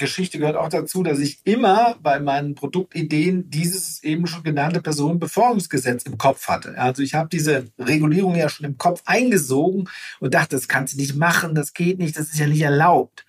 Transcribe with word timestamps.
Geschichte 0.00 0.38
gehört 0.38 0.56
auch 0.56 0.70
dazu, 0.70 1.04
dass 1.04 1.20
ich 1.20 1.40
immer 1.44 1.96
bei 2.02 2.18
meinen 2.18 2.56
Produktideen 2.56 3.50
dieses 3.50 4.02
eben 4.02 4.26
schon 4.26 4.42
genannte 4.42 4.80
Personenbeförderungsgesetz 4.80 6.04
im 6.04 6.18
Kopf 6.18 6.48
hatte. 6.48 6.76
Also 6.76 7.02
ich 7.02 7.14
habe 7.14 7.28
diese 7.28 7.66
Regulierung 7.78 8.34
ja 8.34 8.48
schon 8.48 8.66
im 8.66 8.78
Kopf 8.78 9.02
eingesogen 9.04 9.88
und 10.18 10.34
dachte, 10.34 10.56
das 10.56 10.66
kannst 10.66 10.94
du 10.94 10.98
nicht 10.98 11.14
machen, 11.14 11.54
das 11.54 11.74
geht 11.74 11.98
nicht, 11.98 12.18
das 12.18 12.30
ist 12.30 12.38
ja 12.38 12.46
nicht 12.46 12.62
erlaubt. 12.62 13.24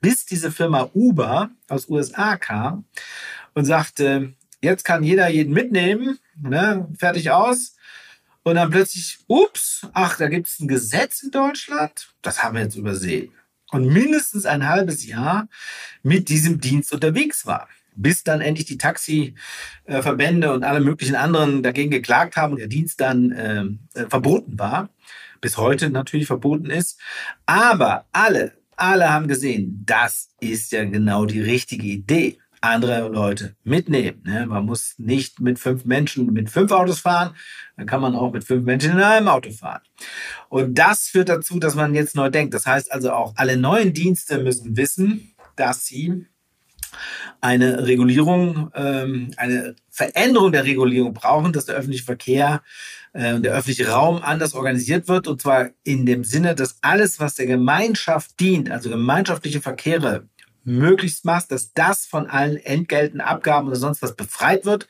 Bis 0.00 0.26
diese 0.26 0.50
Firma 0.50 0.90
Uber 0.92 1.50
aus 1.68 1.88
USA 1.88 2.36
kam 2.36 2.84
und 3.54 3.64
sagte, 3.64 4.34
jetzt 4.60 4.84
kann 4.84 5.04
jeder 5.04 5.28
jeden 5.28 5.54
mitnehmen, 5.54 6.18
ne, 6.36 6.88
fertig 6.98 7.30
aus. 7.30 7.76
Und 8.42 8.56
dann 8.56 8.70
plötzlich, 8.70 9.20
ups, 9.28 9.86
ach, 9.92 10.18
da 10.18 10.28
gibt 10.28 10.48
es 10.48 10.58
ein 10.58 10.66
Gesetz 10.66 11.22
in 11.22 11.30
Deutschland, 11.30 12.12
das 12.22 12.42
haben 12.42 12.56
wir 12.56 12.62
jetzt 12.62 12.74
übersehen 12.74 13.32
und 13.72 13.86
mindestens 13.86 14.46
ein 14.46 14.68
halbes 14.68 15.06
Jahr 15.06 15.48
mit 16.02 16.28
diesem 16.28 16.60
Dienst 16.60 16.92
unterwegs 16.92 17.46
war. 17.46 17.68
Bis 17.94 18.22
dann 18.22 18.40
endlich 18.40 18.66
die 18.66 18.78
Taxiverbände 18.78 20.52
und 20.52 20.64
alle 20.64 20.80
möglichen 20.80 21.16
anderen 21.16 21.62
dagegen 21.62 21.90
geklagt 21.90 22.36
haben 22.36 22.52
und 22.52 22.58
der 22.58 22.68
Dienst 22.68 23.00
dann 23.00 23.32
äh, 23.32 23.64
äh, 23.98 24.06
verboten 24.08 24.58
war. 24.58 24.88
Bis 25.40 25.56
heute 25.56 25.90
natürlich 25.90 26.26
verboten 26.26 26.70
ist. 26.70 27.00
Aber 27.44 28.06
alle, 28.12 28.52
alle 28.76 29.10
haben 29.10 29.26
gesehen, 29.28 29.82
das 29.84 30.30
ist 30.40 30.72
ja 30.72 30.84
genau 30.84 31.26
die 31.26 31.40
richtige 31.40 31.86
Idee 31.86 32.38
andere 32.62 33.08
Leute 33.08 33.56
mitnehmen. 33.64 34.22
Ne? 34.24 34.46
Man 34.46 34.64
muss 34.64 34.94
nicht 34.98 35.40
mit 35.40 35.58
fünf 35.58 35.84
Menschen 35.84 36.32
mit 36.32 36.48
fünf 36.48 36.70
Autos 36.72 37.00
fahren, 37.00 37.34
dann 37.76 37.86
kann 37.86 38.00
man 38.00 38.14
auch 38.14 38.32
mit 38.32 38.44
fünf 38.44 38.64
Menschen 38.64 38.92
in 38.92 39.00
einem 39.00 39.28
Auto 39.28 39.50
fahren. 39.50 39.82
Und 40.48 40.78
das 40.78 41.08
führt 41.08 41.28
dazu, 41.28 41.58
dass 41.58 41.74
man 41.74 41.94
jetzt 41.94 42.14
neu 42.14 42.30
denkt. 42.30 42.54
Das 42.54 42.66
heißt 42.66 42.92
also 42.92 43.12
auch, 43.12 43.34
alle 43.36 43.56
neuen 43.56 43.92
Dienste 43.92 44.38
müssen 44.38 44.76
wissen, 44.76 45.34
dass 45.56 45.84
sie 45.84 46.26
eine 47.40 47.86
Regulierung, 47.86 48.70
ähm, 48.74 49.32
eine 49.36 49.74
Veränderung 49.90 50.52
der 50.52 50.64
Regulierung 50.64 51.12
brauchen, 51.12 51.52
dass 51.52 51.64
der 51.64 51.74
öffentliche 51.74 52.04
Verkehr 52.04 52.62
äh, 53.12 53.34
und 53.34 53.42
der 53.42 53.54
öffentliche 53.54 53.88
Raum 53.88 54.22
anders 54.22 54.54
organisiert 54.54 55.08
wird. 55.08 55.26
Und 55.26 55.40
zwar 55.42 55.70
in 55.84 56.06
dem 56.06 56.24
Sinne, 56.24 56.54
dass 56.54 56.78
alles, 56.82 57.18
was 57.18 57.34
der 57.34 57.46
Gemeinschaft 57.46 58.38
dient, 58.40 58.70
also 58.70 58.90
gemeinschaftliche 58.90 59.60
Verkehre, 59.60 60.28
möglichst 60.64 61.24
machst, 61.24 61.50
dass 61.52 61.72
das 61.72 62.06
von 62.06 62.28
allen 62.28 62.56
Entgelten, 62.56 63.20
Abgaben 63.20 63.68
oder 63.68 63.76
sonst 63.76 64.02
was 64.02 64.14
befreit 64.14 64.64
wird 64.64 64.88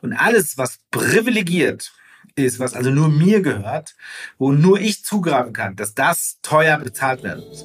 und 0.00 0.12
alles, 0.12 0.58
was 0.58 0.78
privilegiert 0.90 1.92
ist, 2.34 2.58
was 2.58 2.74
also 2.74 2.90
nur 2.90 3.08
mir 3.08 3.42
gehört, 3.42 3.94
wo 4.38 4.52
nur 4.52 4.80
ich 4.80 5.04
zugreifen 5.04 5.52
kann, 5.52 5.76
dass 5.76 5.94
das 5.94 6.38
teuer 6.42 6.78
bezahlt 6.78 7.22
werden 7.22 7.44
muss. 7.46 7.64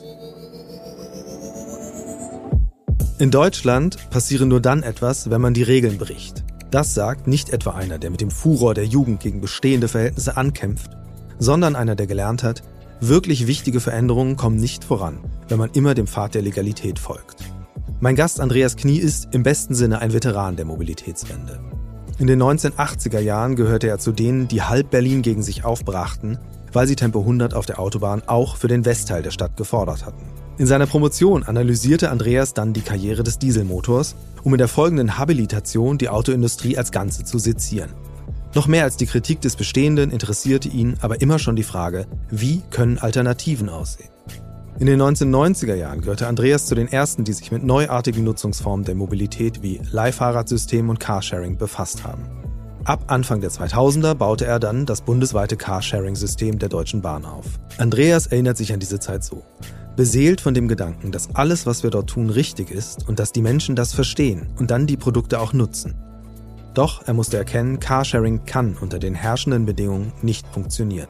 In 3.20 3.32
Deutschland 3.32 4.10
passiere 4.12 4.46
nur 4.46 4.62
dann 4.62 4.84
etwas, 4.84 5.30
wenn 5.30 5.42
man 5.42 5.54
die 5.54 5.64
Regeln 5.64 5.98
bricht. 5.98 6.44
Das 6.70 6.94
sagt 6.94 7.28
nicht 7.28 7.50
etwa 7.50 7.72
einer, 7.72 7.98
der 7.98 8.12
mit 8.12 8.22
dem 8.22 8.30
Furor 8.30 8.74
der 8.74 8.86
Jugend 8.86 9.22
gegen 9.22 9.42
bestehende 9.42 9.88
Verhältnisse 9.88 10.38
ankämpft, 10.38 10.92
sondern 11.40 11.76
einer, 11.76 11.96
der 11.96 12.08
gelernt 12.08 12.44
hat, 12.44 12.62
Wirklich 13.00 13.46
wichtige 13.46 13.80
Veränderungen 13.80 14.38
kommen 14.38 14.56
nicht 14.56 14.84
voran, 14.84 15.20
wenn 15.50 15.60
man 15.60 15.70
immer 15.74 15.94
dem 15.94 16.08
Pfad 16.08 16.34
der 16.34 16.42
Legalität 16.42 16.98
folgt. 16.98 17.44
Mein 18.00 18.16
Gast 18.16 18.40
Andreas 18.40 18.76
Knie 18.76 18.98
ist 18.98 19.28
im 19.36 19.44
besten 19.44 19.76
Sinne 19.76 20.00
ein 20.00 20.14
Veteran 20.14 20.56
der 20.56 20.66
Mobilitätswende. 20.66 21.60
In 22.18 22.26
den 22.26 22.42
1980er 22.42 23.20
Jahren 23.20 23.56
gehörte 23.56 23.88
er 23.88 24.00
zu 24.00 24.12
denen, 24.12 24.48
die 24.48 24.64
halb 24.64 24.90
Berlin 24.90 25.22
gegen 25.22 25.44
sich 25.44 25.64
aufbrachten, 25.64 26.40
weil 26.74 26.88
sie 26.88 26.96
Tempo 26.96 27.20
100 27.20 27.54
auf 27.54 27.68
der 27.68 27.80
Autobahn 27.80 28.24
auch 28.26 28.56
für 28.56 28.68
den 28.68 28.84
Westteil 28.84 29.22
der 29.22 29.32
Stadt 29.32 29.58
gefordert 29.58 30.04
hatten. 30.04 30.26
In 30.58 30.66
seiner 30.66 30.88
Promotion 30.88 31.44
analysierte 31.44 32.10
Andreas 32.10 32.56
dann 32.56 32.74
die 32.74 32.82
Karriere 32.82 33.22
des 33.22 33.38
Dieselmotors, 33.38 34.16
um 34.44 34.56
in 34.56 34.58
der 34.58 34.68
folgenden 34.68 35.20
Habilitation 35.20 36.00
die 36.00 36.10
Autoindustrie 36.10 36.80
als 36.80 36.92
Ganze 36.92 37.24
zu 37.24 37.38
sezieren. 37.38 37.94
Noch 38.58 38.66
mehr 38.66 38.86
als 38.86 38.98
die 38.98 39.06
Kritik 39.06 39.40
des 39.42 39.56
Bestehenden 39.56 40.10
interessierte 40.10 40.68
ihn 40.68 40.96
aber 41.02 41.22
immer 41.22 41.38
schon 41.38 41.56
die 41.56 41.62
Frage, 41.62 42.08
wie 42.32 42.64
können 42.72 42.98
Alternativen 42.98 43.70
aussehen? 43.70 44.10
In 44.80 44.88
den 44.88 45.00
1990er 45.00 45.76
Jahren 45.76 46.02
gehörte 46.02 46.26
Andreas 46.26 46.66
zu 46.66 46.74
den 46.74 46.88
ersten, 46.88 47.24
die 47.24 47.34
sich 47.34 47.52
mit 47.52 47.64
neuartigen 47.64 48.24
Nutzungsformen 48.24 48.84
der 48.84 48.96
Mobilität 48.96 49.62
wie 49.62 49.80
Leihfahrradsystem 49.92 50.90
und 50.90 51.00
Carsharing 51.00 51.60
befasst 51.60 52.04
haben. 52.04 52.24
Ab 52.84 53.04
Anfang 53.06 53.42
der 53.42 53.52
2000er 53.52 54.16
baute 54.16 54.48
er 54.48 54.58
dann 54.58 54.88
das 54.88 55.02
bundesweite 55.02 55.56
Carsharing-System 55.56 56.58
der 56.58 56.70
Deutschen 56.70 57.04
Bahn 57.04 57.26
auf. 57.26 57.46
Andreas 57.78 58.26
erinnert 58.26 58.58
sich 58.58 58.74
an 58.74 58.80
diese 58.80 59.00
Zeit 59.00 59.24
so. 59.24 59.44
Beseelt 59.96 60.42
von 60.42 60.56
dem 60.56 60.68
Gedanken, 60.68 61.12
dass 61.12 61.36
alles, 61.36 61.68
was 61.68 61.84
wir 61.84 61.92
dort 61.92 62.10
tun, 62.10 62.32
richtig 62.32 62.72
ist 62.72 63.08
und 63.08 63.20
dass 63.20 63.32
die 63.32 63.44
Menschen 63.44 63.76
das 63.76 63.94
verstehen 63.94 64.48
und 64.58 64.72
dann 64.72 64.88
die 64.88 64.98
Produkte 64.98 65.40
auch 65.42 65.54
nutzen. 65.54 65.94
Doch 66.78 67.02
er 67.08 67.16
musste 67.16 67.38
erkennen, 67.38 67.80
Carsharing 67.80 68.46
kann 68.46 68.78
unter 68.80 69.00
den 69.00 69.16
herrschenden 69.16 69.66
Bedingungen 69.66 70.14
nicht 70.22 70.46
funktionieren. 70.46 71.08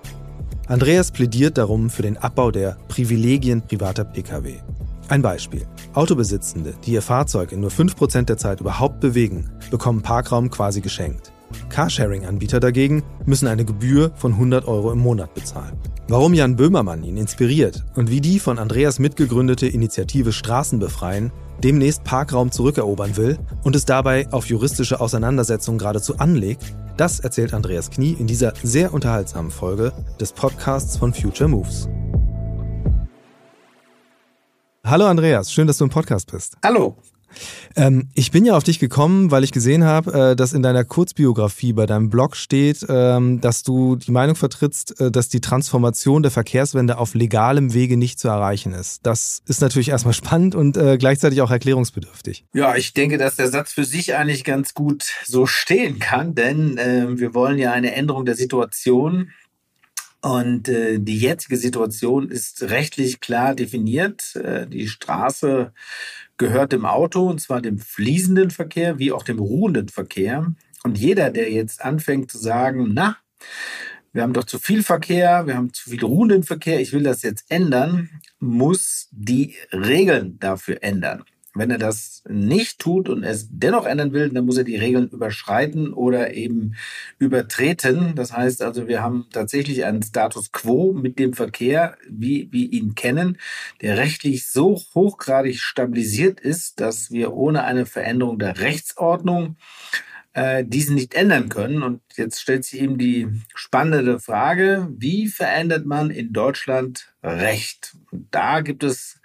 Andreas 0.67 1.11
plädiert 1.11 1.57
darum 1.57 1.89
für 1.89 2.03
den 2.03 2.15
Abbau 2.15 2.51
der 2.51 2.77
Privilegien 2.87 3.61
privater 3.61 4.05
Pkw. 4.05 4.61
Ein 5.09 5.21
Beispiel. 5.21 5.67
Autobesitzende, 5.93 6.73
die 6.85 6.93
ihr 6.93 7.01
Fahrzeug 7.01 7.51
in 7.51 7.59
nur 7.59 7.69
5% 7.69 8.21
der 8.23 8.37
Zeit 8.37 8.61
überhaupt 8.61 9.01
bewegen, 9.01 9.49
bekommen 9.69 10.01
Parkraum 10.01 10.49
quasi 10.49 10.79
geschenkt. 10.79 11.33
Carsharing-Anbieter 11.67 12.61
dagegen 12.61 13.03
müssen 13.25 13.47
eine 13.47 13.65
Gebühr 13.65 14.11
von 14.15 14.31
100 14.31 14.69
Euro 14.69 14.93
im 14.93 14.99
Monat 14.99 15.33
bezahlen. 15.33 15.75
Warum 16.07 16.33
Jan 16.33 16.55
Böhmermann 16.55 17.03
ihn 17.03 17.17
inspiriert 17.17 17.83
und 17.95 18.09
wie 18.09 18.21
die 18.21 18.39
von 18.39 18.57
Andreas 18.57 18.99
mitgegründete 18.99 19.67
Initiative 19.67 20.31
Straßen 20.31 20.79
befreien 20.79 21.33
demnächst 21.63 22.03
Parkraum 22.03 22.51
zurückerobern 22.51 23.17
will 23.17 23.37
und 23.63 23.75
es 23.75 23.85
dabei 23.85 24.27
auf 24.31 24.47
juristische 24.47 24.99
Auseinandersetzungen 24.99 25.77
geradezu 25.77 26.17
anlegt, 26.17 26.73
das 26.97 27.19
erzählt 27.19 27.53
Andreas 27.53 27.91
Knie 27.91 28.13
in 28.13 28.27
dieser 28.27 28.53
sehr 28.63 28.93
unterhaltsamen 28.93 29.51
Folge 29.51 29.93
des 30.19 30.33
Podcasts 30.33 30.97
von 30.97 31.13
Future 31.13 31.49
Moves. 31.49 31.87
Hallo 34.83 35.05
Andreas, 35.05 35.51
schön, 35.51 35.67
dass 35.67 35.77
du 35.77 35.83
im 35.83 35.89
Podcast 35.89 36.31
bist. 36.31 36.57
Hallo. 36.63 36.97
Ähm, 37.75 38.09
ich 38.13 38.31
bin 38.31 38.45
ja 38.45 38.55
auf 38.55 38.63
dich 38.63 38.79
gekommen, 38.79 39.31
weil 39.31 39.43
ich 39.43 39.51
gesehen 39.51 39.83
habe, 39.83 40.31
äh, 40.31 40.35
dass 40.35 40.53
in 40.53 40.63
deiner 40.63 40.83
Kurzbiografie 40.83 41.73
bei 41.73 41.85
deinem 41.85 42.09
Blog 42.09 42.35
steht, 42.35 42.85
ähm, 42.89 43.41
dass 43.41 43.63
du 43.63 43.95
die 43.95 44.11
Meinung 44.11 44.35
vertrittst, 44.35 44.99
äh, 44.99 45.11
dass 45.11 45.29
die 45.29 45.41
Transformation 45.41 46.23
der 46.23 46.31
Verkehrswende 46.31 46.97
auf 46.97 47.13
legalem 47.13 47.73
Wege 47.73 47.97
nicht 47.97 48.19
zu 48.19 48.27
erreichen 48.27 48.73
ist. 48.73 49.05
Das 49.05 49.41
ist 49.47 49.61
natürlich 49.61 49.89
erstmal 49.89 50.13
spannend 50.13 50.55
und 50.55 50.77
äh, 50.77 50.97
gleichzeitig 50.97 51.41
auch 51.41 51.51
erklärungsbedürftig. 51.51 52.45
Ja, 52.53 52.75
ich 52.75 52.93
denke, 52.93 53.17
dass 53.17 53.35
der 53.35 53.49
Satz 53.49 53.73
für 53.73 53.85
sich 53.85 54.15
eigentlich 54.15 54.43
ganz 54.43 54.73
gut 54.73 55.05
so 55.25 55.45
stehen 55.45 55.99
kann, 55.99 56.35
denn 56.35 56.77
äh, 56.77 57.07
wir 57.19 57.33
wollen 57.33 57.57
ja 57.57 57.71
eine 57.71 57.93
Änderung 57.93 58.25
der 58.25 58.35
Situation 58.35 59.29
und 60.21 60.67
äh, 60.67 60.99
die 60.99 61.19
jetzige 61.19 61.57
Situation 61.57 62.29
ist 62.29 62.63
rechtlich 62.63 63.19
klar 63.19 63.53
definiert. 63.55 64.35
Äh, 64.35 64.67
die 64.67 64.87
Straße 64.87 65.73
gehört 66.37 66.71
dem 66.71 66.85
Auto, 66.85 67.27
und 67.27 67.41
zwar 67.41 67.61
dem 67.61 67.79
fließenden 67.79 68.51
Verkehr 68.51 68.99
wie 68.99 69.11
auch 69.11 69.23
dem 69.23 69.39
ruhenden 69.39 69.89
Verkehr. 69.89 70.53
Und 70.83 70.97
jeder, 70.97 71.31
der 71.31 71.51
jetzt 71.51 71.83
anfängt 71.83 72.31
zu 72.31 72.37
sagen, 72.37 72.91
na, 72.93 73.17
wir 74.13 74.23
haben 74.23 74.33
doch 74.33 74.45
zu 74.45 74.57
viel 74.57 74.83
Verkehr, 74.83 75.45
wir 75.47 75.55
haben 75.55 75.73
zu 75.73 75.89
viel 75.89 76.03
ruhenden 76.03 76.43
Verkehr, 76.43 76.79
ich 76.79 76.93
will 76.93 77.03
das 77.03 77.21
jetzt 77.21 77.45
ändern, 77.49 78.09
muss 78.39 79.09
die 79.11 79.55
Regeln 79.71 80.39
dafür 80.39 80.81
ändern. 80.81 81.23
Wenn 81.57 81.71
er 81.71 81.77
das 81.77 82.23
nicht 82.27 82.79
tut 82.79 83.09
und 83.09 83.23
es 83.23 83.47
dennoch 83.49 83.85
ändern 83.85 84.13
will, 84.13 84.29
dann 84.29 84.45
muss 84.45 84.57
er 84.57 84.63
die 84.63 84.75
Regeln 84.75 85.09
überschreiten 85.09 85.93
oder 85.93 86.33
eben 86.33 86.75
übertreten. 87.19 88.13
Das 88.15 88.33
heißt 88.33 88.61
also, 88.61 88.87
wir 88.87 89.01
haben 89.01 89.27
tatsächlich 89.31 89.85
einen 89.85 90.03
Status 90.03 90.51
quo 90.51 90.93
mit 90.93 91.19
dem 91.19 91.33
Verkehr, 91.33 91.97
wie 92.09 92.51
wir 92.51 92.71
ihn 92.71 92.95
kennen, 92.95 93.37
der 93.81 93.97
rechtlich 93.97 94.47
so 94.47 94.79
hochgradig 94.95 95.59
stabilisiert 95.59 96.39
ist, 96.39 96.79
dass 96.79 97.11
wir 97.11 97.33
ohne 97.33 97.63
eine 97.63 97.85
Veränderung 97.85 98.39
der 98.39 98.59
Rechtsordnung 98.59 99.55
äh, 100.37 100.63
diesen 100.63 100.93
nicht 100.93 101.15
ändern 101.15 101.49
können. 101.49 101.81
Und 101.81 102.01
jetzt 102.15 102.39
stellt 102.39 102.63
sich 102.63 102.79
eben 102.79 102.99
die 102.99 103.27
spannende 103.55 104.19
Frage, 104.19 104.87
wie 104.95 105.27
verändert 105.27 105.87
man 105.87 106.11
in 106.11 106.31
Deutschland 106.31 107.11
Recht? 107.23 107.95
Und 108.11 108.27
da 108.29 108.61
gibt 108.61 108.83
es 108.83 109.19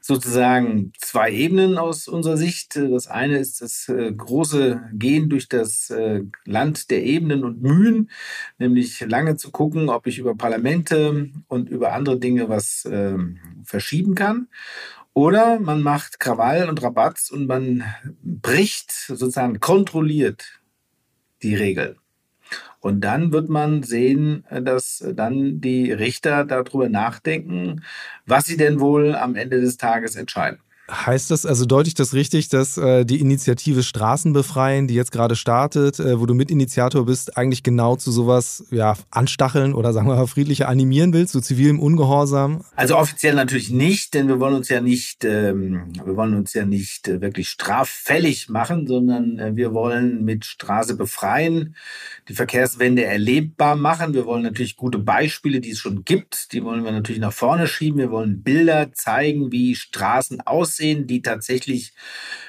sozusagen 0.00 0.92
zwei 0.98 1.30
Ebenen 1.30 1.76
aus 1.76 2.08
unserer 2.08 2.38
Sicht. 2.38 2.76
Das 2.76 3.08
eine 3.08 3.36
ist 3.36 3.60
das 3.60 3.90
äh, 3.90 4.10
große 4.10 4.88
Gehen 4.94 5.28
durch 5.28 5.50
das 5.50 5.90
äh, 5.90 6.22
Land 6.46 6.90
der 6.90 7.04
Ebenen 7.04 7.44
und 7.44 7.60
Mühen, 7.60 8.10
nämlich 8.56 9.00
lange 9.00 9.36
zu 9.36 9.50
gucken, 9.50 9.90
ob 9.90 10.06
ich 10.06 10.18
über 10.18 10.34
Parlamente 10.34 11.30
und 11.46 11.68
über 11.68 11.92
andere 11.92 12.18
Dinge 12.18 12.48
was 12.48 12.86
äh, 12.86 13.18
verschieben 13.64 14.14
kann. 14.14 14.48
Oder 15.14 15.60
man 15.60 15.80
macht 15.80 16.18
Krawall 16.18 16.68
und 16.68 16.82
Rabatz 16.82 17.30
und 17.30 17.46
man 17.46 17.84
bricht 18.22 18.90
sozusagen 18.90 19.60
kontrolliert 19.60 20.60
die 21.42 21.54
Regel. 21.54 21.96
Und 22.80 23.00
dann 23.00 23.32
wird 23.32 23.48
man 23.48 23.82
sehen, 23.84 24.44
dass 24.50 25.04
dann 25.14 25.60
die 25.60 25.92
Richter 25.92 26.44
darüber 26.44 26.88
nachdenken, 26.88 27.82
was 28.26 28.46
sie 28.46 28.56
denn 28.56 28.80
wohl 28.80 29.14
am 29.14 29.36
Ende 29.36 29.60
des 29.60 29.76
Tages 29.76 30.16
entscheiden. 30.16 30.58
Heißt 30.90 31.30
das, 31.30 31.46
also 31.46 31.64
deute 31.64 31.88
ich 31.88 31.94
das 31.94 32.12
richtig, 32.12 32.50
dass 32.50 32.76
äh, 32.76 33.06
die 33.06 33.18
Initiative 33.18 33.82
Straßen 33.82 34.34
befreien, 34.34 34.86
die 34.86 34.92
jetzt 34.92 35.12
gerade 35.12 35.34
startet, 35.34 35.98
äh, 35.98 36.20
wo 36.20 36.26
du 36.26 36.34
Mitinitiator 36.34 37.06
bist, 37.06 37.38
eigentlich 37.38 37.62
genau 37.62 37.96
zu 37.96 38.12
sowas 38.12 38.66
ja, 38.70 38.94
anstacheln 39.10 39.72
oder 39.72 39.94
sagen 39.94 40.08
wir 40.08 40.16
mal 40.16 40.26
friedlicher 40.26 40.68
animieren 40.68 41.14
willst, 41.14 41.32
zu 41.32 41.40
zivilem 41.40 41.80
Ungehorsam? 41.80 42.66
Also 42.76 42.98
offiziell 42.98 43.34
natürlich 43.34 43.70
nicht, 43.70 44.12
denn 44.12 44.28
wir 44.28 44.40
wollen 44.40 44.56
uns 44.56 44.68
ja 44.68 44.82
nicht, 44.82 45.24
ähm, 45.24 45.90
wir 46.04 46.16
wollen 46.16 46.34
uns 46.34 46.52
ja 46.52 46.66
nicht 46.66 47.08
äh, 47.08 47.22
wirklich 47.22 47.48
straffällig 47.48 48.50
machen, 48.50 48.86
sondern 48.86 49.38
äh, 49.38 49.56
wir 49.56 49.72
wollen 49.72 50.22
mit 50.22 50.44
Straße 50.44 50.96
befreien, 50.96 51.76
die 52.28 52.34
Verkehrswende 52.34 53.04
erlebbar 53.04 53.74
machen. 53.74 54.12
Wir 54.12 54.26
wollen 54.26 54.42
natürlich 54.42 54.76
gute 54.76 54.98
Beispiele, 54.98 55.62
die 55.62 55.70
es 55.70 55.78
schon 55.78 56.04
gibt, 56.04 56.52
die 56.52 56.62
wollen 56.62 56.84
wir 56.84 56.92
natürlich 56.92 57.22
nach 57.22 57.32
vorne 57.32 57.68
schieben. 57.68 57.98
Wir 57.98 58.10
wollen 58.10 58.42
Bilder 58.42 58.92
zeigen, 58.92 59.50
wie 59.50 59.74
Straßen 59.74 60.42
aussehen 60.42 60.73
aussehen, 60.74 61.06
die 61.06 61.22
tatsächlich 61.22 61.92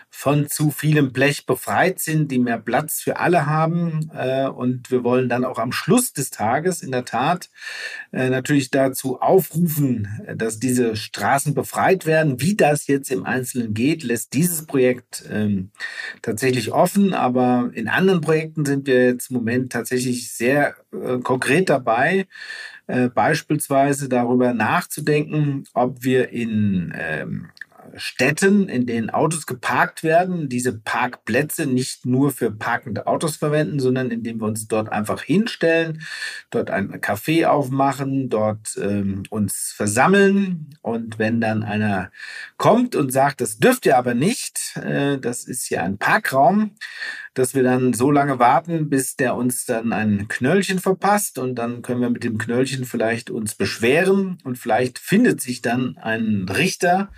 von 0.09 0.47
zu 0.47 0.71
vielem 0.71 1.11
Blech 1.11 1.45
befreit 1.45 1.99
sind, 1.99 2.31
die 2.31 2.39
mehr 2.39 2.57
Platz 2.57 3.01
für 3.01 3.19
alle 3.19 3.47
haben. 3.47 4.09
Äh, 4.15 4.47
und 4.47 4.89
wir 4.89 5.03
wollen 5.03 5.27
dann 5.27 5.43
auch 5.43 5.59
am 5.59 5.73
Schluss 5.73 6.13
des 6.13 6.29
Tages 6.29 6.81
in 6.81 6.91
der 6.91 7.03
Tat 7.03 7.49
äh, 8.13 8.29
natürlich 8.29 8.71
dazu 8.71 9.19
aufrufen, 9.19 10.07
dass 10.33 10.57
diese 10.57 10.95
Straßen 10.95 11.53
befreit 11.53 12.05
werden. 12.05 12.39
Wie 12.39 12.55
das 12.55 12.87
jetzt 12.87 13.11
im 13.11 13.25
Einzelnen 13.25 13.73
geht, 13.73 14.03
lässt 14.03 14.33
dieses 14.33 14.65
Projekt 14.65 15.25
ähm, 15.29 15.71
tatsächlich 16.21 16.71
offen. 16.71 17.13
Aber 17.13 17.69
in 17.73 17.89
anderen 17.89 18.21
Projekten 18.21 18.65
sind 18.65 18.87
wir 18.87 19.07
jetzt 19.07 19.31
im 19.31 19.35
Moment 19.35 19.73
tatsächlich 19.73 20.31
sehr 20.31 20.75
äh, 20.93 21.19
konkret 21.19 21.69
dabei. 21.69 22.25
beispielsweise 23.15 24.09
darüber 24.09 24.53
nachzudenken, 24.53 25.63
ob 25.73 26.03
wir 26.03 26.29
in 26.29 26.93
ähm, 26.95 27.49
Städten, 27.97 28.67
in 28.69 28.85
denen 28.85 29.09
Autos 29.09 29.45
geparkt 29.45 30.03
werden, 30.03 30.49
diese 30.49 30.73
Parkplätze 30.73 31.65
nicht 31.65 32.05
nur 32.05 32.31
für 32.31 32.51
parkende 32.51 33.07
Autos 33.07 33.37
verwenden, 33.37 33.79
sondern 33.79 34.11
indem 34.11 34.39
wir 34.41 34.47
uns 34.47 34.67
dort 34.67 34.91
einfach 34.91 35.21
hinstellen, 35.21 36.01
dort 36.49 36.69
ein 36.69 37.01
Café 37.01 37.47
aufmachen, 37.47 38.29
dort 38.29 38.77
ähm, 38.81 39.23
uns 39.29 39.73
versammeln. 39.75 40.75
Und 40.81 41.19
wenn 41.19 41.41
dann 41.41 41.63
einer 41.63 42.11
kommt 42.57 42.95
und 42.95 43.11
sagt, 43.11 43.41
das 43.41 43.57
dürft 43.57 43.85
ihr 43.85 43.97
aber 43.97 44.13
nicht, 44.13 44.77
äh, 44.77 45.17
das 45.17 45.45
ist 45.45 45.65
hier 45.67 45.83
ein 45.83 45.97
Parkraum, 45.97 46.71
dass 47.35 47.53
wir 47.53 47.63
dann 47.63 47.93
so 47.93 48.11
lange 48.11 48.39
warten, 48.39 48.89
bis 48.89 49.15
der 49.15 49.35
uns 49.35 49.65
dann 49.65 49.93
ein 49.93 50.27
Knöllchen 50.27 50.79
verpasst 50.79 51.37
und 51.37 51.55
dann 51.55 51.81
können 51.81 52.01
wir 52.01 52.09
mit 52.09 52.23
dem 52.23 52.37
Knöllchen 52.37 52.85
vielleicht 52.85 53.29
uns 53.29 53.55
beschweren 53.55 54.37
und 54.43 54.57
vielleicht 54.57 54.97
findet 54.99 55.41
sich 55.41 55.61
dann 55.61 55.97
ein 55.97 56.47
Richter, 56.49 57.11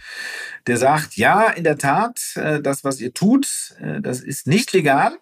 der 0.65 0.77
sagt, 0.77 1.15
ja, 1.15 1.49
in 1.49 1.63
der 1.63 1.77
Tat, 1.77 2.19
äh, 2.35 2.61
das, 2.61 2.83
was 2.83 2.99
ihr 2.99 3.13
tut, 3.13 3.75
äh, 3.79 4.01
das 4.01 4.21
ist 4.21 4.47
nicht 4.47 4.73
legal. 4.73 5.17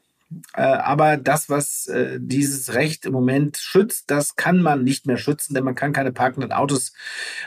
Äh, 0.55 0.63
aber 0.63 1.17
das, 1.17 1.49
was 1.49 1.89
dieses 2.17 2.73
Recht 2.73 3.05
im 3.05 3.13
Moment 3.13 3.57
schützt, 3.57 4.09
das 4.09 4.35
kann 4.35 4.61
man 4.61 4.83
nicht 4.83 5.05
mehr 5.05 5.17
schützen, 5.17 5.53
denn 5.53 5.63
man 5.63 5.75
kann 5.75 5.93
keine 5.93 6.11
parkenden 6.11 6.51
Autos 6.51 6.93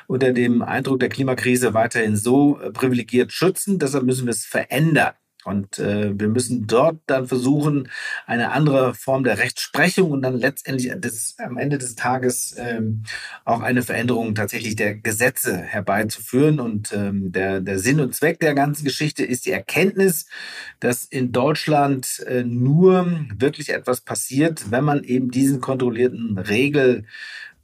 unter 0.06 0.32
dem 0.32 0.62
Eindruck 0.62 1.00
der 1.00 1.08
Klimakrise 1.08 1.74
weiterhin 1.74 2.16
so 2.16 2.60
privilegiert 2.74 3.32
schützen. 3.32 3.80
Deshalb 3.80 4.04
müssen 4.04 4.26
wir 4.26 4.30
es 4.30 4.44
verändern. 4.44 5.14
Und 5.48 5.78
äh, 5.78 6.18
wir 6.18 6.28
müssen 6.28 6.66
dort 6.66 7.00
dann 7.06 7.26
versuchen, 7.26 7.88
eine 8.26 8.52
andere 8.52 8.94
Form 8.94 9.24
der 9.24 9.38
Rechtsprechung 9.38 10.10
und 10.10 10.22
dann 10.22 10.38
letztendlich 10.38 10.92
des, 11.00 11.36
am 11.38 11.56
Ende 11.56 11.78
des 11.78 11.96
Tages 11.96 12.54
ähm, 12.58 13.04
auch 13.44 13.60
eine 13.60 13.82
Veränderung 13.82 14.34
tatsächlich 14.34 14.76
der 14.76 14.94
Gesetze 14.94 15.56
herbeizuführen. 15.56 16.60
Und 16.60 16.92
ähm, 16.92 17.32
der, 17.32 17.60
der 17.60 17.78
Sinn 17.78 18.00
und 18.00 18.14
Zweck 18.14 18.40
der 18.40 18.54
ganzen 18.54 18.84
Geschichte 18.84 19.24
ist 19.24 19.46
die 19.46 19.52
Erkenntnis, 19.52 20.26
dass 20.80 21.04
in 21.04 21.32
Deutschland 21.32 22.24
äh, 22.26 22.44
nur 22.44 23.06
wirklich 23.36 23.70
etwas 23.70 24.02
passiert, 24.02 24.70
wenn 24.70 24.84
man 24.84 25.02
eben 25.02 25.30
diesen 25.30 25.60
kontrollierten 25.60 26.38
Regel 26.38 27.04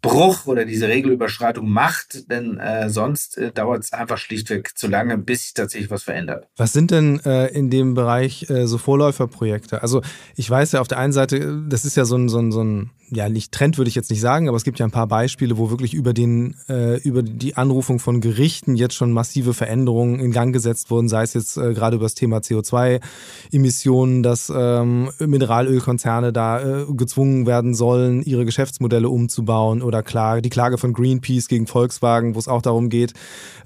Bruch 0.04 0.46
oder 0.46 0.64
diese 0.64 0.88
Regelüberschreitung 0.88 1.68
macht, 1.68 2.30
denn 2.30 2.58
äh, 2.58 2.90
sonst 2.90 3.38
äh, 3.38 3.50
dauert 3.50 3.82
es 3.84 3.92
einfach 3.92 4.18
schlichtweg 4.18 4.76
zu 4.76 4.86
lange, 4.86 5.18
bis 5.18 5.44
sich 5.44 5.54
tatsächlich 5.54 5.90
was 5.90 6.02
verändert. 6.02 6.46
Was 6.56 6.72
sind 6.72 6.90
denn 6.90 7.20
äh, 7.24 7.46
in 7.48 7.70
dem 7.70 7.94
Bereich 7.94 8.48
äh, 8.50 8.66
so 8.66 8.78
Vorläuferprojekte? 8.78 9.82
Also 9.82 10.02
ich 10.36 10.48
weiß 10.48 10.72
ja 10.72 10.80
auf 10.80 10.88
der 10.88 10.98
einen 10.98 11.12
Seite, 11.12 11.62
das 11.68 11.84
ist 11.84 11.96
ja 11.96 12.04
so 12.04 12.16
ein, 12.16 12.28
so 12.28 12.38
ein, 12.38 12.52
so 12.52 12.62
ein 12.62 12.90
ja, 13.10 13.28
nicht 13.28 13.52
Trend 13.52 13.78
würde 13.78 13.88
ich 13.88 13.94
jetzt 13.94 14.10
nicht 14.10 14.20
sagen, 14.20 14.48
aber 14.48 14.56
es 14.56 14.64
gibt 14.64 14.78
ja 14.78 14.86
ein 14.86 14.90
paar 14.90 15.06
Beispiele, 15.06 15.56
wo 15.58 15.70
wirklich 15.70 15.94
über 15.94 16.12
den, 16.12 16.56
äh, 16.68 16.98
über 17.02 17.22
die 17.22 17.56
Anrufung 17.56 17.98
von 17.98 18.20
Gerichten 18.20 18.76
jetzt 18.76 18.94
schon 18.94 19.12
massive 19.12 19.54
Veränderungen 19.54 20.20
in 20.20 20.32
Gang 20.32 20.52
gesetzt 20.52 20.90
wurden, 20.90 21.08
sei 21.08 21.22
es 21.22 21.34
jetzt 21.34 21.56
äh, 21.56 21.74
gerade 21.74 21.96
über 21.96 22.06
das 22.06 22.14
Thema 22.14 22.38
CO2-Emissionen, 22.38 24.22
dass 24.22 24.52
ähm, 24.54 25.10
Mineralölkonzerne 25.18 26.32
da 26.32 26.84
gezwungen 26.88 27.46
werden 27.46 27.74
sollen, 27.74 28.22
ihre 28.22 28.44
Geschäftsmodelle 28.44 29.08
umzubauen 29.08 29.82
oder 29.82 29.93
klar, 30.02 30.40
die 30.40 30.50
Klage 30.50 30.78
von 30.78 30.92
Greenpeace 30.92 31.48
gegen 31.48 31.66
Volkswagen, 31.66 32.34
wo 32.34 32.38
es 32.38 32.48
auch 32.48 32.62
darum 32.62 32.88
geht, 32.88 33.12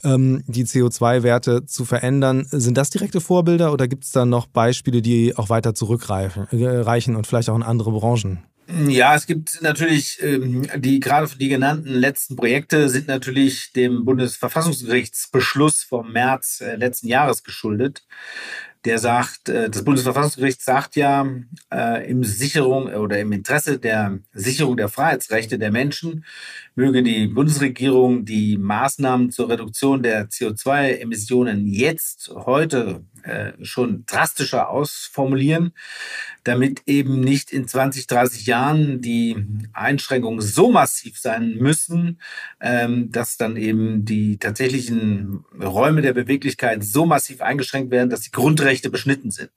ähm, 0.04 0.42
die 0.46 0.64
CO2-Werte 0.64 1.66
zu 1.66 1.84
verändern. 1.84 2.46
Sind 2.50 2.76
das 2.76 2.90
direkte 2.90 3.20
Vorbilder 3.20 3.72
oder 3.72 3.88
gibt 3.88 4.04
es 4.04 4.12
da 4.12 4.24
noch 4.24 4.46
Beispiele, 4.46 5.02
die 5.02 5.36
auch 5.36 5.48
weiter 5.48 5.74
zurückreichen 5.74 6.46
äh, 6.52 7.16
und 7.16 7.26
vielleicht 7.26 7.50
auch 7.50 7.56
in 7.56 7.62
andere 7.62 7.92
Branchen? 7.92 8.42
Ja, 8.86 9.14
es 9.14 9.26
gibt 9.26 9.62
natürlich 9.62 10.22
ähm, 10.22 10.68
die 10.76 11.00
gerade 11.00 11.26
die 11.38 11.48
genannten 11.48 11.88
letzten 11.88 12.36
Projekte 12.36 12.90
sind 12.90 13.08
natürlich 13.08 13.72
dem 13.72 14.04
Bundesverfassungsgerichtsbeschluss 14.04 15.84
vom 15.84 16.12
März 16.12 16.60
äh, 16.60 16.76
letzten 16.76 17.08
Jahres 17.08 17.44
geschuldet 17.44 18.04
der 18.88 18.98
sagt, 18.98 19.50
äh, 19.50 19.68
das 19.68 19.84
Bundesverfassungsgericht 19.84 20.62
sagt 20.62 20.96
ja, 20.96 21.26
äh, 21.70 22.10
im 22.10 22.24
Sicherung 22.24 22.86
oder 22.86 23.18
im 23.20 23.32
Interesse 23.32 23.78
der 23.78 24.18
Sicherung 24.32 24.78
der 24.78 24.88
Freiheitsrechte 24.88 25.58
der 25.58 25.70
Menschen 25.70 26.24
möge 26.78 27.02
die 27.02 27.26
Bundesregierung 27.26 28.24
die 28.24 28.56
Maßnahmen 28.56 29.32
zur 29.32 29.48
Reduktion 29.48 30.00
der 30.00 30.28
CO2-Emissionen 30.28 31.66
jetzt, 31.66 32.30
heute 32.32 33.02
äh, 33.24 33.52
schon 33.64 34.04
drastischer 34.06 34.70
ausformulieren, 34.70 35.72
damit 36.44 36.82
eben 36.86 37.18
nicht 37.18 37.50
in 37.50 37.66
20, 37.66 38.06
30 38.06 38.46
Jahren 38.46 39.00
die 39.00 39.44
Einschränkungen 39.72 40.40
so 40.40 40.70
massiv 40.70 41.18
sein 41.18 41.56
müssen, 41.56 42.20
ähm, 42.60 43.10
dass 43.10 43.36
dann 43.36 43.56
eben 43.56 44.04
die 44.04 44.38
tatsächlichen 44.38 45.44
Räume 45.60 46.00
der 46.00 46.12
Beweglichkeit 46.12 46.84
so 46.84 47.06
massiv 47.06 47.42
eingeschränkt 47.42 47.90
werden, 47.90 48.08
dass 48.08 48.20
die 48.20 48.30
Grundrechte 48.30 48.88
beschnitten 48.88 49.32
sind. 49.32 49.50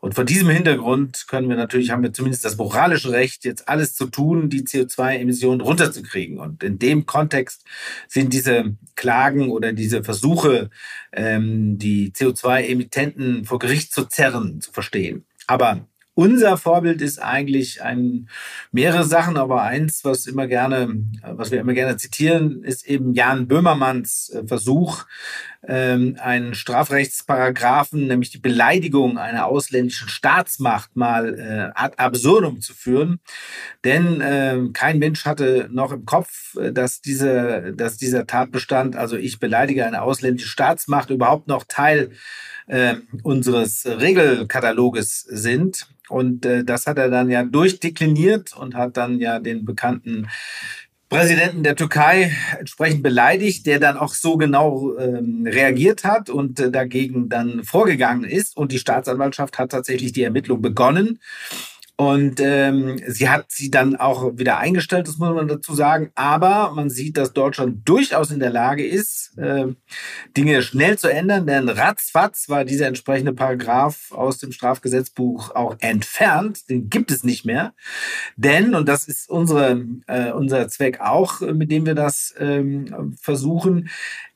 Und 0.00 0.14
von 0.14 0.26
diesem 0.26 0.48
Hintergrund 0.48 1.26
können 1.28 1.48
wir 1.48 1.56
natürlich, 1.56 1.90
haben 1.90 2.02
wir 2.02 2.12
zumindest 2.12 2.44
das 2.44 2.56
moralische 2.56 3.12
Recht, 3.12 3.44
jetzt 3.44 3.68
alles 3.68 3.94
zu 3.94 4.06
tun, 4.06 4.50
die 4.50 4.62
CO2-Emissionen 4.62 5.60
runterzukriegen. 5.60 6.40
Und 6.42 6.62
in 6.62 6.78
dem 6.78 7.06
Kontext 7.06 7.64
sind 8.08 8.32
diese 8.32 8.76
Klagen 8.94 9.50
oder 9.50 9.72
diese 9.72 10.04
Versuche, 10.04 10.70
ähm, 11.12 11.78
die 11.78 12.12
CO2-Emittenten 12.12 13.44
vor 13.44 13.58
Gericht 13.58 13.92
zu 13.92 14.04
zerren, 14.04 14.60
zu 14.60 14.72
verstehen. 14.72 15.24
Aber 15.46 15.86
unser 16.14 16.58
Vorbild 16.58 17.00
ist 17.00 17.22
eigentlich 17.22 17.82
ein, 17.82 18.28
mehrere 18.70 19.04
Sachen, 19.04 19.38
aber 19.38 19.62
eins, 19.62 20.04
was 20.04 20.26
immer 20.26 20.46
gerne, 20.46 21.06
was 21.22 21.50
wir 21.50 21.60
immer 21.60 21.72
gerne 21.72 21.96
zitieren, 21.96 22.62
ist 22.64 22.86
eben 22.86 23.14
Jan 23.14 23.48
Böhmermanns 23.48 24.28
äh, 24.28 24.46
Versuch, 24.46 25.06
ähm, 25.66 26.16
einen 26.20 26.54
Strafrechtsparagraphen, 26.54 28.06
nämlich 28.06 28.30
die 28.30 28.38
Beleidigung 28.38 29.18
einer 29.18 29.46
ausländischen 29.46 30.08
Staatsmacht 30.08 30.96
mal 30.96 31.38
äh, 31.38 31.78
ad 31.80 31.94
absurdum 31.98 32.60
zu 32.60 32.74
führen. 32.74 33.20
Denn 33.84 34.20
äh, 34.20 34.58
kein 34.72 34.98
Mensch 34.98 35.24
hatte 35.24 35.68
noch 35.70 35.92
im 35.92 36.04
Kopf, 36.04 36.56
äh, 36.56 36.72
dass, 36.72 37.00
diese, 37.00 37.72
dass 37.76 37.96
dieser 37.96 38.26
Tatbestand, 38.26 38.96
also 38.96 39.16
ich 39.16 39.38
beleidige 39.38 39.86
eine 39.86 40.02
ausländische 40.02 40.48
Staatsmacht, 40.48 41.10
überhaupt 41.10 41.46
noch 41.46 41.64
Teil 41.66 42.10
äh, 42.66 42.94
unseres 43.22 43.86
Regelkataloges 43.86 45.20
sind. 45.20 45.88
Und 46.08 46.44
äh, 46.44 46.64
das 46.64 46.86
hat 46.86 46.98
er 46.98 47.08
dann 47.08 47.30
ja 47.30 47.44
durchdekliniert 47.44 48.54
und 48.56 48.74
hat 48.74 48.96
dann 48.96 49.18
ja 49.18 49.38
den 49.38 49.64
bekannten 49.64 50.28
Präsidenten 51.12 51.62
der 51.62 51.76
Türkei 51.76 52.34
entsprechend 52.58 53.02
beleidigt, 53.02 53.66
der 53.66 53.78
dann 53.78 53.98
auch 53.98 54.14
so 54.14 54.38
genau 54.38 54.96
ähm, 54.96 55.46
reagiert 55.46 56.04
hat 56.04 56.30
und 56.30 56.58
äh, 56.58 56.70
dagegen 56.70 57.28
dann 57.28 57.64
vorgegangen 57.64 58.24
ist. 58.24 58.56
Und 58.56 58.72
die 58.72 58.78
Staatsanwaltschaft 58.78 59.58
hat 59.58 59.70
tatsächlich 59.72 60.12
die 60.12 60.22
Ermittlung 60.22 60.62
begonnen. 60.62 61.20
Und 62.02 62.40
ähm, 62.40 63.00
sie 63.06 63.28
hat 63.28 63.46
sie 63.50 63.70
dann 63.70 63.94
auch 63.94 64.36
wieder 64.36 64.58
eingestellt, 64.58 65.06
das 65.06 65.18
muss 65.18 65.32
man 65.36 65.46
dazu 65.46 65.72
sagen. 65.72 66.10
Aber 66.16 66.72
man 66.72 66.90
sieht, 66.90 67.16
dass 67.16 67.32
Deutschland 67.32 67.88
durchaus 67.88 68.32
in 68.32 68.40
der 68.40 68.50
Lage 68.50 68.84
ist, 68.84 69.38
äh, 69.38 69.68
Dinge 70.36 70.62
schnell 70.62 70.98
zu 70.98 71.06
ändern, 71.06 71.46
denn 71.46 71.68
ratzfatz 71.68 72.48
war 72.48 72.64
dieser 72.64 72.88
entsprechende 72.88 73.32
Paragraph 73.32 74.10
aus 74.10 74.38
dem 74.38 74.50
Strafgesetzbuch 74.50 75.54
auch 75.54 75.76
entfernt. 75.78 76.68
Den 76.68 76.90
gibt 76.90 77.12
es 77.12 77.22
nicht 77.22 77.44
mehr. 77.44 77.72
Denn, 78.34 78.74
und 78.74 78.88
das 78.88 79.06
ist 79.06 79.30
unsere, 79.30 79.86
äh, 80.08 80.32
unser 80.32 80.66
Zweck 80.66 81.00
auch, 81.00 81.40
mit 81.40 81.70
dem 81.70 81.86
wir 81.86 81.94
das 81.94 82.34
ähm, 82.36 83.16
versuchen, 83.20 83.90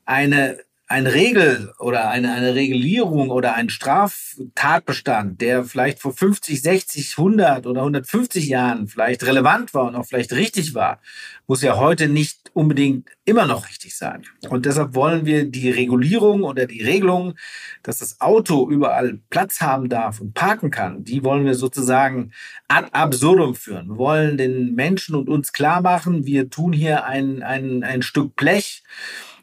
eine 0.05 0.57
eine 0.89 1.13
Regel 1.13 1.73
oder 1.79 2.09
eine, 2.09 2.31
eine 2.33 2.55
Regulierung 2.55 3.29
oder 3.29 3.55
ein 3.55 3.69
Straftatbestand, 3.69 5.41
der 5.41 5.65
vielleicht 5.65 5.99
vor 5.99 6.13
50, 6.13 6.61
60, 6.61 7.17
100 7.17 7.67
oder 7.67 7.81
150 7.81 8.47
Jahren 8.47 8.87
vielleicht 8.87 9.25
relevant 9.25 9.73
war 9.73 9.87
und 9.87 9.95
auch 9.95 10.05
vielleicht 10.05 10.31
richtig 10.31 10.75
war, 10.75 11.01
muss 11.45 11.61
ja 11.61 11.77
heute 11.77 12.07
nicht 12.07 12.51
unbedingt 12.53 13.09
immer 13.25 13.45
noch 13.45 13.67
richtig 13.67 13.97
sein. 13.97 14.23
Und 14.47 14.65
deshalb 14.65 14.95
wollen 14.95 15.25
wir 15.25 15.43
die 15.43 15.69
Regulierung 15.69 16.43
oder 16.43 16.65
die 16.65 16.83
Regelung, 16.83 17.35
dass 17.83 17.99
das 17.99 18.21
Auto 18.21 18.69
überall 18.69 19.19
Platz 19.29 19.59
haben 19.59 19.89
darf 19.89 20.21
und 20.21 20.33
parken 20.33 20.71
kann, 20.71 21.03
die 21.03 21.21
wollen 21.23 21.45
wir 21.45 21.55
sozusagen 21.55 22.31
ad 22.69 22.87
absurdum 22.93 23.55
führen. 23.55 23.89
Wir 23.89 23.97
wollen 23.97 24.37
den 24.37 24.73
Menschen 24.73 25.15
und 25.15 25.27
uns 25.27 25.51
klar 25.51 25.81
machen, 25.81 26.25
wir 26.25 26.49
tun 26.49 26.71
hier 26.71 27.03
ein, 27.03 27.43
ein, 27.43 27.83
ein 27.83 28.01
Stück 28.01 28.37
Blech, 28.37 28.83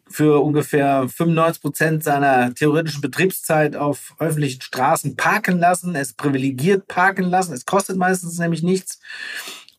für 0.09 0.43
ungefähr 0.43 1.09
95 1.09 1.63
Prozent 1.63 2.05
seiner 2.05 2.55
theoretischen 2.55 3.01
Betriebszeit 3.01 3.77
auf 3.77 4.15
öffentlichen 4.19 4.61
Straßen 4.61 5.17
parken 5.17 5.59
lassen, 5.59 5.95
es 5.95 6.13
privilegiert 6.13 6.87
parken 6.87 7.25
lassen. 7.25 7.55
Es 7.55 7.65
kostet 7.65 7.97
meistens 7.97 8.39
nämlich 8.39 8.63
nichts. 8.63 9.01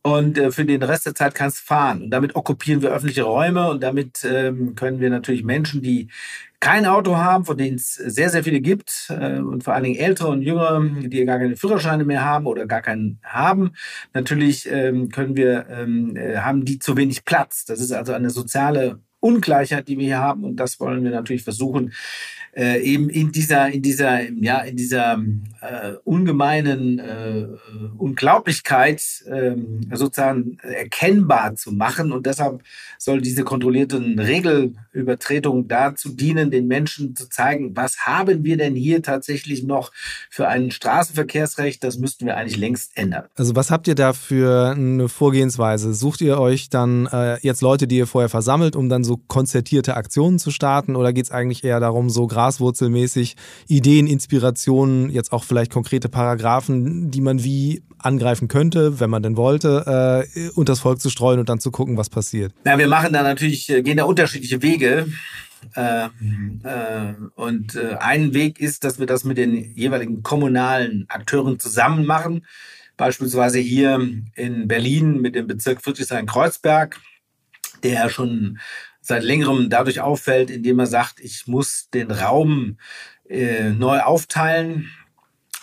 Und 0.01 0.38
äh, 0.38 0.51
für 0.51 0.65
den 0.65 0.84
Rest 0.84 1.08
der 1.08 1.15
Zeit 1.15 1.34
kannst 1.34 1.62
du 1.62 1.63
fahren. 1.63 2.03
Und 2.03 2.12
damit 2.12 2.36
okkupieren 2.36 2.84
wir 2.84 2.91
öffentliche 2.91 3.24
Räume 3.24 3.72
und 3.72 3.82
damit 3.82 4.24
ähm, 4.24 4.75
können 4.75 5.00
wir 5.00 5.10
natürlich 5.10 5.44
Menschen, 5.44 5.82
die 5.82 6.10
kein 6.60 6.86
Auto 6.86 7.17
haben, 7.17 7.46
von 7.46 7.58
denen 7.58 7.77
es 7.77 7.94
sehr, 7.96 8.29
sehr 8.29 8.44
viele 8.44 8.62
gibt 8.62 9.08
äh, 9.10 9.39
und 9.39 9.63
vor 9.63 9.74
allen 9.74 9.84
Dingen 9.84 10.00
ältere 10.00 10.27
und 10.27 10.44
jüngere, 10.44 10.79
die 10.84 11.25
gar 11.25 11.39
keine 11.39 11.55
Führerscheine 11.55 12.05
mehr 12.05 12.24
haben 12.24 12.46
oder 12.46 12.67
gar 12.67 12.82
keinen 12.82 13.20
haben. 13.24 13.72
Natürlich 14.13 14.70
ähm, 14.72 15.10
können 15.10 15.36
wir, 15.36 15.67
ähm, 15.70 16.15
äh, 16.15 16.38
haben 16.38 16.65
die 16.65 16.77
zu 16.77 16.96
wenig 16.98 17.25
Platz. 17.25 17.65
Das 17.65 17.79
ist 17.79 17.91
also 17.91 18.13
eine 18.13 18.29
soziale 18.29 19.00
Ungleichheit, 19.25 19.88
die 19.88 19.98
wir 19.98 20.05
hier 20.05 20.20
haben. 20.20 20.44
Und 20.44 20.58
das 20.58 20.79
wollen 20.79 21.03
wir 21.03 21.12
natürlich 21.12 21.44
versuchen, 21.44 21.94
äh, 22.55 22.79
eben 22.81 23.09
in 23.09 23.31
dieser, 23.31 23.69
in 23.69 23.81
dieser, 23.81 24.21
ja, 24.31 24.59
in 24.59 24.77
dieser 24.77 25.17
äh, 25.62 25.93
ungemeinen 26.03 27.00
äh, 27.00 27.47
Unglaublichkeit 27.97 29.01
äh, 29.25 29.55
sozusagen 29.93 30.57
erkennbar 30.62 31.55
zu 31.55 31.71
machen. 31.71 32.12
Und 32.12 32.25
deshalb 32.25 32.62
soll 32.97 33.21
diese 33.21 33.43
kontrollierten 33.43 34.19
Regelübertretungen 34.19 35.67
dazu 35.67 36.09
dienen, 36.09 36.51
den 36.51 36.67
Menschen 36.67 37.15
zu 37.15 37.29
zeigen, 37.29 37.75
was 37.75 38.00
haben 38.05 38.43
wir 38.43 38.57
denn 38.57 38.75
hier 38.75 39.01
tatsächlich 39.01 39.63
noch 39.63 39.91
für 40.29 40.47
ein 40.47 40.71
Straßenverkehrsrecht? 40.71 41.83
Das 41.83 41.97
müssten 41.97 42.25
wir 42.25 42.38
eigentlich 42.38 42.57
längst 42.57 42.97
ändern. 42.97 43.25
Also 43.35 43.55
was 43.55 43.71
habt 43.71 43.88
ihr 43.88 43.95
da 43.95 44.13
für 44.13 44.71
eine 44.71 45.09
Vorgehensweise? 45.09 45.93
Sucht 45.93 46.21
ihr 46.21 46.39
euch 46.39 46.69
dann 46.69 47.07
äh, 47.07 47.38
jetzt 47.41 47.62
Leute, 47.62 47.88
die 47.88 47.97
ihr 47.97 48.07
vorher 48.07 48.29
versammelt, 48.29 48.75
um 48.75 48.88
dann 48.88 49.03
so 49.03 49.17
konzertierte 49.17 49.97
Aktionen 49.97 50.39
zu 50.39 50.51
starten? 50.51 50.95
Oder 50.95 51.12
geht 51.12 51.25
es 51.25 51.31
eigentlich 51.31 51.63
eher 51.63 51.79
darum, 51.79 52.09
so 52.09 52.27
graswurzelmäßig 52.45 53.35
Ideen, 53.67 54.07
Inspirationen, 54.07 55.09
jetzt 55.09 55.31
auch 55.31 55.43
vielleicht 55.43 55.71
konkrete 55.71 56.09
Paragraphen, 56.09 57.09
die 57.09 57.21
man 57.21 57.43
wie 57.43 57.83
angreifen 57.97 58.47
könnte, 58.47 58.99
wenn 58.99 59.09
man 59.09 59.23
denn 59.23 59.35
wollte, 59.35 60.27
äh, 60.27 60.63
das 60.65 60.79
Volk 60.79 61.01
zu 61.01 61.09
streuen 61.09 61.39
und 61.39 61.49
dann 61.49 61.59
zu 61.59 61.71
gucken, 61.71 61.97
was 61.97 62.09
passiert? 62.09 62.53
Na, 62.63 62.77
wir 62.77 62.87
machen 62.87 63.13
da 63.13 63.23
natürlich, 63.23 63.69
äh, 63.69 63.81
gehen 63.81 63.97
da 63.97 64.03
unterschiedliche 64.03 64.61
Wege. 64.61 65.07
Äh, 65.75 66.05
äh, 66.05 67.13
und 67.33 67.75
äh, 67.75 67.95
ein 67.99 68.35
Weg 68.35 68.59
ist, 68.59 68.83
dass 68.83 68.99
wir 68.99 69.07
das 69.07 69.23
mit 69.23 69.39
den 69.39 69.73
jeweiligen 69.75 70.21
kommunalen 70.21 71.05
Akteuren 71.09 71.59
zusammen 71.59 72.05
machen. 72.05 72.45
Beispielsweise 72.97 73.57
hier 73.57 73.99
in 74.35 74.67
Berlin 74.67 75.21
mit 75.21 75.33
dem 75.33 75.47
Bezirk 75.47 75.81
Friedrichshain-Kreuzberg, 75.81 76.99
der 77.83 78.09
schon 78.09 78.59
seit 79.05 79.24
längerem 79.24 79.69
dadurch 79.69 80.01
auffällt, 80.01 80.50
indem 80.50 80.79
er 80.79 80.88
sagt, 80.88 81.19
ich 81.19 81.47
muss 81.47 81.89
den 81.93 82.12
Raum 82.12 82.77
äh, 83.29 83.69
neu 83.69 84.00
aufteilen. 84.00 84.91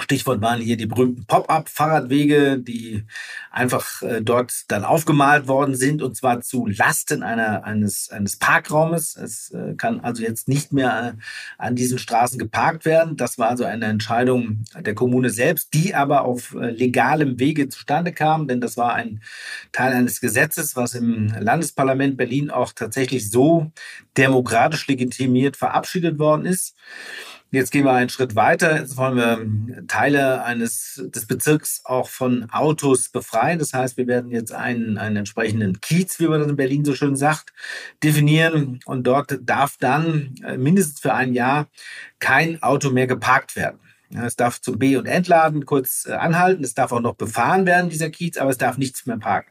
Stichwort 0.01 0.41
waren 0.41 0.61
hier 0.61 0.77
die 0.77 0.87
berühmten 0.87 1.27
Pop-up-Fahrradwege, 1.27 2.59
die 2.59 3.05
einfach 3.53 4.01
äh, 4.01 4.23
dort 4.23 4.65
dann 4.69 4.85
aufgemalt 4.85 5.47
worden 5.47 5.75
sind 5.75 6.03
und 6.03 6.17
zwar 6.17 6.41
zu 6.41 6.67
Lasten 6.67 7.23
einer, 7.23 7.65
eines, 7.65 8.11
eines 8.11 8.39
Parkraumes. 8.39 9.15
Es 9.15 9.51
äh, 9.51 9.75
kann 9.75 10.01
also 10.01 10.23
jetzt 10.23 10.49
nicht 10.49 10.73
mehr 10.73 11.15
äh, 11.19 11.23
an 11.59 11.77
diesen 11.77 11.99
Straßen 11.99 12.39
geparkt 12.39 12.87
werden. 12.87 13.17
Das 13.19 13.39
war 13.39 13.51
also 13.51 13.65
eine 13.65 13.87
Entscheidung 13.87 14.65
der 14.81 14.95
Kommune 14.95 15.29
selbst, 15.29 15.75
die 15.75 15.95
aber 15.95 16.23
auf 16.23 16.55
äh, 16.55 16.71
legalem 16.71 17.39
Wege 17.39 17.69
zustande 17.69 18.13
kam, 18.13 18.49
denn 18.49 18.63
das 18.63 18.79
war 18.79 18.95
ein 18.95 19.21
Teil 19.71 19.93
eines 19.93 20.21
Gesetzes, 20.23 20.75
was 20.75 20.95
im 20.95 21.29
Landesparlament 21.39 22.17
Berlin 22.17 22.51
auch 22.51 22.73
tatsächlich 22.73 23.31
so 23.31 23.71
demokratisch 24.17 24.87
legitimiert 24.89 25.59
verabschiedet 25.59 26.19
worden 26.19 26.47
ist. 26.47 26.75
Jetzt 27.55 27.71
gehen 27.71 27.85
wir 27.85 27.93
einen 27.93 28.09
Schritt 28.09 28.35
weiter. 28.35 28.79
Jetzt 28.79 28.97
wollen 28.97 29.17
wir 29.17 29.87
Teile 29.87 30.43
eines 30.43 31.03
des 31.15 31.27
Bezirks 31.27 31.83
auch 31.85 32.09
von 32.09 32.49
Autos 32.51 33.11
befreien. 33.11 33.42
Das 33.59 33.73
heißt, 33.75 33.97
wir 33.97 34.07
werden 34.07 34.31
jetzt 34.31 34.53
einen, 34.53 34.99
einen 34.99 35.17
entsprechenden 35.17 35.81
Kiez, 35.81 36.19
wie 36.21 36.29
man 36.29 36.41
das 36.41 36.49
in 36.49 36.57
Berlin 36.57 36.85
so 36.85 36.95
schön 36.95 37.17
sagt, 37.17 37.53
definieren. 38.03 38.81
Und 38.85 39.07
dort 39.07 39.39
darf 39.43 39.77
dann 39.79 40.35
äh, 40.45 40.57
mindestens 40.57 41.01
für 41.01 41.15
ein 41.15 41.35
Jahr 41.35 41.69
kein 42.19 42.63
Auto 42.63 42.91
mehr 42.91 43.07
geparkt 43.07 43.57
werden. 43.57 43.79
Es 44.15 44.37
darf 44.37 44.61
zum 44.61 44.79
B- 44.79 44.97
und 44.97 45.07
Entladen 45.07 45.65
kurz 45.65 46.07
äh, 46.07 46.13
anhalten. 46.13 46.65
Es 46.65 46.75
darf 46.75 46.93
auch 46.93 47.01
noch 47.01 47.15
befahren 47.15 47.67
werden, 47.67 47.91
dieser 47.91 48.11
Kiez, 48.11 48.37
aber 48.37 48.51
es 48.51 48.59
darf 48.59 48.77
nichts 48.77 49.07
mehr 49.07 49.19
parken. 49.19 49.51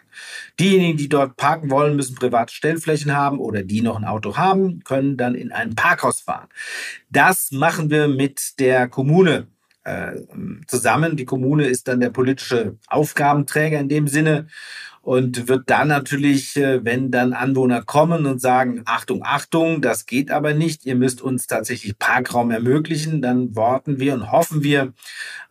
Diejenigen, 0.59 0.97
die 0.97 1.09
dort 1.09 1.35
parken 1.35 1.69
wollen, 1.71 1.95
müssen 1.95 2.15
private 2.15 2.53
Stellflächen 2.53 3.15
haben 3.15 3.39
oder 3.39 3.63
die 3.63 3.81
noch 3.81 3.97
ein 3.97 4.05
Auto 4.05 4.37
haben, 4.37 4.83
können 4.83 5.17
dann 5.17 5.35
in 5.35 5.51
ein 5.51 5.75
Parkhaus 5.75 6.21
fahren. 6.21 6.47
Das 7.09 7.51
machen 7.51 7.89
wir 7.89 8.07
mit 8.07 8.59
der 8.59 8.87
Kommune 8.87 9.47
zusammen. 10.67 11.17
Die 11.17 11.25
Kommune 11.25 11.65
ist 11.65 11.87
dann 11.87 11.99
der 11.99 12.11
politische 12.11 12.77
Aufgabenträger 12.87 13.79
in 13.79 13.89
dem 13.89 14.07
Sinne 14.07 14.47
und 15.01 15.47
wird 15.47 15.69
dann 15.69 15.87
natürlich, 15.87 16.55
äh, 16.55 16.85
wenn 16.85 17.09
dann 17.09 17.33
Anwohner 17.33 17.81
kommen 17.81 18.25
und 18.25 18.39
sagen, 18.39 18.83
Achtung, 18.85 19.21
Achtung, 19.23 19.81
das 19.81 20.05
geht 20.05 20.29
aber 20.29 20.53
nicht, 20.53 20.85
ihr 20.85 20.95
müsst 20.95 21.21
uns 21.21 21.47
tatsächlich 21.47 21.97
Parkraum 21.97 22.51
ermöglichen, 22.51 23.21
dann 23.21 23.55
warten 23.55 23.99
wir 23.99 24.13
und 24.13 24.31
hoffen 24.31 24.63
wir 24.63 24.93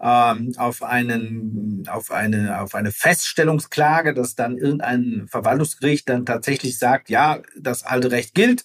ähm, 0.00 0.52
auf, 0.56 0.82
einen, 0.82 1.84
auf, 1.90 2.12
eine, 2.12 2.60
auf 2.60 2.74
eine 2.74 2.92
Feststellungsklage, 2.92 4.14
dass 4.14 4.36
dann 4.36 4.56
irgendein 4.56 5.26
Verwaltungsgericht 5.28 6.08
dann 6.08 6.26
tatsächlich 6.26 6.78
sagt, 6.78 7.10
ja, 7.10 7.40
das 7.58 7.82
alte 7.82 8.12
Recht 8.12 8.34
gilt, 8.34 8.64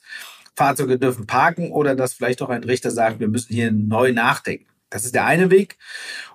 Fahrzeuge 0.56 1.00
dürfen 1.00 1.26
parken 1.26 1.72
oder 1.72 1.96
dass 1.96 2.14
vielleicht 2.14 2.42
auch 2.44 2.50
ein 2.50 2.64
Richter 2.64 2.92
sagt, 2.92 3.20
wir 3.20 3.28
müssen 3.28 3.54
hier 3.54 3.72
neu 3.72 4.14
nachdenken. 4.14 4.68
Das 4.96 5.04
ist 5.04 5.14
der 5.14 5.26
eine 5.26 5.52
Weg. 5.52 5.78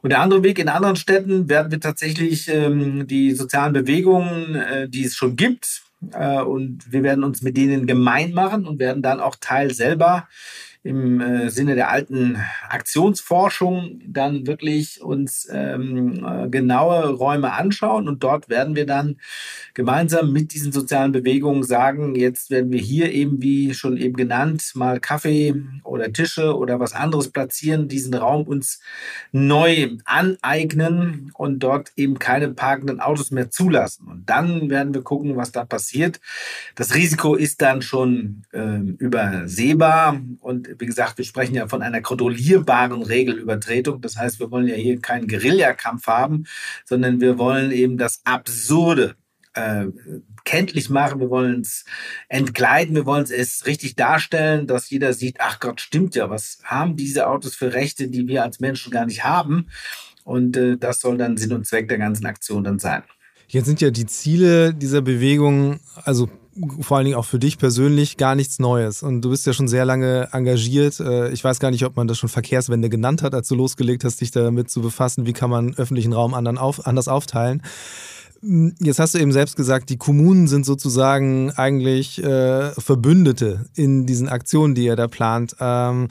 Und 0.02 0.10
der 0.10 0.20
andere 0.20 0.44
Weg, 0.44 0.58
in 0.58 0.68
anderen 0.68 0.96
Städten 0.96 1.48
werden 1.48 1.72
wir 1.72 1.80
tatsächlich 1.80 2.46
ähm, 2.48 3.06
die 3.06 3.32
sozialen 3.32 3.72
Bewegungen, 3.72 4.54
äh, 4.54 4.86
die 4.86 5.04
es 5.04 5.16
schon 5.16 5.34
gibt, 5.34 5.80
äh, 6.12 6.42
und 6.42 6.92
wir 6.92 7.02
werden 7.02 7.24
uns 7.24 7.40
mit 7.40 7.56
denen 7.56 7.86
gemein 7.86 8.32
machen 8.32 8.66
und 8.66 8.78
werden 8.78 9.02
dann 9.02 9.18
auch 9.18 9.36
Teil 9.40 9.72
selber 9.72 10.28
im 10.82 11.20
äh, 11.20 11.50
Sinne 11.50 11.74
der 11.74 11.90
alten 11.90 12.38
Aktionsforschung 12.68 14.00
dann 14.06 14.46
wirklich 14.46 15.02
uns 15.02 15.46
ähm, 15.52 16.24
äh, 16.24 16.48
genaue 16.48 17.10
Räume 17.10 17.52
anschauen 17.52 18.08
und 18.08 18.22
dort 18.22 18.48
werden 18.48 18.76
wir 18.76 18.86
dann 18.86 19.16
gemeinsam 19.74 20.32
mit 20.32 20.54
diesen 20.54 20.72
sozialen 20.72 21.12
Bewegungen 21.12 21.64
sagen, 21.64 22.14
jetzt 22.14 22.50
werden 22.50 22.72
wir 22.72 22.80
hier 22.80 23.12
eben, 23.12 23.42
wie 23.42 23.74
schon 23.74 23.98
eben 23.98 24.16
genannt, 24.16 24.72
mal 24.74 25.00
Kaffee 25.00 25.54
oder 25.84 26.14
Tische 26.14 26.56
oder 26.56 26.80
was 26.80 26.94
anderes 26.94 27.28
platzieren, 27.30 27.88
diesen 27.88 28.14
Raum 28.14 28.44
uns 28.44 28.80
neu 29.32 29.90
aneignen 30.06 31.30
und 31.34 31.58
dort 31.58 31.92
eben 31.96 32.18
keine 32.18 32.48
parkenden 32.48 33.00
Autos 33.00 33.30
mehr 33.30 33.50
zulassen. 33.50 34.08
Und 34.08 34.30
dann 34.30 34.70
werden 34.70 34.94
wir 34.94 35.02
gucken, 35.02 35.36
was 35.36 35.52
da 35.52 35.66
passiert. 35.66 36.20
Das 36.74 36.94
Risiko 36.94 37.34
ist 37.34 37.60
dann 37.60 37.82
schon 37.82 38.42
äh, 38.52 38.78
übersehbar 38.78 40.18
und 40.40 40.69
wie 40.78 40.86
gesagt, 40.86 41.18
wir 41.18 41.24
sprechen 41.24 41.54
ja 41.54 41.68
von 41.68 41.82
einer 41.82 42.00
kontrollierbaren 42.00 43.02
Regelübertretung. 43.02 44.00
Das 44.00 44.16
heißt, 44.16 44.40
wir 44.40 44.50
wollen 44.50 44.66
ja 44.66 44.74
hier 44.74 45.00
keinen 45.00 45.28
Guerillakampf 45.28 46.06
haben, 46.06 46.44
sondern 46.84 47.20
wir 47.20 47.38
wollen 47.38 47.70
eben 47.70 47.98
das 47.98 48.20
Absurde 48.24 49.14
äh, 49.54 49.86
kenntlich 50.44 50.90
machen, 50.90 51.20
wir 51.20 51.30
wollen 51.30 51.60
es 51.60 51.84
entkleiden, 52.28 52.94
wir 52.94 53.06
wollen 53.06 53.24
es 53.24 53.66
richtig 53.66 53.96
darstellen, 53.96 54.66
dass 54.66 54.90
jeder 54.90 55.12
sieht, 55.12 55.36
ach 55.40 55.60
Gott, 55.60 55.80
stimmt 55.80 56.14
ja, 56.14 56.30
was 56.30 56.58
haben 56.64 56.96
diese 56.96 57.26
Autos 57.26 57.54
für 57.54 57.72
Rechte, 57.72 58.08
die 58.08 58.28
wir 58.28 58.44
als 58.44 58.60
Menschen 58.60 58.92
gar 58.92 59.06
nicht 59.06 59.24
haben? 59.24 59.68
Und 60.24 60.56
äh, 60.56 60.76
das 60.76 61.00
soll 61.00 61.18
dann 61.18 61.36
Sinn 61.36 61.52
und 61.52 61.66
Zweck 61.66 61.88
der 61.88 61.98
ganzen 61.98 62.26
Aktion 62.26 62.62
dann 62.62 62.78
sein. 62.78 63.02
Jetzt 63.48 63.66
sind 63.66 63.80
ja 63.80 63.90
die 63.90 64.06
Ziele 64.06 64.72
dieser 64.72 65.02
Bewegung, 65.02 65.80
also 66.04 66.30
vor 66.80 66.96
allen 66.96 67.04
Dingen 67.06 67.16
auch 67.16 67.24
für 67.24 67.38
dich 67.38 67.58
persönlich 67.58 68.16
gar 68.16 68.34
nichts 68.34 68.58
Neues. 68.58 69.02
Und 69.02 69.22
du 69.22 69.30
bist 69.30 69.46
ja 69.46 69.52
schon 69.52 69.68
sehr 69.68 69.84
lange 69.84 70.28
engagiert. 70.32 71.00
Äh, 71.00 71.30
ich 71.30 71.44
weiß 71.44 71.60
gar 71.60 71.70
nicht, 71.70 71.84
ob 71.84 71.96
man 71.96 72.08
das 72.08 72.18
schon 72.18 72.28
Verkehrswende 72.28 72.88
genannt 72.88 73.22
hat, 73.22 73.34
als 73.34 73.48
du 73.48 73.54
losgelegt 73.54 74.04
hast, 74.04 74.20
dich 74.20 74.30
damit 74.30 74.70
zu 74.70 74.80
befassen, 74.80 75.26
wie 75.26 75.32
kann 75.32 75.50
man 75.50 75.74
öffentlichen 75.74 76.12
Raum 76.12 76.34
anders 76.34 77.08
aufteilen. 77.08 77.62
Hm, 78.42 78.74
jetzt 78.80 78.98
hast 78.98 79.14
du 79.14 79.18
eben 79.18 79.32
selbst 79.32 79.56
gesagt, 79.56 79.90
die 79.90 79.98
Kommunen 79.98 80.48
sind 80.48 80.66
sozusagen 80.66 81.50
eigentlich 81.52 82.22
äh, 82.22 82.70
Verbündete 82.72 83.66
in 83.74 84.06
diesen 84.06 84.28
Aktionen, 84.28 84.74
die 84.74 84.84
ihr 84.84 84.96
da 84.96 85.08
plant. 85.08 85.56
Ähm, 85.60 86.08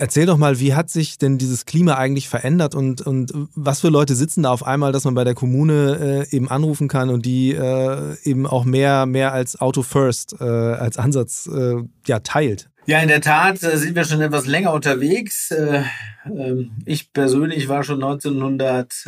erzähl 0.00 0.26
doch 0.26 0.38
mal, 0.38 0.58
wie 0.58 0.74
hat 0.74 0.90
sich 0.90 1.18
denn 1.18 1.38
dieses 1.38 1.66
Klima 1.66 1.94
eigentlich 1.94 2.28
verändert 2.28 2.74
und, 2.74 3.02
und 3.02 3.32
was 3.54 3.80
für 3.80 3.88
Leute 3.88 4.16
sitzen 4.16 4.42
da 4.42 4.50
auf 4.50 4.66
einmal, 4.66 4.92
dass 4.92 5.04
man 5.04 5.14
bei 5.14 5.24
der 5.24 5.34
Kommune 5.34 6.26
äh, 6.30 6.36
eben 6.36 6.48
anrufen 6.48 6.88
kann 6.88 7.10
und 7.10 7.26
die 7.26 7.52
äh, 7.52 8.16
eben 8.24 8.46
auch 8.46 8.64
mehr, 8.64 9.06
mehr 9.06 9.32
als 9.32 9.60
Auto 9.60 9.82
First 9.82 10.36
äh, 10.40 10.44
als 10.44 10.96
Ansatz 10.96 11.46
äh, 11.46 11.76
ja, 12.06 12.20
teilt? 12.20 12.70
Ja, 12.86 13.00
in 13.00 13.08
der 13.08 13.20
Tat 13.20 13.62
äh, 13.62 13.76
sind 13.76 13.94
wir 13.94 14.04
schon 14.04 14.22
etwas 14.22 14.46
länger 14.46 14.72
unterwegs. 14.72 15.50
Äh, 15.50 15.84
ähm, 16.24 16.72
ich 16.86 17.12
persönlich 17.12 17.68
war 17.68 17.84
schon 17.84 18.02
1900 18.02 19.06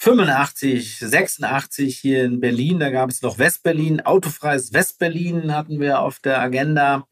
85, 0.00 0.98
86 0.98 1.98
hier 1.98 2.24
in 2.24 2.40
Berlin. 2.40 2.78
Da 2.78 2.88
gab 2.88 3.10
es 3.10 3.20
noch 3.20 3.38
Westberlin. 3.38 4.00
Autofreies 4.00 4.72
Westberlin 4.72 5.54
hatten 5.54 5.78
wir 5.78 6.00
auf 6.00 6.20
der 6.20 6.40
Agenda. 6.40 7.06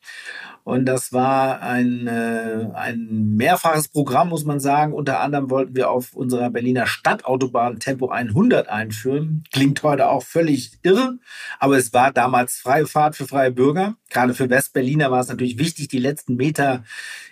Und 0.68 0.84
das 0.84 1.14
war 1.14 1.62
ein, 1.62 2.06
äh, 2.06 2.68
ein 2.74 3.36
mehrfaches 3.36 3.88
Programm, 3.88 4.28
muss 4.28 4.44
man 4.44 4.60
sagen. 4.60 4.92
Unter 4.92 5.20
anderem 5.20 5.48
wollten 5.48 5.74
wir 5.74 5.88
auf 5.88 6.12
unserer 6.12 6.50
Berliner 6.50 6.86
Stadtautobahn 6.86 7.78
Tempo 7.78 8.10
100 8.10 8.68
einführen. 8.68 9.44
Klingt 9.50 9.82
heute 9.82 10.10
auch 10.10 10.22
völlig 10.22 10.72
irre, 10.82 11.20
aber 11.58 11.78
es 11.78 11.94
war 11.94 12.12
damals 12.12 12.58
freie 12.58 12.86
Fahrt 12.86 13.16
für 13.16 13.26
freie 13.26 13.50
Bürger. 13.50 13.94
Gerade 14.10 14.34
für 14.34 14.50
Westberliner 14.50 15.10
war 15.10 15.20
es 15.20 15.28
natürlich 15.28 15.58
wichtig, 15.58 15.88
die 15.88 15.98
letzten 15.98 16.36
Meter 16.36 16.84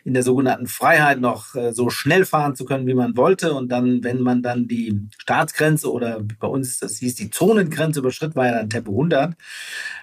in 0.04 0.14
der 0.14 0.22
sogenannten 0.22 0.66
Freiheit 0.66 1.20
noch 1.20 1.54
äh, 1.54 1.74
so 1.74 1.90
schnell 1.90 2.24
fahren 2.24 2.56
zu 2.56 2.64
können, 2.64 2.86
wie 2.86 2.94
man 2.94 3.18
wollte. 3.18 3.52
Und 3.52 3.70
dann, 3.70 4.02
wenn 4.02 4.22
man 4.22 4.40
dann 4.40 4.66
die 4.66 4.98
Staatsgrenze 5.18 5.92
oder 5.92 6.20
bei 6.40 6.46
uns, 6.46 6.78
das 6.78 6.98
hieß 6.98 7.16
die 7.16 7.28
Zonengrenze 7.28 8.00
überschritt, 8.00 8.34
war 8.34 8.46
ja 8.46 8.52
dann 8.52 8.70
Tempo 8.70 8.92
100. 8.92 9.34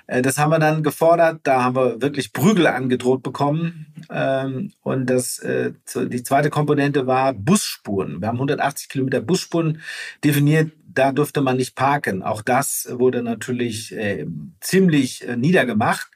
Äh, 0.05 0.21
das 0.21 0.37
haben 0.37 0.51
wir 0.51 0.59
dann 0.59 0.83
gefordert. 0.83 1.39
Da 1.43 1.63
haben 1.63 1.75
wir 1.75 2.01
wirklich 2.01 2.33
Prügel 2.33 2.67
angedroht 2.67 3.22
bekommen. 3.23 3.87
Ähm, 4.11 4.71
und 4.81 5.09
das, 5.09 5.39
äh, 5.39 5.73
die 5.95 6.23
zweite 6.23 6.49
Komponente 6.49 7.07
war 7.07 7.33
Busspuren. 7.33 8.21
Wir 8.21 8.27
haben 8.27 8.37
180 8.37 8.89
Kilometer 8.89 9.21
Busspuren 9.21 9.81
definiert. 10.23 10.71
Da 10.85 11.11
durfte 11.11 11.41
man 11.41 11.57
nicht 11.57 11.75
parken. 11.75 12.21
Auch 12.21 12.43
das 12.43 12.87
wurde 12.91 13.23
natürlich 13.23 13.95
äh, 13.95 14.27
ziemlich 14.59 15.25
niedergemacht. 15.35 16.11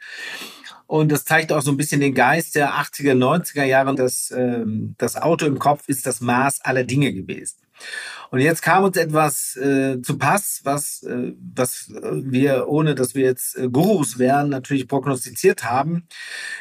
Und 0.87 1.11
das 1.11 1.25
zeigt 1.25 1.51
auch 1.51 1.61
so 1.61 1.71
ein 1.71 1.77
bisschen 1.77 1.99
den 1.99 2.13
Geist 2.13 2.55
der 2.55 2.71
80er, 2.75 3.13
90er 3.13 3.65
Jahre. 3.65 3.93
Das, 3.95 4.31
ähm, 4.31 4.95
das 4.97 5.17
Auto 5.17 5.45
im 5.45 5.59
Kopf 5.59 5.87
ist 5.87 6.05
das 6.05 6.21
Maß 6.21 6.61
aller 6.61 6.85
Dinge 6.85 7.11
gewesen. 7.13 7.57
Und 8.29 8.39
jetzt 8.39 8.61
kam 8.61 8.83
uns 8.83 8.97
etwas 8.97 9.55
äh, 9.55 10.01
zu 10.01 10.17
Pass, 10.17 10.61
was, 10.63 11.03
äh, 11.03 11.33
was 11.55 11.89
wir, 11.89 12.67
ohne 12.67 12.93
dass 12.95 13.15
wir 13.15 13.23
jetzt 13.23 13.57
äh, 13.57 13.69
Gurus 13.69 14.19
wären, 14.19 14.49
natürlich 14.49 14.87
prognostiziert 14.87 15.63
haben. 15.63 16.07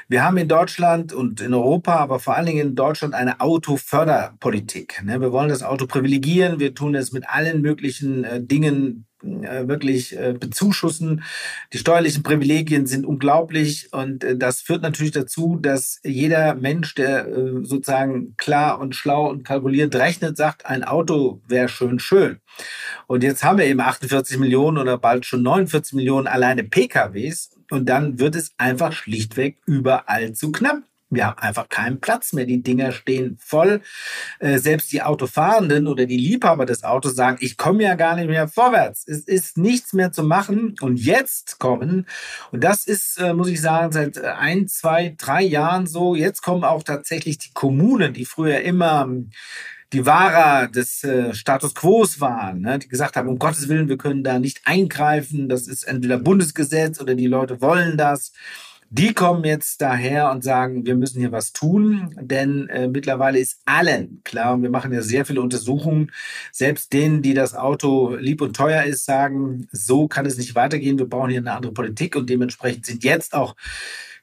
Wir 0.08 0.22
haben 0.22 0.36
in 0.36 0.48
Deutschland 0.48 1.12
und 1.12 1.40
in 1.40 1.54
Europa, 1.54 1.96
aber 1.96 2.20
vor 2.20 2.36
allen 2.36 2.46
Dingen 2.46 2.68
in 2.68 2.74
Deutschland 2.76 3.14
eine 3.14 3.40
Autoförderpolitik. 3.40 5.02
Ne? 5.04 5.20
Wir 5.20 5.32
wollen 5.32 5.48
das 5.48 5.62
Auto 5.62 5.86
privilegieren. 5.86 6.60
Wir 6.60 6.74
tun 6.74 6.94
es 6.94 7.12
mit 7.12 7.28
allen 7.28 7.62
möglichen 7.62 8.24
äh, 8.24 8.40
Dingen 8.40 9.02
äh, 9.02 9.05
wirklich 9.22 10.16
äh, 10.18 10.34
bezuschussen. 10.38 11.22
Die 11.72 11.78
steuerlichen 11.78 12.22
Privilegien 12.22 12.86
sind 12.86 13.06
unglaublich 13.06 13.88
und 13.92 14.24
äh, 14.24 14.36
das 14.36 14.60
führt 14.60 14.82
natürlich 14.82 15.12
dazu, 15.12 15.58
dass 15.60 16.00
jeder 16.04 16.54
Mensch, 16.54 16.94
der 16.94 17.26
sozusagen 17.62 18.36
klar 18.36 18.80
und 18.80 18.94
schlau 18.94 19.28
und 19.28 19.44
kalkulierend 19.44 19.94
rechnet, 19.96 20.36
sagt, 20.36 20.66
ein 20.66 20.84
Auto 20.84 21.40
wäre 21.48 21.68
schön 21.68 21.98
schön. 21.98 22.38
Und 23.06 23.22
jetzt 23.22 23.44
haben 23.44 23.58
wir 23.58 23.66
eben 23.66 23.80
48 23.80 24.38
Millionen 24.38 24.78
oder 24.78 24.98
bald 24.98 25.26
schon 25.26 25.42
49 25.42 25.94
Millionen 25.94 26.26
alleine 26.26 26.64
PKWs 26.64 27.50
und 27.70 27.88
dann 27.88 28.18
wird 28.18 28.36
es 28.36 28.52
einfach 28.58 28.92
schlichtweg 28.92 29.58
überall 29.66 30.32
zu 30.32 30.52
knapp. 30.52 30.82
Haben 31.12 31.38
einfach 31.38 31.68
keinen 31.68 32.00
Platz 32.00 32.32
mehr. 32.32 32.46
Die 32.46 32.62
Dinger 32.62 32.92
stehen 32.92 33.38
voll. 33.40 33.80
Äh, 34.40 34.58
selbst 34.58 34.92
die 34.92 35.02
Autofahrenden 35.02 35.86
oder 35.86 36.06
die 36.06 36.16
Liebhaber 36.16 36.66
des 36.66 36.82
Autos 36.84 37.14
sagen, 37.14 37.38
ich 37.40 37.56
komme 37.56 37.84
ja 37.84 37.94
gar 37.94 38.16
nicht 38.16 38.28
mehr 38.28 38.48
vorwärts. 38.48 39.06
Es 39.06 39.20
ist 39.20 39.56
nichts 39.56 39.92
mehr 39.92 40.12
zu 40.12 40.22
machen. 40.22 40.74
Und 40.80 40.98
jetzt 40.98 41.58
kommen, 41.58 42.06
und 42.50 42.64
das 42.64 42.86
ist, 42.86 43.18
äh, 43.18 43.34
muss 43.34 43.48
ich 43.48 43.60
sagen, 43.60 43.92
seit 43.92 44.18
ein, 44.18 44.68
zwei, 44.68 45.14
drei 45.16 45.42
Jahren 45.42 45.86
so, 45.86 46.14
jetzt 46.14 46.42
kommen 46.42 46.64
auch 46.64 46.82
tatsächlich 46.82 47.38
die 47.38 47.52
Kommunen, 47.52 48.12
die 48.12 48.24
früher 48.24 48.60
immer 48.60 49.08
die 49.92 50.04
Wahrer 50.04 50.68
des 50.68 51.04
äh, 51.04 51.32
Status 51.32 51.74
Quo 51.74 52.04
waren, 52.18 52.60
ne, 52.60 52.78
die 52.78 52.88
gesagt 52.88 53.16
haben, 53.16 53.28
um 53.28 53.38
Gottes 53.38 53.68
Willen, 53.68 53.88
wir 53.88 53.96
können 53.96 54.24
da 54.24 54.38
nicht 54.38 54.60
eingreifen, 54.64 55.48
das 55.48 55.68
ist 55.68 55.84
entweder 55.84 56.18
Bundesgesetz 56.18 57.00
oder 57.00 57.14
die 57.14 57.26
Leute 57.26 57.60
wollen 57.60 57.96
das. 57.96 58.32
Die 58.90 59.14
kommen 59.14 59.44
jetzt 59.44 59.80
daher 59.80 60.30
und 60.30 60.44
sagen, 60.44 60.86
wir 60.86 60.94
müssen 60.94 61.18
hier 61.18 61.32
was 61.32 61.52
tun, 61.52 62.14
denn 62.20 62.68
äh, 62.68 62.86
mittlerweile 62.86 63.38
ist 63.40 63.60
allen 63.64 64.20
klar, 64.22 64.54
und 64.54 64.62
wir 64.62 64.70
machen 64.70 64.92
ja 64.92 65.02
sehr 65.02 65.24
viele 65.24 65.40
Untersuchungen, 65.40 66.12
selbst 66.52 66.92
denen, 66.92 67.20
die 67.20 67.34
das 67.34 67.56
Auto 67.56 68.14
lieb 68.14 68.40
und 68.40 68.54
teuer 68.54 68.84
ist, 68.84 69.04
sagen, 69.04 69.66
so 69.72 70.06
kann 70.06 70.24
es 70.24 70.38
nicht 70.38 70.54
weitergehen, 70.54 70.98
wir 70.98 71.08
brauchen 71.08 71.30
hier 71.30 71.40
eine 71.40 71.52
andere 71.52 71.72
Politik 71.72 72.14
und 72.14 72.30
dementsprechend 72.30 72.86
sind 72.86 73.02
jetzt 73.02 73.34
auch 73.34 73.56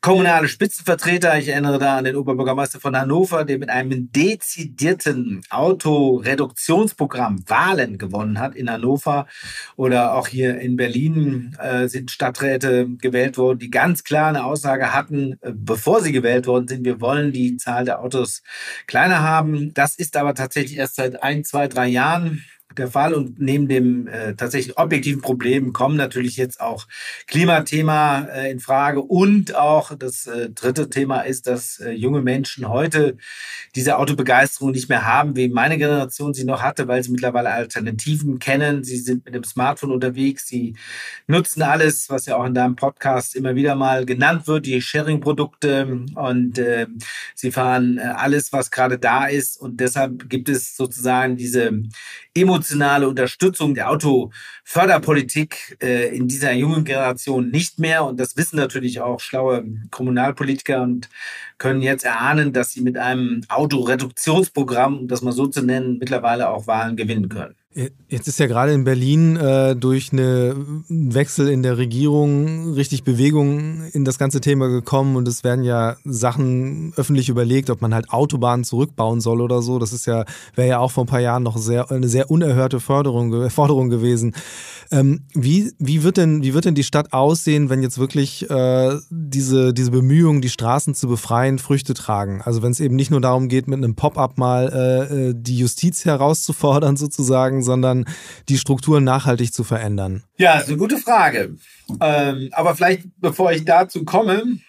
kommunale 0.03 0.49
Spitzenvertreter. 0.49 1.37
Ich 1.37 1.47
erinnere 1.47 1.79
da 1.79 1.95
an 1.95 2.03
den 2.03 2.17
Oberbürgermeister 2.17 2.81
von 2.81 2.95
Hannover, 2.95 3.45
der 3.45 3.57
mit 3.57 3.69
einem 3.69 4.11
dezidierten 4.11 5.41
Autoreduktionsprogramm 5.49 7.45
Wahlen 7.47 7.97
gewonnen 7.97 8.37
hat 8.37 8.53
in 8.53 8.69
Hannover. 8.69 9.27
Oder 9.77 10.15
auch 10.15 10.27
hier 10.27 10.59
in 10.59 10.75
Berlin 10.75 11.55
äh, 11.57 11.87
sind 11.87 12.11
Stadträte 12.11 12.89
gewählt 12.97 13.37
worden, 13.37 13.59
die 13.59 13.71
ganz 13.71 14.03
klar 14.03 14.27
eine 14.27 14.43
Aussage 14.43 14.93
hatten, 14.93 15.37
äh, 15.39 15.53
bevor 15.55 16.01
sie 16.01 16.11
gewählt 16.11 16.47
worden 16.47 16.67
sind, 16.67 16.83
wir 16.83 16.99
wollen 16.99 17.31
die 17.31 17.55
Zahl 17.55 17.85
der 17.85 18.01
Autos 18.01 18.43
kleiner 18.87 19.21
haben. 19.21 19.73
Das 19.73 19.95
ist 19.95 20.17
aber 20.17 20.35
tatsächlich 20.35 20.77
erst 20.77 20.97
seit 20.97 21.23
ein, 21.23 21.45
zwei, 21.45 21.69
drei 21.69 21.87
Jahren 21.87 22.43
der 22.77 22.87
Fall. 22.87 23.13
Und 23.13 23.39
neben 23.39 23.67
dem 23.67 24.07
äh, 24.07 24.35
tatsächlich 24.35 24.77
objektiven 24.77 25.21
Problem 25.21 25.73
kommen 25.73 25.97
natürlich 25.97 26.37
jetzt 26.37 26.59
auch 26.59 26.87
Klimathema 27.27 28.27
äh, 28.33 28.51
in 28.51 28.59
Frage. 28.59 29.01
Und 29.01 29.55
auch 29.55 29.95
das 29.95 30.27
äh, 30.27 30.49
dritte 30.49 30.89
Thema 30.89 31.21
ist, 31.21 31.47
dass 31.47 31.79
äh, 31.79 31.91
junge 31.91 32.21
Menschen 32.21 32.69
heute 32.69 33.17
diese 33.75 33.97
Autobegeisterung 33.97 34.71
nicht 34.71 34.89
mehr 34.89 35.05
haben, 35.05 35.35
wie 35.35 35.49
meine 35.49 35.77
Generation 35.77 36.33
sie 36.33 36.45
noch 36.45 36.61
hatte, 36.61 36.87
weil 36.87 37.03
sie 37.03 37.11
mittlerweile 37.11 37.51
Alternativen 37.51 38.39
kennen. 38.39 38.83
Sie 38.83 38.97
sind 38.97 39.25
mit 39.25 39.35
dem 39.35 39.43
Smartphone 39.43 39.91
unterwegs. 39.91 40.47
Sie 40.47 40.75
nutzen 41.27 41.61
alles, 41.61 42.09
was 42.09 42.25
ja 42.25 42.35
auch 42.37 42.45
in 42.45 42.53
deinem 42.53 42.75
Podcast 42.75 43.35
immer 43.35 43.55
wieder 43.55 43.75
mal 43.75 44.05
genannt 44.05 44.47
wird, 44.47 44.65
die 44.65 44.81
Sharing-Produkte. 44.81 46.05
Und 46.15 46.57
äh, 46.57 46.87
sie 47.35 47.51
fahren 47.51 47.97
äh, 47.97 48.01
alles, 48.01 48.53
was 48.53 48.71
gerade 48.71 48.99
da 48.99 49.25
ist. 49.25 49.59
Und 49.59 49.79
deshalb 49.79 50.29
gibt 50.29 50.49
es 50.49 50.75
sozusagen 50.75 51.37
diese 51.37 51.83
emotionale 52.63 53.09
Unterstützung 53.09 53.75
der 53.75 53.89
Autoförderpolitik 53.89 55.77
äh, 55.81 56.15
in 56.15 56.27
dieser 56.29 56.53
jungen 56.53 56.85
Generation 56.85 57.49
nicht 57.49 57.77
mehr. 57.77 58.05
Und 58.05 58.19
das 58.19 58.37
wissen 58.37 58.55
natürlich 58.55 59.01
auch 59.01 59.19
schlaue 59.19 59.65
Kommunalpolitiker 59.91 60.81
und 60.81 61.09
können 61.57 61.81
jetzt 61.81 62.05
erahnen, 62.05 62.53
dass 62.53 62.71
sie 62.71 62.81
mit 62.81 62.97
einem 62.97 63.41
Autoreduktionsprogramm, 63.49 64.99
um 64.99 65.07
das 65.07 65.21
mal 65.21 65.33
so 65.33 65.47
zu 65.47 65.61
nennen, 65.61 65.97
mittlerweile 65.99 66.49
auch 66.49 66.65
Wahlen 66.67 66.95
gewinnen 66.95 67.27
können. 67.27 67.55
Jetzt 68.07 68.27
ist 68.27 68.39
ja 68.39 68.45
gerade 68.45 68.71
in 68.71 68.83
Berlin 68.83 69.35
äh, 69.35 69.75
durch 69.75 70.13
einen 70.13 70.83
Wechsel 70.89 71.47
in 71.47 71.63
der 71.63 71.79
Regierung 71.79 72.73
richtig 72.73 73.03
Bewegung 73.03 73.81
in 73.93 74.05
das 74.05 74.19
ganze 74.19 74.41
Thema 74.41 74.67
gekommen 74.67 75.15
und 75.15 75.27
es 75.27 75.43
werden 75.43 75.63
ja 75.63 75.95
Sachen 76.03 76.93
öffentlich 76.97 77.29
überlegt, 77.29 77.71
ob 77.71 77.81
man 77.81 77.95
halt 77.95 78.11
Autobahnen 78.11 78.63
zurückbauen 78.63 79.21
soll 79.21 79.41
oder 79.41 79.63
so. 79.63 79.79
Das 79.79 79.91
ist 79.91 80.05
ja 80.05 80.25
wäre 80.53 80.67
ja 80.67 80.79
auch 80.79 80.91
vor 80.91 81.05
ein 81.05 81.07
paar 81.07 81.19
Jahren 81.19 81.41
noch 81.41 81.57
sehr 81.57 81.89
eine 81.89 82.07
sehr 82.07 82.29
unerhörte 82.29 82.79
Förderung, 82.79 83.49
Forderung 83.49 83.89
gewesen. 83.89 84.35
Ähm, 84.91 85.21
wie 85.33 85.71
wie 85.79 86.03
wird 86.03 86.17
denn 86.17 86.43
wie 86.43 86.53
wird 86.53 86.65
denn 86.65 86.75
die 86.75 86.83
Stadt 86.83 87.11
aussehen, 87.11 87.71
wenn 87.71 87.81
jetzt 87.81 87.97
wirklich 87.97 88.47
äh, 88.51 88.97
diese 89.09 89.73
diese 89.73 89.89
Bemühungen, 89.89 90.41
die 90.41 90.49
Straßen 90.49 90.93
zu 90.93 91.07
befreien, 91.07 91.57
Früchte 91.57 91.95
tragen? 91.95 92.43
Also 92.43 92.61
wenn 92.61 92.71
es 92.71 92.79
eben 92.79 92.95
nicht 92.95 93.09
nur 93.09 93.21
darum 93.21 93.47
geht, 93.47 93.67
mit 93.67 93.79
einem 93.79 93.95
Pop-up 93.95 94.37
mal 94.37 94.69
äh, 94.71 95.29
äh 95.29 95.33
die 95.35 95.57
Justiz 95.57 96.05
herauszufordern 96.05 96.97
sozusagen 97.03 97.62
sondern 97.63 98.05
die 98.49 98.57
Strukturen 98.57 99.03
nachhaltig 99.03 99.53
zu 99.53 99.63
verändern? 99.63 100.23
Ja, 100.37 100.59
ist 100.59 100.69
eine 100.69 100.77
gute 100.77 100.97
Frage. 100.97 101.55
Ähm, 101.99 102.49
aber 102.51 102.75
vielleicht, 102.75 103.07
bevor 103.17 103.51
ich 103.51 103.65
dazu 103.65 104.05
komme, 104.05 104.59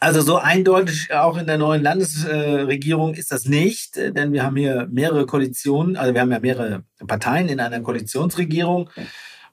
also 0.00 0.20
so 0.20 0.36
eindeutig 0.36 1.14
auch 1.14 1.38
in 1.38 1.46
der 1.46 1.56
neuen 1.56 1.82
Landesregierung 1.82 3.14
ist 3.14 3.32
das 3.32 3.46
nicht, 3.46 3.96
denn 3.96 4.32
wir 4.32 4.42
haben 4.42 4.56
hier 4.56 4.86
mehrere 4.90 5.24
Koalitionen, 5.24 5.96
also 5.96 6.12
wir 6.12 6.20
haben 6.20 6.30
ja 6.30 6.40
mehrere 6.40 6.84
Parteien 7.06 7.48
in 7.48 7.58
einer 7.58 7.80
Koalitionsregierung. 7.80 8.90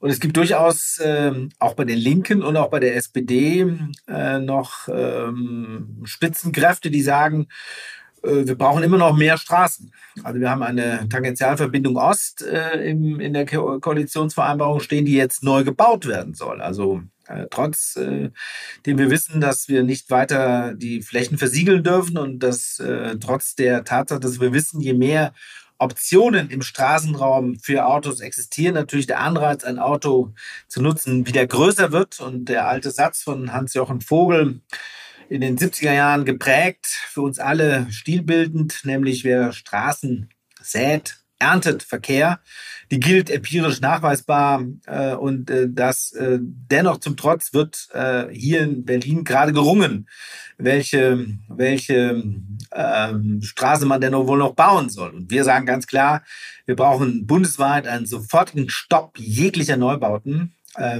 Und 0.00 0.10
es 0.10 0.18
gibt 0.18 0.36
durchaus 0.36 0.98
äh, 0.98 1.32
auch 1.58 1.74
bei 1.74 1.84
den 1.84 1.96
Linken 1.96 2.42
und 2.42 2.56
auch 2.56 2.70
bei 2.70 2.80
der 2.80 2.96
SPD 2.96 3.64
äh, 4.08 4.38
noch 4.40 4.88
ähm, 4.88 6.02
Spitzenkräfte, 6.04 6.90
die 6.90 7.02
sagen, 7.02 7.46
wir 8.22 8.56
brauchen 8.56 8.82
immer 8.82 8.98
noch 8.98 9.16
mehr 9.16 9.36
Straßen. 9.36 9.92
Also 10.22 10.40
wir 10.40 10.50
haben 10.50 10.62
eine 10.62 11.08
Tangentialverbindung 11.08 11.96
Ost 11.96 12.42
äh, 12.42 12.90
im, 12.90 13.20
in 13.20 13.32
der 13.32 13.46
Ko 13.46 13.80
Koalitionsvereinbarung 13.80 14.80
stehen, 14.80 15.04
die 15.04 15.14
jetzt 15.14 15.42
neu 15.42 15.64
gebaut 15.64 16.06
werden 16.06 16.34
soll. 16.34 16.60
Also 16.60 17.02
äh, 17.26 17.46
trotz 17.50 17.96
äh, 17.96 18.30
dem 18.86 18.98
wir 18.98 19.10
wissen, 19.10 19.40
dass 19.40 19.68
wir 19.68 19.82
nicht 19.82 20.10
weiter 20.10 20.74
die 20.74 21.02
Flächen 21.02 21.38
versiegeln 21.38 21.82
dürfen 21.82 22.18
und 22.18 22.40
dass 22.40 22.78
äh, 22.78 23.16
trotz 23.18 23.54
der 23.54 23.84
Tatsache, 23.84 24.20
dass 24.20 24.40
wir 24.40 24.52
wissen, 24.52 24.80
je 24.80 24.94
mehr 24.94 25.32
Optionen 25.78 26.48
im 26.50 26.62
Straßenraum 26.62 27.58
für 27.58 27.86
Autos 27.86 28.20
existieren, 28.20 28.74
natürlich 28.74 29.08
der 29.08 29.20
Anreiz, 29.20 29.64
ein 29.64 29.80
Auto 29.80 30.32
zu 30.68 30.80
nutzen, 30.80 31.26
wieder 31.26 31.44
größer 31.44 31.90
wird. 31.90 32.20
Und 32.20 32.48
der 32.48 32.68
alte 32.68 32.92
Satz 32.92 33.22
von 33.22 33.52
Hans-Jochen 33.52 34.00
Vogel, 34.00 34.60
in 35.32 35.40
den 35.40 35.56
70er 35.56 35.94
Jahren 35.94 36.26
geprägt, 36.26 36.84
für 36.84 37.22
uns 37.22 37.38
alle 37.38 37.86
stilbildend, 37.90 38.82
nämlich 38.84 39.24
wer 39.24 39.52
Straßen 39.52 40.28
sät, 40.60 41.16
erntet 41.38 41.82
Verkehr. 41.82 42.40
Die 42.90 43.00
gilt 43.00 43.30
empirisch 43.30 43.80
nachweisbar 43.80 44.62
äh, 44.86 45.14
und 45.14 45.48
äh, 45.48 45.68
das 45.70 46.12
äh, 46.12 46.38
dennoch 46.40 46.98
zum 46.98 47.16
Trotz 47.16 47.54
wird 47.54 47.88
äh, 47.94 48.26
hier 48.30 48.60
in 48.60 48.84
Berlin 48.84 49.24
gerade 49.24 49.54
gerungen, 49.54 50.06
welche, 50.58 51.26
welche 51.48 52.22
ähm, 52.72 53.40
Straße 53.42 53.86
man 53.86 54.02
denn 54.02 54.12
wohl 54.12 54.38
noch 54.38 54.54
bauen 54.54 54.90
soll. 54.90 55.10
Und 55.10 55.30
wir 55.30 55.44
sagen 55.44 55.64
ganz 55.64 55.86
klar, 55.86 56.22
wir 56.66 56.76
brauchen 56.76 57.26
bundesweit 57.26 57.88
einen 57.88 58.04
sofortigen 58.04 58.68
Stopp 58.68 59.18
jeglicher 59.18 59.78
Neubauten 59.78 60.54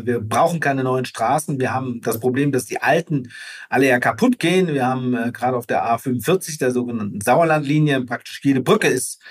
wir 0.05 0.21
brauchen 0.21 0.61
keine 0.61 0.85
neuen 0.85 1.05
Straßen. 1.05 1.59
Wir 1.59 1.73
haben 1.73 2.01
das 2.03 2.21
Problem, 2.21 2.53
dass 2.53 2.67
die 2.67 2.83
alten 2.83 3.31
alle 3.69 3.89
ja 3.89 4.01
kaputt 4.01 4.39
gehen. 4.39 4.69
Wir 4.69 4.87
haben 4.87 5.15
äh, 5.15 5.33
gerade 5.33 5.57
auf 5.57 5.67
der 5.67 5.85
A45, 5.85 6.59
der 6.59 6.73
sogenannten 6.73 7.21
Sauerlandlinie, 7.21 8.03
praktisch 8.03 8.41
jede 8.43 8.61
Brücke 8.61 8.89
ist 8.89 9.23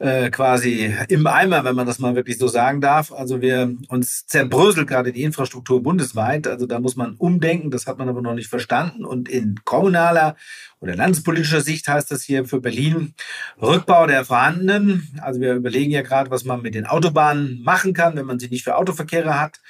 äh, 0.00 0.30
quasi 0.30 0.94
im 1.08 1.26
Eimer, 1.26 1.62
wenn 1.64 1.76
man 1.76 1.86
das 1.86 1.98
mal 1.98 2.16
wirklich 2.16 2.38
so 2.38 2.48
sagen 2.48 2.80
darf. 2.80 3.12
Also 3.12 3.42
wir 3.42 3.76
uns 3.88 4.26
zerbröselt 4.26 4.88
gerade 4.88 5.12
die 5.12 5.22
Infrastruktur 5.22 5.82
bundesweit. 5.82 6.46
Also 6.46 6.66
da 6.66 6.80
muss 6.80 6.96
man 6.96 7.14
umdenken. 7.16 7.70
Das 7.70 7.86
hat 7.86 7.98
man 7.98 8.08
aber 8.08 8.22
noch 8.22 8.34
nicht 8.34 8.48
verstanden. 8.48 9.04
Und 9.04 9.28
in 9.28 9.56
kommunaler 9.64 10.36
oder 10.80 10.96
landespolitischer 10.96 11.60
Sicht 11.60 11.86
heißt 11.86 12.10
das 12.10 12.22
hier 12.22 12.46
für 12.46 12.60
Berlin 12.60 13.14
Rückbau 13.60 14.06
der 14.06 14.24
vorhandenen. 14.24 15.06
Also 15.20 15.40
wir 15.40 15.54
überlegen 15.54 15.90
ja 15.90 16.00
gerade, 16.00 16.30
was 16.30 16.44
man 16.44 16.62
mit 16.62 16.74
den 16.74 16.86
Autobahnen 16.86 17.62
machen 17.62 17.92
kann, 17.92 18.16
wenn 18.16 18.26
man 18.26 18.38
sie 18.38 18.48
nicht 18.48 18.64
für 18.64 18.76
Autoverkehre 18.76 19.38
hat. 19.38 19.60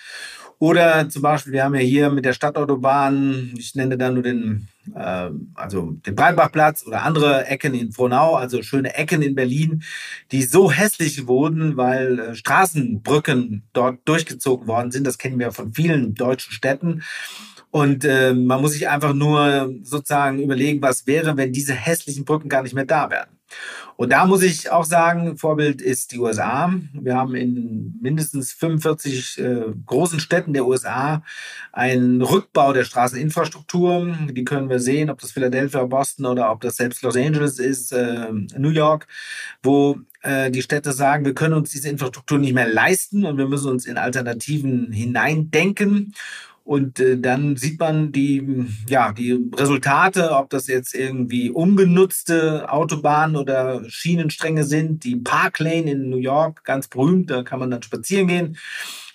Oder 0.61 1.09
zum 1.09 1.23
Beispiel, 1.23 1.55
wir 1.55 1.65
haben 1.65 1.75
ja 1.75 1.81
hier 1.81 2.11
mit 2.11 2.27
der 2.27 2.35
Stadtautobahn, 2.35 3.55
ich 3.57 3.75
nenne 3.77 3.97
da 3.97 4.11
nur 4.11 4.23
den, 4.23 4.69
äh, 4.95 5.31
also 5.55 5.93
den 5.93 6.15
Breitbachplatz 6.15 6.87
oder 6.87 7.03
andere 7.03 7.47
Ecken 7.47 7.73
in 7.73 7.93
Frohnau, 7.93 8.35
also 8.35 8.63
schöne 8.63 8.95
Ecken 8.95 9.23
in 9.23 9.35
Berlin, 9.35 9.83
die 10.33 10.43
so 10.43 10.71
hässlich 10.71 11.27
wurden, 11.27 11.79
weil 11.79 12.19
äh, 12.19 12.35
Straßenbrücken 12.35 13.63
dort 13.73 14.01
durchgezogen 14.05 14.67
worden 14.67 14.91
sind. 14.91 15.07
Das 15.07 15.17
kennen 15.17 15.39
wir 15.39 15.51
von 15.53 15.73
vielen 15.73 16.15
deutschen 16.15 16.53
Städten. 16.53 17.05
Und 17.71 18.05
äh, 18.05 18.35
man 18.35 18.61
muss 18.61 18.73
sich 18.73 18.87
einfach 18.87 19.15
nur 19.15 19.75
sozusagen 19.83 20.43
überlegen, 20.43 20.83
was 20.83 21.07
wäre, 21.07 21.39
wenn 21.39 21.55
diese 21.55 21.73
hässlichen 21.73 22.27
Brücken 22.27 22.51
gar 22.51 22.63
nicht 22.63 22.75
mehr 22.75 22.85
da 22.85 23.09
wären. 23.09 23.40
Und 23.97 24.13
da 24.13 24.25
muss 24.25 24.43
ich 24.43 24.71
auch 24.71 24.85
sagen, 24.85 25.37
Vorbild 25.37 25.83
ist 25.83 26.13
die 26.13 26.19
USA. 26.19 26.73
Wir 26.93 27.17
haben 27.17 27.35
in 27.35 27.99
mindestens 28.01 28.53
45 28.53 29.39
äh, 29.39 29.65
großen 29.85 30.21
Städten 30.21 30.53
der 30.53 30.67
USA 30.67 31.23
einen 31.73 32.23
Rückbau 32.23 32.73
der 32.73 32.85
Straßeninfrastruktur. 32.85 34.17
Die 34.31 34.45
können 34.45 34.71
wir 34.71 34.81
sehen, 34.81 35.11
ob 35.11 35.21
das 35.21 35.33
Philadelphia, 35.33 35.85
Boston 35.85 36.27
oder 36.27 36.51
ob 36.51 36.63
das 36.63 36.77
selbst 36.77 37.03
Los 37.03 37.17
Angeles 37.17 37.59
ist, 37.59 37.93
äh, 37.93 38.29
New 38.57 38.71
York, 38.71 39.07
wo 39.63 39.99
äh, 40.23 40.51
die 40.51 40.63
Städte 40.63 40.93
sagen, 40.93 41.25
wir 41.25 41.35
können 41.35 41.55
uns 41.55 41.71
diese 41.71 41.89
Infrastruktur 41.89 42.39
nicht 42.39 42.55
mehr 42.55 42.69
leisten 42.69 43.25
und 43.25 43.39
wir 43.39 43.49
müssen 43.49 43.71
uns 43.71 43.87
in 43.87 43.99
Alternativen 43.99 44.93
hineindenken. 44.93 46.15
Und 46.71 47.01
äh, 47.01 47.19
dann 47.19 47.57
sieht 47.57 47.81
man 47.81 48.13
die, 48.13 48.65
ja, 48.89 49.11
die 49.11 49.37
Resultate, 49.57 50.31
ob 50.31 50.51
das 50.51 50.69
jetzt 50.69 50.95
irgendwie 50.95 51.51
umgenutzte 51.51 52.71
Autobahnen 52.71 53.35
oder 53.35 53.83
Schienenstränge 53.89 54.63
sind. 54.63 55.03
Die 55.03 55.17
Parklane 55.17 55.91
in 55.91 56.11
New 56.11 56.19
York, 56.19 56.63
ganz 56.63 56.87
berühmt, 56.87 57.29
da 57.29 57.43
kann 57.43 57.59
man 57.59 57.73
dann 57.73 57.83
spazieren 57.83 58.29
gehen. 58.29 58.57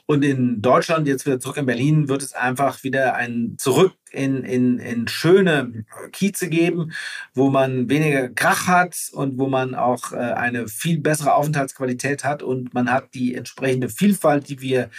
Und 0.07 0.23
in 0.23 0.61
Deutschland, 0.61 1.07
jetzt 1.07 1.25
wieder 1.25 1.39
zurück 1.39 1.57
in 1.57 1.65
Berlin, 1.65 2.07
wird 2.07 2.21
es 2.21 2.33
einfach 2.33 2.83
wieder 2.83 3.15
ein 3.15 3.55
Zurück 3.57 3.93
in, 4.11 4.43
in, 4.43 4.77
in 4.77 5.07
schöne 5.07 5.85
Kieze 6.11 6.47
geben, 6.47 6.91
wo 7.33 7.49
man 7.49 7.89
weniger 7.89 8.29
Krach 8.29 8.67
hat 8.67 8.95
und 9.13 9.39
wo 9.39 9.47
man 9.47 9.73
auch 9.73 10.11
äh, 10.11 10.17
eine 10.17 10.67
viel 10.67 10.99
bessere 10.99 11.33
Aufenthaltsqualität 11.33 12.23
hat 12.23 12.43
und 12.43 12.73
man 12.73 12.91
hat 12.91 13.15
die 13.15 13.33
entsprechende 13.33 13.89
Vielfalt, 13.89 14.47
die 14.47 14.61
wir 14.61 14.89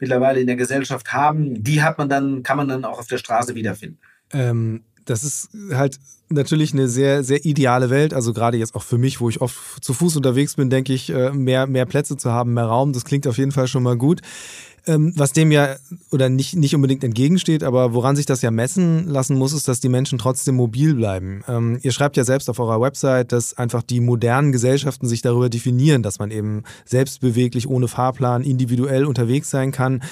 mittlerweile 0.00 0.40
in 0.40 0.46
der 0.46 0.56
Gesellschaft 0.56 1.12
haben, 1.12 1.62
die 1.62 1.82
hat 1.82 1.98
man 1.98 2.08
dann, 2.08 2.42
kann 2.42 2.56
man 2.56 2.68
dann 2.68 2.86
auch 2.86 2.98
auf 2.98 3.06
der 3.06 3.18
Straße 3.18 3.54
wiederfinden. 3.54 3.98
Ähm 4.32 4.82
das 5.04 5.24
ist 5.24 5.50
halt 5.72 5.98
natürlich 6.28 6.72
eine 6.72 6.88
sehr, 6.88 7.22
sehr 7.22 7.44
ideale 7.44 7.90
Welt. 7.90 8.14
Also 8.14 8.32
gerade 8.32 8.56
jetzt 8.56 8.74
auch 8.74 8.82
für 8.82 8.98
mich, 8.98 9.20
wo 9.20 9.28
ich 9.28 9.40
oft 9.40 9.84
zu 9.84 9.92
Fuß 9.92 10.16
unterwegs 10.16 10.56
bin, 10.56 10.70
denke 10.70 10.92
ich, 10.92 11.10
äh, 11.10 11.30
mehr, 11.30 11.66
mehr 11.66 11.86
Plätze 11.86 12.16
zu 12.16 12.30
haben, 12.32 12.54
mehr 12.54 12.64
Raum, 12.64 12.92
das 12.92 13.04
klingt 13.04 13.26
auf 13.26 13.38
jeden 13.38 13.52
Fall 13.52 13.68
schon 13.68 13.82
mal 13.82 13.96
gut. 13.96 14.20
Ähm, 14.86 15.14
was 15.16 15.32
dem 15.32 15.50
ja 15.50 15.76
oder 16.10 16.28
nicht, 16.28 16.56
nicht 16.56 16.74
unbedingt 16.74 17.04
entgegensteht, 17.04 17.64
aber 17.64 17.94
woran 17.94 18.16
sich 18.16 18.26
das 18.26 18.42
ja 18.42 18.50
messen 18.50 19.08
lassen 19.08 19.38
muss, 19.38 19.54
ist, 19.54 19.66
dass 19.66 19.80
die 19.80 19.88
Menschen 19.88 20.18
trotzdem 20.18 20.56
mobil 20.56 20.94
bleiben. 20.94 21.42
Ähm, 21.48 21.78
ihr 21.80 21.90
schreibt 21.90 22.18
ja 22.18 22.24
selbst 22.24 22.50
auf 22.50 22.58
eurer 22.58 22.82
Website, 22.82 23.32
dass 23.32 23.56
einfach 23.56 23.82
die 23.82 24.00
modernen 24.00 24.52
Gesellschaften 24.52 25.06
sich 25.06 25.22
darüber 25.22 25.48
definieren, 25.48 26.02
dass 26.02 26.18
man 26.18 26.30
eben 26.30 26.64
selbstbeweglich, 26.84 27.66
ohne 27.66 27.88
Fahrplan, 27.88 28.42
individuell 28.42 29.06
unterwegs 29.06 29.48
sein 29.48 29.72
kann. 29.72 30.02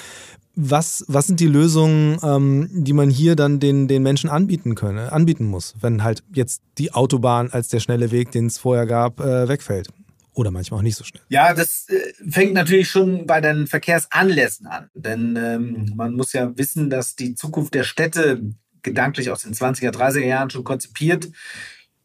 Was, 0.55 1.03
was 1.07 1.27
sind 1.27 1.39
die 1.39 1.47
Lösungen, 1.47 2.19
ähm, 2.21 2.69
die 2.71 2.93
man 2.93 3.09
hier 3.09 3.35
dann 3.35 3.59
den, 3.59 3.87
den 3.87 4.03
Menschen 4.03 4.29
anbieten 4.29 4.75
könne, 4.75 5.11
anbieten 5.11 5.45
muss, 5.45 5.73
wenn 5.81 6.03
halt 6.03 6.23
jetzt 6.31 6.61
die 6.77 6.93
Autobahn 6.93 7.49
als 7.51 7.69
der 7.69 7.79
schnelle 7.79 8.11
Weg, 8.11 8.31
den 8.31 8.45
es 8.45 8.59
vorher 8.59 8.85
gab, 8.85 9.19
äh, 9.19 9.47
wegfällt? 9.47 9.89
Oder 10.35 10.51
manchmal 10.51 10.79
auch 10.79 10.83
nicht 10.83 10.95
so 10.95 11.03
schnell. 11.03 11.21
Ja, 11.29 11.53
das 11.53 11.87
äh, 11.89 12.13
fängt 12.29 12.53
natürlich 12.53 12.89
schon 12.89 13.25
bei 13.27 13.41
den 13.41 13.67
Verkehrsanlässen 13.67 14.67
an. 14.67 14.89
Denn 14.93 15.35
ähm, 15.37 15.91
man 15.95 16.13
muss 16.13 16.33
ja 16.33 16.55
wissen, 16.57 16.89
dass 16.89 17.15
die 17.15 17.35
Zukunft 17.35 17.73
der 17.73 17.83
Städte 17.83 18.41
gedanklich 18.81 19.31
aus 19.31 19.43
den 19.43 19.53
20er, 19.53 19.91
30er 19.91 20.25
Jahren 20.25 20.49
schon 20.49 20.63
konzipiert, 20.63 21.29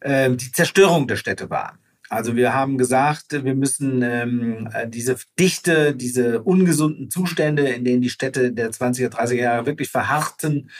äh, 0.00 0.30
die 0.30 0.52
Zerstörung 0.52 1.06
der 1.08 1.16
Städte 1.16 1.50
war. 1.50 1.78
Also 2.08 2.36
wir 2.36 2.54
haben 2.54 2.78
gesagt, 2.78 3.44
wir 3.44 3.54
müssen 3.54 4.02
ähm, 4.02 4.68
diese 4.88 5.16
Dichte, 5.38 5.94
diese 5.94 6.42
ungesunden 6.42 7.10
Zustände, 7.10 7.68
in 7.68 7.84
denen 7.84 8.00
die 8.00 8.08
Städte 8.08 8.52
der 8.52 8.70
20er, 8.70 9.10
30er 9.10 9.34
Jahre 9.34 9.66
wirklich 9.66 9.90
verharrten, 9.90 10.70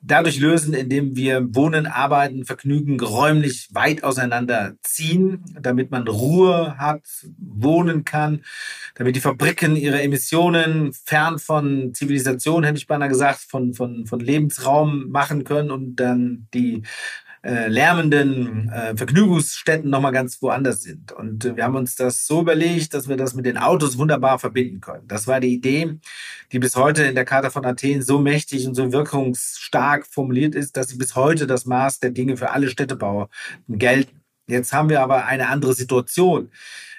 dadurch 0.00 0.38
lösen, 0.38 0.74
indem 0.74 1.16
wir 1.16 1.54
Wohnen, 1.54 1.86
Arbeiten, 1.86 2.44
Vergnügen 2.44 3.00
räumlich 3.00 3.68
weit 3.72 4.04
auseinander 4.04 4.74
ziehen, 4.82 5.44
damit 5.60 5.90
man 5.90 6.06
Ruhe 6.06 6.78
hat, 6.78 7.02
wohnen 7.38 8.04
kann, 8.04 8.42
damit 8.94 9.16
die 9.16 9.20
Fabriken 9.20 9.74
ihre 9.74 10.00
Emissionen 10.00 10.92
fern 10.92 11.38
von 11.38 11.92
Zivilisation, 11.94 12.62
hätte 12.62 12.78
ich 12.78 12.86
beinahe 12.86 13.08
gesagt, 13.08 13.40
von, 13.40 13.74
von, 13.74 14.06
von 14.06 14.20
Lebensraum 14.20 15.10
machen 15.10 15.42
können 15.42 15.72
und 15.72 15.96
dann 15.96 16.46
die 16.54 16.82
äh, 17.46 17.68
lärmenden 17.68 18.68
äh, 18.70 18.96
Vergnügungsstätten 18.96 19.88
nochmal 19.88 20.10
ganz 20.10 20.42
woanders 20.42 20.82
sind. 20.82 21.12
Und 21.12 21.44
äh, 21.44 21.56
wir 21.56 21.64
haben 21.64 21.76
uns 21.76 21.94
das 21.94 22.26
so 22.26 22.40
überlegt, 22.40 22.92
dass 22.92 23.08
wir 23.08 23.16
das 23.16 23.34
mit 23.34 23.46
den 23.46 23.56
Autos 23.56 23.98
wunderbar 23.98 24.40
verbinden 24.40 24.80
können. 24.80 25.06
Das 25.06 25.28
war 25.28 25.38
die 25.38 25.54
Idee, 25.54 25.98
die 26.50 26.58
bis 26.58 26.74
heute 26.74 27.04
in 27.04 27.14
der 27.14 27.24
Charta 27.24 27.50
von 27.50 27.64
Athen 27.64 28.02
so 28.02 28.18
mächtig 28.18 28.66
und 28.66 28.74
so 28.74 28.90
wirkungsstark 28.92 30.06
formuliert 30.06 30.56
ist, 30.56 30.76
dass 30.76 30.88
sie 30.88 30.96
bis 30.96 31.14
heute 31.14 31.46
das 31.46 31.66
Maß 31.66 32.00
der 32.00 32.10
Dinge 32.10 32.36
für 32.36 32.50
alle 32.50 32.68
Städtebauer 32.68 33.28
gelten. 33.68 34.22
Jetzt 34.48 34.72
haben 34.72 34.88
wir 34.88 35.00
aber 35.00 35.26
eine 35.26 35.48
andere 35.48 35.74
Situation. 35.74 36.50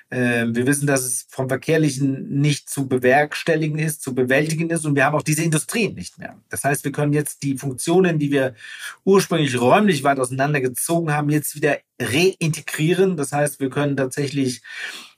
Ähm, 0.09 0.55
wir 0.55 0.65
wissen, 0.65 0.87
dass 0.87 1.03
es 1.03 1.27
vom 1.29 1.49
Verkehrlichen 1.49 2.39
nicht 2.39 2.69
zu 2.69 2.87
bewerkstelligen 2.87 3.77
ist, 3.77 4.01
zu 4.01 4.15
bewältigen 4.15 4.69
ist 4.69 4.85
und 4.85 4.95
wir 4.95 5.03
haben 5.03 5.15
auch 5.15 5.23
diese 5.23 5.43
Industrien 5.43 5.95
nicht 5.95 6.17
mehr. 6.17 6.37
Das 6.49 6.63
heißt, 6.63 6.85
wir 6.85 6.93
können 6.93 7.11
jetzt 7.11 7.43
die 7.43 7.57
Funktionen, 7.57 8.17
die 8.17 8.31
wir 8.31 8.55
ursprünglich 9.03 9.59
räumlich 9.59 10.03
weit 10.03 10.19
auseinandergezogen 10.19 11.11
haben, 11.11 11.29
jetzt 11.29 11.55
wieder 11.55 11.79
reintegrieren. 11.99 13.17
Das 13.17 13.33
heißt, 13.33 13.59
wir 13.59 13.69
können 13.69 13.97
tatsächlich 13.97 14.61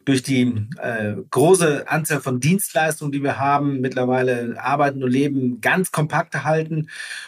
durch 0.10 0.24
die 0.24 0.65
äh, 0.82 1.13
große 1.30 1.88
Anzahl 1.88 2.19
von 2.19 2.39
Dienstleistungen, 2.39 3.12
die 3.12 3.22
wir 3.22 3.38
haben, 3.38 3.80
mittlerweile 3.80 4.56
arbeiten 4.60 5.04
und 5.04 5.12
leben 5.12 5.62
ganz 5.62 5.91
kompakt 5.91 6.43
halten. 6.43 6.88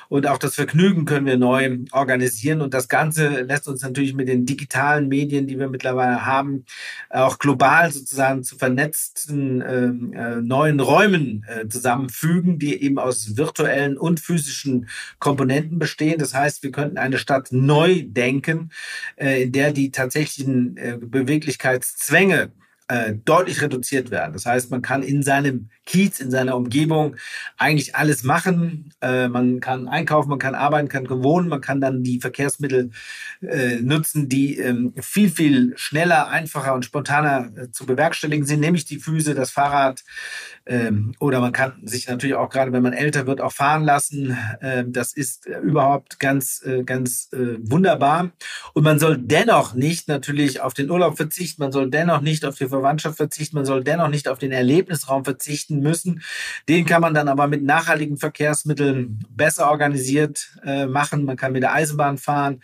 Und 0.10 0.26
auch 0.26 0.40
das 0.40 0.56
Vergnügen 0.56 1.06
können 1.06 1.28
wir 1.28 1.38
neu 1.38 1.78
organisieren. 1.92 2.60
Und 2.60 2.74
das 2.74 2.88
Ganze 2.88 3.42
lässt 3.42 3.68
uns 3.68 3.84
natürlich 3.84 4.16
mit 4.16 4.28
den 4.28 4.48
digitalen 4.48 5.10
Medien, 5.10 5.46
die 5.46 5.60
wir 5.60 5.70
mittlerweile 5.70 6.26
haben, 6.26 6.66
auch 7.12 7.38
global 7.38 7.92
sozusagen 7.92 8.44
zu 8.44 8.58
vernetzten 8.58 9.62
äh, 9.62 9.86
äh, 10.18 10.42
neuen 10.42 10.80
Räumen 10.80 11.46
äh, 11.48 11.68
zusammenfügen, 11.68 12.58
die 12.58 12.82
eben 12.82 12.98
aus 12.98 13.38
virtuellen 13.38 13.96
und 13.96 14.20
physischen 14.20 14.90
Komponenten 15.20 15.78
bestehen. 15.78 16.18
Das 16.18 16.34
heißt, 16.34 16.64
wir 16.64 16.72
könnten 16.72 16.98
eine 16.98 17.20
Stadt 17.20 17.50
neu 17.52 18.02
denken, 18.08 18.72
äh, 19.18 19.44
in 19.44 19.52
der 19.52 19.72
die 19.72 19.92
tatsächlichen 19.92 20.78
äh, 20.78 20.98
Beweglichkeitszwänge 21.00 22.52
äh, 22.92 23.14
deutlich 23.24 23.62
reduziert 23.62 24.12
werden. 24.12 24.34
Das 24.34 24.46
heißt, 24.46 24.70
man 24.70 24.82
kann 24.82 25.02
in 25.02 25.24
seinem 25.24 25.70
Kiez, 25.86 26.20
in 26.20 26.30
seiner 26.30 26.58
Umgebung 26.58 27.16
eigentlich 27.58 27.96
alles 27.96 28.24
machen. 28.24 28.94
Äh, 29.02 29.30
man 29.30 29.62
kann 29.62 29.88
einkaufen, 29.88 30.30
man 30.30 30.40
kann 30.40 30.56
arbeiten, 30.56 30.90
kann 30.90 31.10
wohnen, 31.10 31.48
man 31.48 31.62
kann 31.62 31.80
dann 31.80 32.04
die 32.04 32.20
Verkehrsmittel 32.20 32.92
äh, 33.42 33.78
nutzen, 33.78 34.28
die 34.28 34.58
ähm, 34.58 34.94
viel, 35.00 35.30
viel 35.30 35.74
schneller, 35.78 36.28
einfacher 36.28 36.74
und 36.74 36.84
spontaner 36.84 37.52
äh, 37.56 37.72
zu 37.72 37.86
bewerkstelligen 37.86 38.46
sind, 38.46 38.60
nämlich 38.60 38.84
die 38.84 39.00
Füße, 39.00 39.36
das 39.36 39.52
Fahrrad. 39.52 40.04
Ähm, 40.66 41.16
oder 41.20 41.40
man 41.40 41.54
kann 41.54 41.82
sich 41.86 42.08
natürlich 42.08 42.36
auch 42.36 42.50
gerade, 42.50 42.72
wenn 42.72 42.84
man 42.84 42.94
älter 42.94 43.26
wird, 43.26 43.42
auch 43.42 43.52
fahren 43.54 43.84
lassen. 43.84 44.38
Ähm, 44.62 44.94
das 44.94 45.14
ist 45.14 45.48
äh, 45.48 45.60
überhaupt 45.60 46.20
ganz, 46.20 46.62
äh, 46.66 46.84
ganz 46.84 47.30
wunderbar. 47.32 48.32
Und 48.74 48.84
man 48.84 49.00
soll 49.00 49.18
dennoch 49.18 49.74
nicht 49.74 50.08
natürlich 50.08 50.62
auf 50.62 50.74
den 50.74 50.90
Urlaub 50.90 51.18
verzichten, 51.18 51.62
man 51.62 51.72
soll 51.72 51.90
dennoch 51.90 52.22
nicht 52.22 52.46
auf 52.46 52.58
die 52.58 52.68
Verwandtschaft 52.82 53.18
verzichten, 53.18 53.56
man 53.56 53.66
soll 53.66 53.84
dennoch 53.84 54.10
nicht 54.10 54.28
auf 54.28 54.40
den 54.40 54.52
Erlebnisraum 54.52 55.24
verzichten 55.24 55.80
müssen. 55.80 56.22
Den 56.68 56.86
kann 56.86 57.02
man 57.02 57.14
dann 57.14 57.28
aber 57.28 57.48
mit 57.48 57.64
nachhaltigen 57.64 58.18
Verkehrsmitteln 58.18 59.20
besser 59.30 59.70
organisiert 59.70 60.58
äh, 60.66 60.86
machen. 60.86 61.26
Man 61.26 61.38
kann 61.38 61.52
mit 61.52 61.64
der 61.64 61.74
Eisenbahn 61.74 62.18
fahren. 62.18 62.62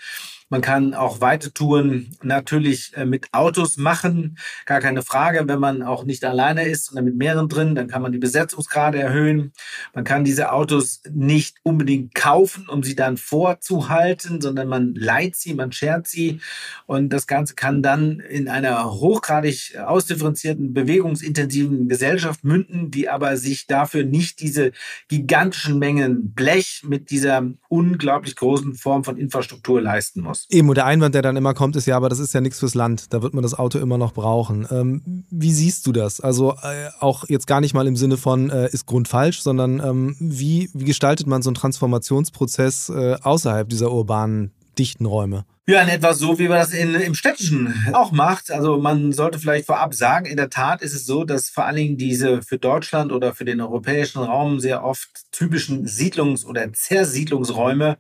Man 0.49 0.61
kann 0.61 0.93
auch 0.93 1.19
weite 1.19 1.51
Touren 1.51 2.15
natürlich 2.23 2.95
äh, 2.95 3.05
mit 3.05 3.33
Autos 3.33 3.75
machen, 3.75 4.37
gar 4.65 4.79
keine 4.79 5.01
Frage. 5.01 5.45
Wenn 5.45 5.59
man 5.59 5.83
auch 5.83 6.05
nicht 6.05 6.23
alleine 6.23 6.63
ist, 6.63 6.85
sondern 6.85 7.03
mit 7.03 7.17
mehreren 7.17 7.49
drin, 7.49 7.75
dann 7.75 7.89
kann 7.89 8.01
man 8.01 8.13
die 8.13 8.17
Besetzungsgrade 8.17 8.97
erhöhen. 8.97 9.51
Man 9.93 10.05
kann 10.05 10.23
diese 10.23 10.53
Autos 10.53 11.01
nicht 11.11 11.57
unbedingt 11.63 12.15
kaufen, 12.15 12.69
um 12.69 12.81
sie 12.81 12.95
dann 12.95 13.17
vorzuhalten, 13.17 14.39
sondern 14.39 14.69
man 14.69 14.95
leiht 14.95 15.35
sie, 15.35 15.53
man 15.53 15.73
schert 15.73 16.07
sie. 16.07 16.39
Und 16.85 17.09
das 17.09 17.27
Ganze 17.27 17.55
kann 17.55 17.83
dann 17.83 18.21
in 18.21 18.47
einer 18.47 18.89
hochgradig 18.89 19.77
ausdifferenzierten, 19.77 20.73
bewegungsintensiven 20.73 21.89
Gesellschaft 21.89 22.45
münden, 22.45 22.89
die 22.89 23.09
aber 23.09 23.35
sich 23.35 23.67
dafür 23.67 24.05
nicht 24.05 24.39
diese 24.39 24.71
gigantischen 25.09 25.77
Mengen 25.77 26.33
Blech 26.33 26.83
mit 26.85 27.09
dieser 27.11 27.45
unglaublich 27.67 28.37
großen 28.37 28.75
Form 28.75 29.03
von 29.03 29.17
Infrastruktur 29.17 29.81
leisten 29.81 30.21
muss. 30.21 30.36
Eben, 30.49 30.69
und 30.69 30.75
der 30.75 30.85
Einwand, 30.85 31.15
der 31.15 31.21
dann 31.21 31.37
immer 31.37 31.53
kommt, 31.53 31.75
ist 31.75 31.85
ja, 31.85 31.95
aber 31.95 32.09
das 32.09 32.19
ist 32.19 32.33
ja 32.33 32.41
nichts 32.41 32.59
fürs 32.59 32.75
Land. 32.75 33.13
Da 33.13 33.21
wird 33.21 33.33
man 33.33 33.43
das 33.43 33.53
Auto 33.53 33.79
immer 33.79 33.97
noch 33.97 34.13
brauchen. 34.13 34.67
Ähm, 34.71 35.25
wie 35.29 35.51
siehst 35.51 35.87
du 35.87 35.91
das? 35.91 36.19
Also 36.19 36.53
äh, 36.53 36.89
auch 36.99 37.25
jetzt 37.27 37.47
gar 37.47 37.61
nicht 37.61 37.73
mal 37.73 37.87
im 37.87 37.95
Sinne 37.95 38.17
von, 38.17 38.49
äh, 38.49 38.69
ist 38.71 38.85
Grund 38.85 39.07
falsch, 39.07 39.41
sondern 39.41 39.79
ähm, 39.79 40.15
wie, 40.19 40.69
wie 40.73 40.85
gestaltet 40.85 41.27
man 41.27 41.41
so 41.41 41.49
einen 41.49 41.55
Transformationsprozess 41.55 42.89
äh, 42.89 43.17
außerhalb 43.21 43.69
dieser 43.69 43.91
urbanen, 43.91 44.51
dichten 44.77 45.05
Räume? 45.05 45.45
Ja, 45.69 45.81
in 45.81 45.89
etwa 45.89 46.13
so, 46.13 46.39
wie 46.39 46.47
man 46.47 46.59
das 46.59 46.71
in, 46.71 46.95
im 46.95 47.13
Städtischen 47.13 47.73
auch 47.91 48.13
macht. 48.13 48.51
Also 48.51 48.77
man 48.77 49.11
sollte 49.11 49.37
vielleicht 49.37 49.65
vorab 49.65 49.93
sagen, 49.93 50.25
in 50.25 50.37
der 50.37 50.49
Tat 50.49 50.81
ist 50.81 50.93
es 50.93 51.05
so, 51.05 51.25
dass 51.25 51.49
vor 51.49 51.65
allen 51.65 51.75
Dingen 51.75 51.97
diese 51.97 52.41
für 52.41 52.57
Deutschland 52.57 53.11
oder 53.11 53.33
für 53.33 53.43
den 53.43 53.59
europäischen 53.59 54.19
Raum 54.19 54.61
sehr 54.61 54.85
oft 54.85 55.09
typischen 55.33 55.85
Siedlungs- 55.85 56.45
oder 56.45 56.71
Zersiedlungsräume 56.71 57.97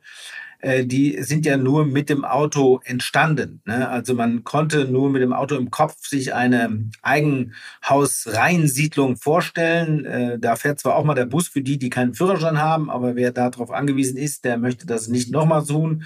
äh, 0.59 0.85
die 0.85 1.21
sind 1.21 1.45
ja 1.45 1.57
nur 1.57 1.85
mit 1.85 2.09
dem 2.09 2.25
Auto 2.25 2.79
entstanden. 2.83 3.61
Ne? 3.65 3.87
Also 3.89 4.15
man 4.15 4.43
konnte 4.43 4.85
nur 4.85 5.09
mit 5.09 5.21
dem 5.21 5.33
Auto 5.33 5.55
im 5.55 5.71
Kopf 5.71 6.07
sich 6.07 6.33
eine 6.33 6.89
Eigenhausreihensiedlung 7.01 9.17
vorstellen. 9.17 10.05
Äh, 10.05 10.39
da 10.39 10.55
fährt 10.55 10.79
zwar 10.79 10.95
auch 10.95 11.03
mal 11.03 11.13
der 11.13 11.25
Bus 11.25 11.47
für 11.47 11.61
die, 11.61 11.77
die 11.77 11.89
keinen 11.89 12.13
Führerschein 12.13 12.59
haben, 12.59 12.89
aber 12.89 13.15
wer 13.15 13.31
darauf 13.31 13.71
angewiesen 13.71 14.17
ist, 14.17 14.45
der 14.45 14.57
möchte 14.57 14.87
das 14.87 15.07
nicht 15.07 15.31
nochmal 15.31 15.65
tun. 15.65 16.03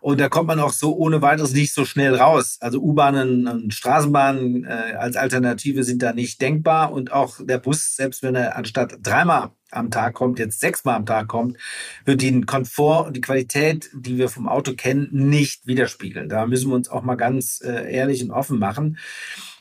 Und 0.00 0.20
da 0.20 0.28
kommt 0.28 0.46
man 0.46 0.60
auch 0.60 0.72
so 0.72 0.96
ohne 0.96 1.22
weiteres 1.22 1.52
nicht 1.52 1.74
so 1.74 1.84
schnell 1.84 2.14
raus. 2.14 2.58
Also 2.60 2.80
U-Bahnen 2.80 3.48
und 3.48 3.74
Straßenbahnen 3.74 4.64
äh, 4.64 4.94
als 4.96 5.16
Alternative 5.16 5.82
sind 5.82 6.02
da 6.02 6.12
nicht 6.12 6.40
denkbar. 6.40 6.92
Und 6.92 7.12
auch 7.12 7.38
der 7.40 7.58
Bus, 7.58 7.96
selbst 7.96 8.22
wenn 8.22 8.36
er 8.36 8.56
anstatt 8.56 8.98
dreimal 9.02 9.50
am 9.70 9.90
Tag 9.90 10.14
kommt, 10.14 10.38
jetzt 10.38 10.60
sechsmal 10.60 10.96
am 10.96 11.06
Tag 11.06 11.28
kommt, 11.28 11.58
wird 12.04 12.22
den 12.22 12.46
Komfort 12.46 13.06
und 13.06 13.16
die 13.16 13.20
Qualität, 13.20 13.90
die 13.94 14.18
wir 14.18 14.28
vom 14.28 14.48
Auto 14.48 14.74
kennen, 14.74 15.08
nicht 15.10 15.66
widerspiegeln. 15.66 16.28
Da 16.28 16.46
müssen 16.46 16.70
wir 16.70 16.76
uns 16.76 16.88
auch 16.88 17.02
mal 17.02 17.16
ganz 17.16 17.60
äh, 17.64 17.92
ehrlich 17.92 18.22
und 18.22 18.30
offen 18.30 18.58
machen. 18.58 18.98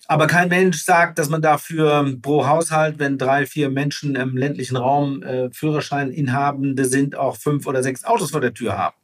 Aber 0.09 0.27
kein 0.27 0.47
Mensch 0.47 0.83
sagt, 0.83 1.19
dass 1.19 1.27
man 1.27 1.41
dafür 1.41 2.15
pro 2.21 2.47
Haushalt, 2.47 2.97
wenn 2.97 3.17
drei, 3.17 3.45
vier 3.45 3.69
Menschen 3.69 4.15
im 4.15 4.37
ländlichen 4.37 4.77
Raum 4.77 5.21
äh, 5.21 5.51
Führerschein 5.51 6.11
inhabende 6.11 6.85
sind, 6.85 7.17
auch 7.17 7.35
fünf 7.35 7.67
oder 7.67 7.83
sechs 7.83 8.05
Autos 8.05 8.31
vor 8.31 8.39
der 8.39 8.53
Tür 8.53 8.77
haben. 8.77 8.95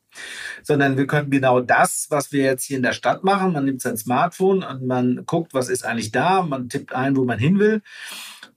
Sondern 0.62 0.96
wir 0.96 1.08
können 1.08 1.30
genau 1.30 1.60
das, 1.60 2.08
was 2.10 2.32
wir 2.32 2.44
jetzt 2.44 2.64
hier 2.64 2.78
in 2.78 2.84
der 2.84 2.94
Stadt 2.94 3.24
machen. 3.24 3.52
Man 3.52 3.66
nimmt 3.66 3.82
sein 3.82 3.98
Smartphone 3.98 4.64
und 4.64 4.88
man 4.88 5.26
guckt, 5.26 5.54
was 5.54 5.68
ist 5.68 5.86
eigentlich 5.86 6.12
da. 6.12 6.44
Man 6.44 6.70
tippt 6.70 6.94
ein, 6.94 7.18
wo 7.18 7.26
man 7.26 7.40
hin 7.40 7.60
will. 7.60 7.82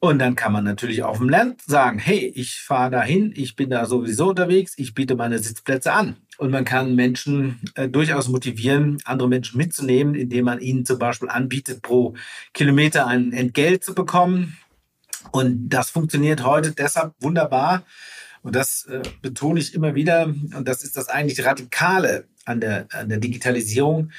Und 0.09 0.19
dann 0.19 0.37
kann 0.37 0.53
man 0.53 0.65
natürlich 0.65 1.03
auf 1.03 1.19
dem 1.19 1.29
Land 1.29 1.63
sagen, 1.63 1.99
hey, 1.99 2.33
ich 2.35 2.61
fahre 2.61 2.91
dahin, 2.91 3.33
ich 3.35 3.57
bin 3.57 3.71
da 3.71 3.87
sowieso 3.87 4.29
unterwegs, 4.31 4.75
ich 4.77 4.95
biete 4.95 5.17
meine 5.17 5.39
Sitzplätze 5.39 5.93
an. 5.93 6.17
Und 6.39 6.51
man 6.51 6.65
kann 6.65 6.95
Menschen 6.95 7.61
äh, 7.75 7.89
durchaus 7.89 8.29
motivieren, 8.29 8.99
andere 9.05 9.29
Menschen 9.29 9.59
mitzunehmen, 9.59 10.15
indem 10.15 10.45
man 10.45 10.61
ihnen 10.61 10.85
zum 10.85 10.99
Beispiel 10.99 11.29
anbietet, 11.29 11.83
pro 11.83 12.15
Kilometer 12.53 13.07
ein 13.07 13.33
Entgelt 13.33 13.83
zu 13.85 13.95
bekommen. 13.95 14.57
Und 15.33 15.71
das 15.71 15.91
funktioniert 15.91 16.45
heute 16.45 16.73
deshalb 16.73 17.15
wunderbar. 17.21 17.85
Und 18.43 18.55
das 18.55 18.87
äh, 18.87 19.03
betone 19.23 19.59
ich 19.59 19.75
immer 19.75 19.95
wieder. 19.95 20.27
Und 20.27 20.69
das 20.69 20.85
ist 20.85 20.97
das 20.97 21.09
eigentlich 21.09 21.45
Radikale 21.45 22.29
an 22.45 22.61
der, 22.61 22.87
an 22.93 23.09
der 23.09 23.19
Digitalisierung, 23.19 24.13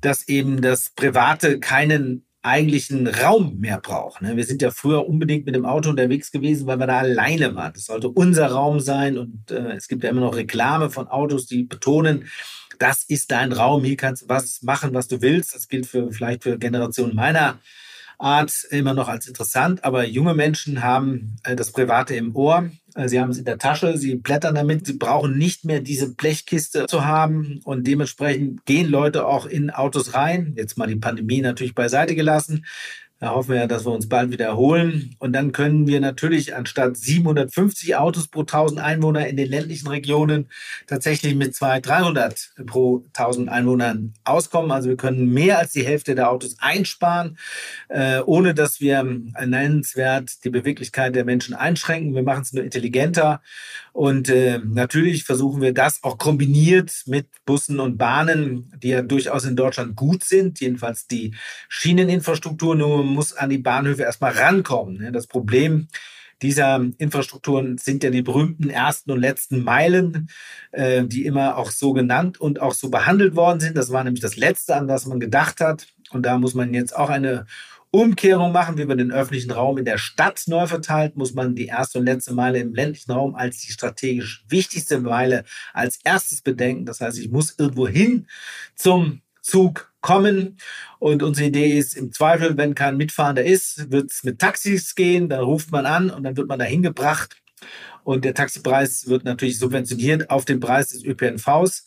dass 0.00 0.28
eben 0.28 0.62
das 0.62 0.90
Private 0.90 1.60
keinen 1.60 2.24
eigentlichen 2.46 3.06
Raum 3.06 3.58
mehr 3.58 3.80
braucht. 3.80 4.22
Ne? 4.22 4.36
Wir 4.36 4.44
sind 4.44 4.62
ja 4.62 4.70
früher 4.70 5.06
unbedingt 5.06 5.46
mit 5.46 5.54
dem 5.54 5.66
Auto 5.66 5.90
unterwegs 5.90 6.30
gewesen, 6.30 6.66
weil 6.66 6.78
wir 6.78 6.86
da 6.86 6.98
alleine 6.98 7.54
waren. 7.54 7.72
Das 7.74 7.86
sollte 7.86 8.08
unser 8.08 8.46
Raum 8.48 8.80
sein 8.80 9.18
und 9.18 9.50
äh, 9.50 9.72
es 9.72 9.88
gibt 9.88 10.04
ja 10.04 10.10
immer 10.10 10.20
noch 10.20 10.36
Reklame 10.36 10.90
von 10.90 11.08
Autos, 11.08 11.46
die 11.46 11.64
betonen, 11.64 12.26
das 12.78 13.04
ist 13.04 13.30
dein 13.30 13.52
Raum, 13.52 13.84
hier 13.84 13.96
kannst 13.96 14.22
du 14.22 14.28
was 14.28 14.62
machen, 14.62 14.94
was 14.94 15.08
du 15.08 15.22
willst. 15.22 15.54
Das 15.54 15.68
gilt 15.68 15.86
für 15.86 16.10
vielleicht 16.10 16.42
für 16.42 16.58
Generationen 16.58 17.14
meiner 17.14 17.58
Art 18.18 18.52
immer 18.70 18.94
noch 18.94 19.08
als 19.08 19.26
interessant, 19.26 19.84
aber 19.84 20.06
junge 20.06 20.34
Menschen 20.34 20.82
haben 20.82 21.36
äh, 21.44 21.56
das 21.56 21.72
Private 21.72 22.14
im 22.14 22.34
Ohr, 22.34 22.70
äh, 22.94 23.08
sie 23.08 23.20
haben 23.20 23.30
es 23.30 23.38
in 23.38 23.44
der 23.44 23.58
Tasche, 23.58 23.98
sie 23.98 24.16
blättern 24.16 24.54
damit, 24.54 24.86
sie 24.86 24.94
brauchen 24.94 25.36
nicht 25.36 25.64
mehr 25.64 25.80
diese 25.80 26.14
Blechkiste 26.14 26.86
zu 26.86 27.04
haben 27.04 27.60
und 27.64 27.86
dementsprechend 27.86 28.64
gehen 28.64 28.90
Leute 28.90 29.26
auch 29.26 29.46
in 29.46 29.70
Autos 29.70 30.14
rein. 30.14 30.54
Jetzt 30.56 30.78
mal 30.78 30.86
die 30.86 30.96
Pandemie 30.96 31.40
natürlich 31.40 31.74
beiseite 31.74 32.14
gelassen 32.14 32.64
Da 33.18 33.30
hoffen 33.30 33.50
wir 33.50 33.60
ja, 33.60 33.66
dass 33.66 33.86
wir 33.86 33.92
uns 33.92 34.10
bald 34.10 34.30
wiederholen. 34.30 35.16
Und 35.18 35.32
dann 35.32 35.52
können 35.52 35.86
wir 35.86 36.00
natürlich 36.00 36.54
anstatt 36.54 36.98
750 36.98 37.96
Autos 37.96 38.28
pro 38.28 38.40
1000 38.40 38.78
Einwohner 38.78 39.26
in 39.26 39.38
den 39.38 39.48
ländlichen 39.48 39.88
Regionen 39.88 40.50
tatsächlich 40.86 41.34
mit 41.34 41.54
200, 41.54 41.86
300 41.86 42.52
pro 42.66 43.06
1000 43.14 43.48
Einwohnern 43.48 44.12
auskommen. 44.24 44.70
Also 44.70 44.90
wir 44.90 44.98
können 44.98 45.32
mehr 45.32 45.58
als 45.58 45.72
die 45.72 45.86
Hälfte 45.86 46.14
der 46.14 46.30
Autos 46.30 46.56
einsparen, 46.58 47.38
äh, 47.88 48.20
ohne 48.20 48.52
dass 48.52 48.80
wir 48.80 49.02
nennenswert 49.02 50.44
die 50.44 50.50
Beweglichkeit 50.50 51.14
der 51.14 51.24
Menschen 51.24 51.54
einschränken. 51.54 52.14
Wir 52.14 52.22
machen 52.22 52.42
es 52.42 52.52
nur 52.52 52.64
intelligenter. 52.64 53.40
Und 53.96 54.28
äh, 54.28 54.58
natürlich 54.62 55.24
versuchen 55.24 55.62
wir 55.62 55.72
das 55.72 56.04
auch 56.04 56.18
kombiniert 56.18 56.92
mit 57.06 57.28
Bussen 57.46 57.80
und 57.80 57.96
Bahnen, 57.96 58.70
die 58.76 58.88
ja 58.88 59.00
durchaus 59.00 59.46
in 59.46 59.56
Deutschland 59.56 59.96
gut 59.96 60.22
sind, 60.22 60.60
jedenfalls 60.60 61.06
die 61.06 61.34
Schieneninfrastruktur. 61.70 62.74
Nur 62.74 63.02
muss 63.04 63.32
an 63.32 63.48
die 63.48 63.56
Bahnhöfe 63.56 64.02
erstmal 64.02 64.32
rankommen. 64.32 64.98
Ne? 64.98 65.12
Das 65.12 65.26
Problem 65.26 65.88
dieser 66.42 66.84
Infrastrukturen 66.98 67.78
sind 67.78 68.04
ja 68.04 68.10
die 68.10 68.20
berühmten 68.20 68.68
ersten 68.68 69.12
und 69.12 69.20
letzten 69.20 69.64
Meilen, 69.64 70.28
äh, 70.72 71.04
die 71.04 71.24
immer 71.24 71.56
auch 71.56 71.70
so 71.70 71.94
genannt 71.94 72.38
und 72.38 72.60
auch 72.60 72.74
so 72.74 72.90
behandelt 72.90 73.34
worden 73.34 73.60
sind. 73.60 73.78
Das 73.78 73.92
war 73.92 74.04
nämlich 74.04 74.20
das 74.20 74.36
Letzte, 74.36 74.76
an 74.76 74.88
das 74.88 75.06
man 75.06 75.20
gedacht 75.20 75.60
hat. 75.60 75.86
Und 76.10 76.26
da 76.26 76.36
muss 76.36 76.52
man 76.52 76.74
jetzt 76.74 76.94
auch 76.94 77.08
eine 77.08 77.46
Umkehrung 77.90 78.52
machen, 78.52 78.78
wie 78.78 78.84
man 78.84 78.98
den 78.98 79.12
öffentlichen 79.12 79.50
Raum 79.50 79.78
in 79.78 79.84
der 79.84 79.98
Stadt 79.98 80.42
neu 80.46 80.66
verteilt, 80.66 81.16
muss 81.16 81.34
man 81.34 81.54
die 81.54 81.66
erste 81.66 81.98
und 81.98 82.06
letzte 82.06 82.34
Meile 82.34 82.58
im 82.58 82.74
ländlichen 82.74 83.12
Raum 83.12 83.34
als 83.34 83.60
die 83.60 83.72
strategisch 83.72 84.44
wichtigste 84.48 85.00
Meile 85.00 85.44
als 85.72 85.98
erstes 86.04 86.42
bedenken. 86.42 86.84
Das 86.84 87.00
heißt, 87.00 87.18
ich 87.18 87.30
muss 87.30 87.54
irgendwo 87.58 87.88
hin 87.88 88.26
zum 88.74 89.22
Zug 89.40 89.92
kommen. 90.00 90.58
Und 90.98 91.22
unsere 91.22 91.48
Idee 91.48 91.78
ist 91.78 91.96
im 91.96 92.12
Zweifel, 92.12 92.56
wenn 92.56 92.74
kein 92.74 92.96
Mitfahrender 92.96 93.44
ist, 93.44 93.90
wird 93.90 94.10
es 94.10 94.24
mit 94.24 94.38
Taxis 94.38 94.94
gehen. 94.94 95.28
Dann 95.28 95.40
ruft 95.40 95.70
man 95.70 95.86
an 95.86 96.10
und 96.10 96.24
dann 96.24 96.36
wird 96.36 96.48
man 96.48 96.58
dahin 96.58 96.82
gebracht. 96.82 97.36
Und 98.04 98.24
der 98.24 98.34
Taxipreis 98.34 99.08
wird 99.08 99.24
natürlich 99.24 99.58
subventioniert 99.58 100.30
auf 100.30 100.44
den 100.44 100.60
Preis 100.60 100.88
des 100.88 101.04
ÖPNVs. 101.04 101.84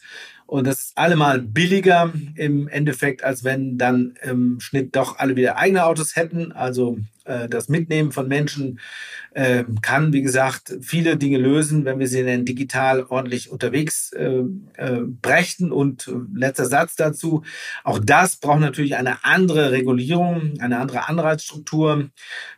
Und 0.50 0.66
das 0.66 0.80
ist 0.82 0.98
allemal 0.98 1.40
billiger 1.40 2.12
im 2.34 2.68
Endeffekt, 2.68 3.24
als 3.24 3.44
wenn 3.44 3.78
dann 3.78 4.16
im 4.24 4.60
Schnitt 4.60 4.96
doch 4.96 5.20
alle 5.20 5.36
wieder 5.36 5.58
eigene 5.58 5.86
Autos 5.86 6.16
hätten. 6.16 6.52
Also 6.52 6.98
das 7.50 7.70
Mitnehmen 7.70 8.12
von 8.12 8.28
Menschen 8.28 8.80
äh, 9.32 9.64
kann, 9.82 10.12
wie 10.14 10.22
gesagt, 10.22 10.76
viele 10.82 11.18
Dinge 11.18 11.38
lösen, 11.38 11.86
wenn 11.86 12.00
wir 12.00 12.08
sie 12.08 12.26
dann 12.26 12.46
digital 12.46 13.06
ordentlich 13.10 13.52
unterwegs 13.52 14.12
äh, 14.14 14.44
äh, 14.76 15.02
brächten. 15.22 15.72
Und 15.72 16.08
äh, 16.08 16.14
letzter 16.34 16.66
Satz 16.66 16.96
dazu, 16.96 17.44
auch 17.84 18.00
das 18.00 18.38
braucht 18.38 18.60
natürlich 18.60 18.96
eine 18.96 19.24
andere 19.24 19.72
Regulierung, 19.72 20.56
eine 20.60 20.80
andere 20.80 21.08
Anreizstruktur. 21.08 22.10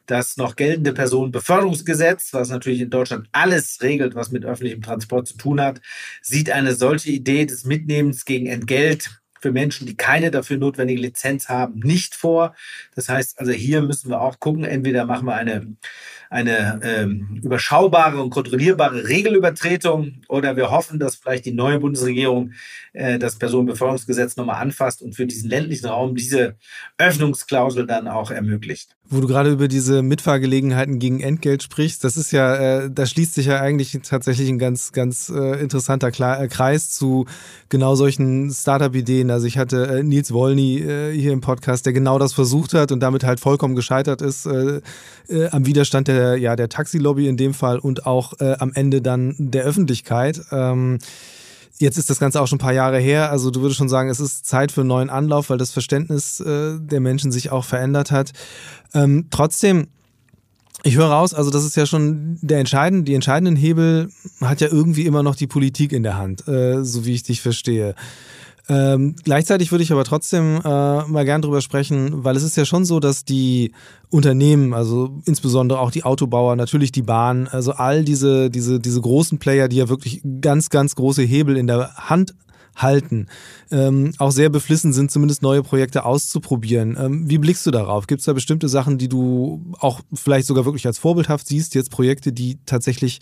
Das 0.05 0.37
noch 0.37 0.55
geltende 0.55 0.93
Personenbeförderungsgesetz, 0.93 2.33
was 2.33 2.49
natürlich 2.49 2.81
in 2.81 2.89
Deutschland 2.89 3.27
alles 3.31 3.79
regelt, 3.81 4.15
was 4.15 4.31
mit 4.31 4.45
öffentlichem 4.45 4.81
Transport 4.81 5.27
zu 5.27 5.37
tun 5.37 5.61
hat, 5.61 5.81
sieht 6.21 6.49
eine 6.49 6.73
solche 6.73 7.11
Idee 7.11 7.45
des 7.45 7.65
Mitnehmens 7.65 8.25
gegen 8.25 8.47
Entgelt 8.47 9.20
für 9.41 9.51
Menschen, 9.51 9.87
die 9.87 9.97
keine 9.97 10.31
dafür 10.31 10.57
notwendige 10.57 11.01
Lizenz 11.01 11.49
haben, 11.49 11.79
nicht 11.79 12.15
vor. 12.15 12.55
Das 12.95 13.09
heißt, 13.09 13.39
also 13.39 13.51
hier 13.51 13.81
müssen 13.81 14.09
wir 14.09 14.21
auch 14.21 14.39
gucken, 14.39 14.63
entweder 14.63 15.05
machen 15.05 15.25
wir 15.25 15.35
eine, 15.35 15.75
eine 16.29 16.79
ähm, 16.83 17.41
überschaubare 17.43 18.21
und 18.21 18.29
kontrollierbare 18.29 19.07
Regelübertretung 19.07 20.21
oder 20.29 20.55
wir 20.55 20.69
hoffen, 20.69 20.99
dass 20.99 21.15
vielleicht 21.15 21.45
die 21.45 21.53
neue 21.53 21.79
Bundesregierung 21.79 22.53
äh, 22.93 23.17
das 23.17 23.37
Personenbeförderungsgesetz 23.37 24.37
nochmal 24.37 24.61
anfasst 24.61 25.01
und 25.01 25.15
für 25.15 25.25
diesen 25.25 25.49
ländlichen 25.49 25.87
Raum 25.87 26.15
diese 26.15 26.55
Öffnungsklausel 26.97 27.87
dann 27.87 28.07
auch 28.07 28.31
ermöglicht. 28.31 28.95
Wo 29.13 29.19
du 29.19 29.27
gerade 29.27 29.51
über 29.51 29.67
diese 29.67 30.03
Mitfahrgelegenheiten 30.03 30.97
gegen 30.97 31.19
Entgelt 31.19 31.61
sprichst, 31.61 32.05
das 32.05 32.15
ist 32.15 32.31
ja, 32.31 32.55
äh, 32.55 32.89
da 32.89 33.05
schließt 33.05 33.33
sich 33.33 33.47
ja 33.47 33.59
eigentlich 33.59 33.99
tatsächlich 34.03 34.47
ein 34.47 34.57
ganz, 34.57 34.93
ganz 34.93 35.27
äh, 35.27 35.59
interessanter 35.59 36.11
Kla 36.11 36.41
äh, 36.41 36.47
Kreis 36.47 36.91
zu 36.91 37.25
genau 37.67 37.95
solchen 37.95 38.49
Startup-Ideen. 38.51 39.29
Also 39.29 39.47
ich 39.47 39.57
hatte 39.57 39.85
äh, 39.85 40.03
Nils 40.03 40.31
Wolny 40.31 40.77
äh, 40.77 41.11
hier 41.11 41.33
im 41.33 41.41
Podcast, 41.41 41.85
der 41.85 41.91
genau 41.91 42.19
das 42.19 42.31
versucht 42.31 42.73
hat 42.73 42.93
und 42.93 43.01
damit 43.01 43.25
halt 43.25 43.41
vollkommen 43.41 43.75
gescheitert 43.75 44.21
ist 44.21 44.45
äh, 44.45 44.79
äh, 45.27 45.49
am 45.49 45.65
Widerstand 45.65 46.07
der, 46.07 46.37
ja, 46.37 46.55
der 46.55 46.69
Taxilobby 46.69 47.27
in 47.27 47.35
dem 47.35 47.53
Fall 47.53 47.79
und 47.79 48.05
auch 48.05 48.39
äh, 48.39 48.55
am 48.59 48.71
Ende 48.73 49.01
dann 49.01 49.35
der 49.37 49.65
Öffentlichkeit. 49.65 50.39
Ähm, 50.53 50.99
Jetzt 51.81 51.97
ist 51.97 52.09
das 52.09 52.19
Ganze 52.19 52.39
auch 52.39 52.47
schon 52.47 52.57
ein 52.57 52.59
paar 52.59 52.73
Jahre 52.73 52.99
her. 52.99 53.31
Also 53.31 53.49
du 53.49 53.61
würdest 53.61 53.79
schon 53.79 53.89
sagen, 53.89 54.09
es 54.09 54.19
ist 54.19 54.45
Zeit 54.45 54.71
für 54.71 54.81
einen 54.81 54.87
neuen 54.87 55.09
Anlauf, 55.09 55.49
weil 55.49 55.57
das 55.57 55.71
Verständnis 55.71 56.39
äh, 56.39 56.79
der 56.79 56.99
Menschen 56.99 57.31
sich 57.31 57.51
auch 57.51 57.65
verändert 57.65 58.11
hat. 58.11 58.31
Ähm, 58.93 59.27
trotzdem, 59.31 59.87
ich 60.83 60.95
höre 60.95 61.09
raus, 61.09 61.33
also 61.33 61.49
das 61.49 61.65
ist 61.65 61.75
ja 61.75 61.85
schon 61.85 62.37
der 62.41 62.59
entscheidende, 62.59 63.03
die 63.05 63.15
entscheidenden 63.15 63.55
Hebel 63.55 64.09
hat 64.41 64.61
ja 64.61 64.67
irgendwie 64.67 65.05
immer 65.05 65.23
noch 65.23 65.35
die 65.35 65.47
Politik 65.47 65.91
in 65.91 66.03
der 66.03 66.17
Hand, 66.17 66.47
äh, 66.47 66.83
so 66.83 67.05
wie 67.05 67.13
ich 67.13 67.23
dich 67.23 67.41
verstehe. 67.41 67.95
Ähm, 68.69 69.15
gleichzeitig 69.23 69.71
würde 69.71 69.83
ich 69.83 69.91
aber 69.91 70.03
trotzdem 70.03 70.57
äh, 70.57 70.59
mal 70.63 71.25
gern 71.25 71.41
drüber 71.41 71.61
sprechen, 71.61 72.23
weil 72.23 72.35
es 72.35 72.43
ist 72.43 72.57
ja 72.57 72.65
schon 72.65 72.85
so, 72.85 72.99
dass 72.99 73.25
die 73.25 73.73
Unternehmen, 74.09 74.73
also 74.73 75.21
insbesondere 75.25 75.79
auch 75.79 75.91
die 75.91 76.03
Autobauer, 76.03 76.55
natürlich 76.55 76.91
die 76.91 77.01
Bahn, 77.01 77.47
also 77.47 77.73
all 77.73 78.03
diese, 78.03 78.49
diese, 78.49 78.79
diese 78.79 79.01
großen 79.01 79.39
Player, 79.39 79.67
die 79.67 79.77
ja 79.77 79.89
wirklich 79.89 80.21
ganz, 80.41 80.69
ganz 80.69 80.95
große 80.95 81.23
Hebel 81.23 81.57
in 81.57 81.67
der 81.67 81.95
Hand 81.95 82.35
halten, 82.75 83.27
ähm, 83.69 84.13
auch 84.17 84.31
sehr 84.31 84.49
beflissen 84.49 84.93
sind, 84.93 85.11
zumindest 85.11 85.41
neue 85.41 85.63
Projekte 85.63 86.05
auszuprobieren. 86.05 86.97
Ähm, 86.99 87.29
wie 87.29 87.37
blickst 87.37 87.65
du 87.65 87.71
darauf? 87.71 88.07
Gibt 88.07 88.19
es 88.19 88.25
da 88.25 88.33
bestimmte 88.33 88.69
Sachen, 88.69 88.97
die 88.97 89.09
du 89.09 89.73
auch 89.79 90.01
vielleicht 90.13 90.47
sogar 90.47 90.65
wirklich 90.65 90.87
als 90.87 90.97
vorbildhaft 90.97 91.47
siehst, 91.47 91.75
jetzt 91.75 91.91
Projekte, 91.91 92.31
die 92.31 92.59
tatsächlich 92.65 93.19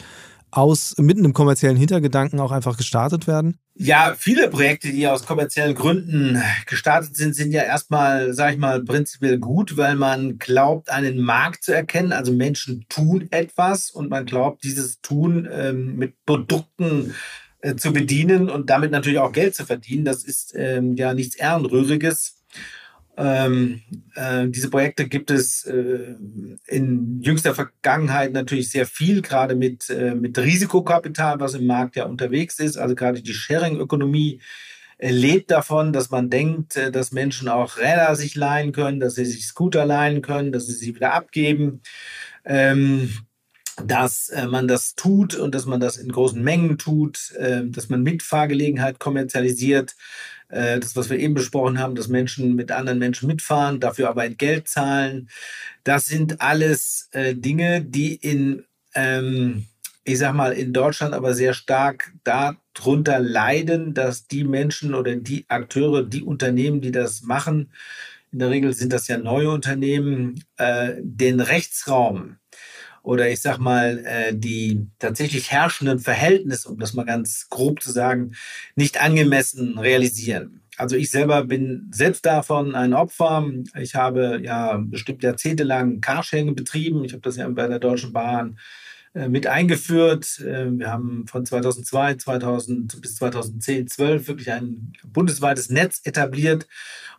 aus 0.51 0.95
mitten 0.97 1.25
im 1.25 1.33
kommerziellen 1.33 1.77
Hintergedanken 1.77 2.39
auch 2.39 2.51
einfach 2.51 2.77
gestartet 2.77 3.27
werden? 3.27 3.59
Ja, 3.75 4.13
viele 4.17 4.49
Projekte, 4.49 4.91
die 4.91 5.07
aus 5.07 5.25
kommerziellen 5.25 5.73
Gründen 5.73 6.41
gestartet 6.65 7.15
sind, 7.15 7.33
sind 7.33 7.51
ja 7.51 7.63
erstmal, 7.63 8.33
sage 8.33 8.53
ich 8.53 8.59
mal, 8.59 8.83
prinzipiell 8.83 9.37
gut, 9.37 9.77
weil 9.77 9.95
man 9.95 10.37
glaubt, 10.37 10.89
einen 10.89 11.21
Markt 11.21 11.63
zu 11.63 11.73
erkennen. 11.73 12.11
Also 12.11 12.33
Menschen 12.33 12.85
tun 12.89 13.27
etwas 13.31 13.89
und 13.89 14.09
man 14.09 14.25
glaubt, 14.25 14.63
dieses 14.63 14.99
Tun 15.01 15.47
ähm, 15.51 15.95
mit 15.95 16.13
Produkten 16.25 17.13
äh, 17.61 17.75
zu 17.75 17.93
bedienen 17.93 18.49
und 18.49 18.69
damit 18.69 18.91
natürlich 18.91 19.19
auch 19.19 19.31
Geld 19.31 19.55
zu 19.55 19.65
verdienen. 19.65 20.05
Das 20.05 20.23
ist 20.23 20.53
ähm, 20.57 20.95
ja 20.95 21.13
nichts 21.13 21.35
Ehrenrühriges. 21.35 22.38
Ähm, 23.21 23.81
äh, 24.15 24.47
diese 24.47 24.69
Projekte 24.69 25.09
gibt 25.09 25.29
es 25.29 25.65
äh, 25.65 26.15
in 26.67 27.19
jüngster 27.21 27.53
Vergangenheit 27.53 28.31
natürlich 28.31 28.71
sehr 28.71 28.85
viel, 28.85 29.21
gerade 29.21 29.55
mit, 29.55 29.89
äh, 29.89 30.15
mit 30.15 30.37
Risikokapital, 30.37 31.37
was 31.41 31.53
im 31.53 31.67
Markt 31.67 31.97
ja 31.97 32.05
unterwegs 32.05 32.59
ist. 32.59 32.77
Also 32.77 32.95
gerade 32.95 33.21
die 33.21 33.33
Sharing-Ökonomie 33.33 34.39
äh, 34.99 35.11
lebt 35.11 35.51
davon, 35.51 35.91
dass 35.91 36.11
man 36.11 36.29
denkt, 36.29 36.77
äh, 36.77 36.91
dass 36.91 37.11
Menschen 37.11 37.49
auch 37.49 37.77
Räder 37.77 38.15
sich 38.15 38.35
leihen 38.35 38.71
können, 38.71 39.01
dass 39.01 39.15
sie 39.15 39.25
sich 39.25 39.45
Scooter 39.45 39.85
leihen 39.85 40.21
können, 40.21 40.53
dass 40.53 40.67
sie 40.67 40.73
sie 40.73 40.95
wieder 40.95 41.13
abgeben. 41.13 41.81
Ähm, 42.45 43.09
dass 43.83 44.29
äh, 44.29 44.47
man 44.47 44.69
das 44.69 44.95
tut 44.95 45.35
und 45.35 45.55
dass 45.55 45.65
man 45.65 45.81
das 45.81 45.97
in 45.97 46.11
großen 46.11 46.41
Mengen 46.41 46.77
tut, 46.77 47.33
dass 47.37 47.87
man 47.87 48.03
Mitfahrgelegenheit 48.03 48.99
kommerzialisiert, 48.99 49.95
das, 50.79 50.95
was 50.95 51.09
wir 51.09 51.19
eben 51.19 51.33
besprochen 51.33 51.79
haben, 51.79 51.95
dass 51.95 52.07
Menschen 52.07 52.55
mit 52.55 52.71
anderen 52.71 52.99
Menschen 52.99 53.27
mitfahren, 53.27 53.79
dafür 53.79 54.09
aber 54.09 54.25
Entgelt 54.25 54.67
zahlen. 54.67 55.29
Das 55.83 56.07
sind 56.07 56.41
alles 56.41 57.09
äh, 57.11 57.35
Dinge, 57.35 57.81
die 57.81 58.15
in, 58.15 58.65
ähm, 58.95 59.65
ich 60.03 60.17
sag 60.17 60.33
mal, 60.33 60.53
in 60.53 60.73
Deutschland 60.73 61.13
aber 61.13 61.33
sehr 61.33 61.53
stark 61.53 62.13
darunter 62.23 63.19
leiden, 63.19 63.93
dass 63.93 64.27
die 64.27 64.43
Menschen 64.43 64.95
oder 64.95 65.15
die 65.15 65.45
Akteure, 65.49 66.03
die 66.03 66.23
Unternehmen, 66.23 66.81
die 66.81 66.91
das 66.91 67.21
machen, 67.21 67.71
in 68.31 68.39
der 68.39 68.49
Regel 68.49 68.73
sind 68.73 68.93
das 68.93 69.07
ja 69.07 69.17
neue 69.17 69.49
Unternehmen, 69.49 70.43
äh, 70.57 70.93
den 70.99 71.39
Rechtsraum 71.39 72.37
oder 73.03 73.29
ich 73.29 73.41
sag 73.41 73.57
mal, 73.57 74.03
äh, 74.05 74.33
die 74.33 74.87
tatsächlich 74.99 75.51
herrschenden 75.51 75.99
Verhältnisse, 75.99 76.69
um 76.69 76.79
das 76.79 76.93
mal 76.93 77.05
ganz 77.05 77.47
grob 77.49 77.81
zu 77.81 77.91
sagen, 77.91 78.33
nicht 78.75 79.01
angemessen 79.01 79.77
realisieren. 79.77 80.61
Also 80.77 80.95
ich 80.95 81.11
selber 81.11 81.43
bin 81.43 81.89
selbst 81.91 82.25
davon 82.25 82.73
ein 82.73 82.93
Opfer. 82.93 83.45
Ich 83.77 83.95
habe 83.95 84.39
ja 84.41 84.77
bestimmt 84.77 85.23
jahrzehntelang 85.23 85.99
Carsharing 85.99 86.55
betrieben. 86.55 87.03
Ich 87.03 87.11
habe 87.11 87.21
das 87.21 87.35
ja 87.35 87.49
bei 87.49 87.67
der 87.67 87.79
Deutschen 87.79 88.13
Bahn 88.13 88.57
mit 89.13 89.47
eingeführt. 89.47 90.39
Äh, 90.39 90.67
wir 90.71 90.91
haben 90.91 91.25
von 91.27 91.45
2002 91.45 92.15
2000 92.15 93.01
bis 93.01 93.15
2010, 93.15 93.87
12 93.87 94.27
wirklich 94.27 94.51
ein 94.51 94.93
bundesweites 95.05 95.69
Netz 95.69 96.01
etabliert. 96.03 96.67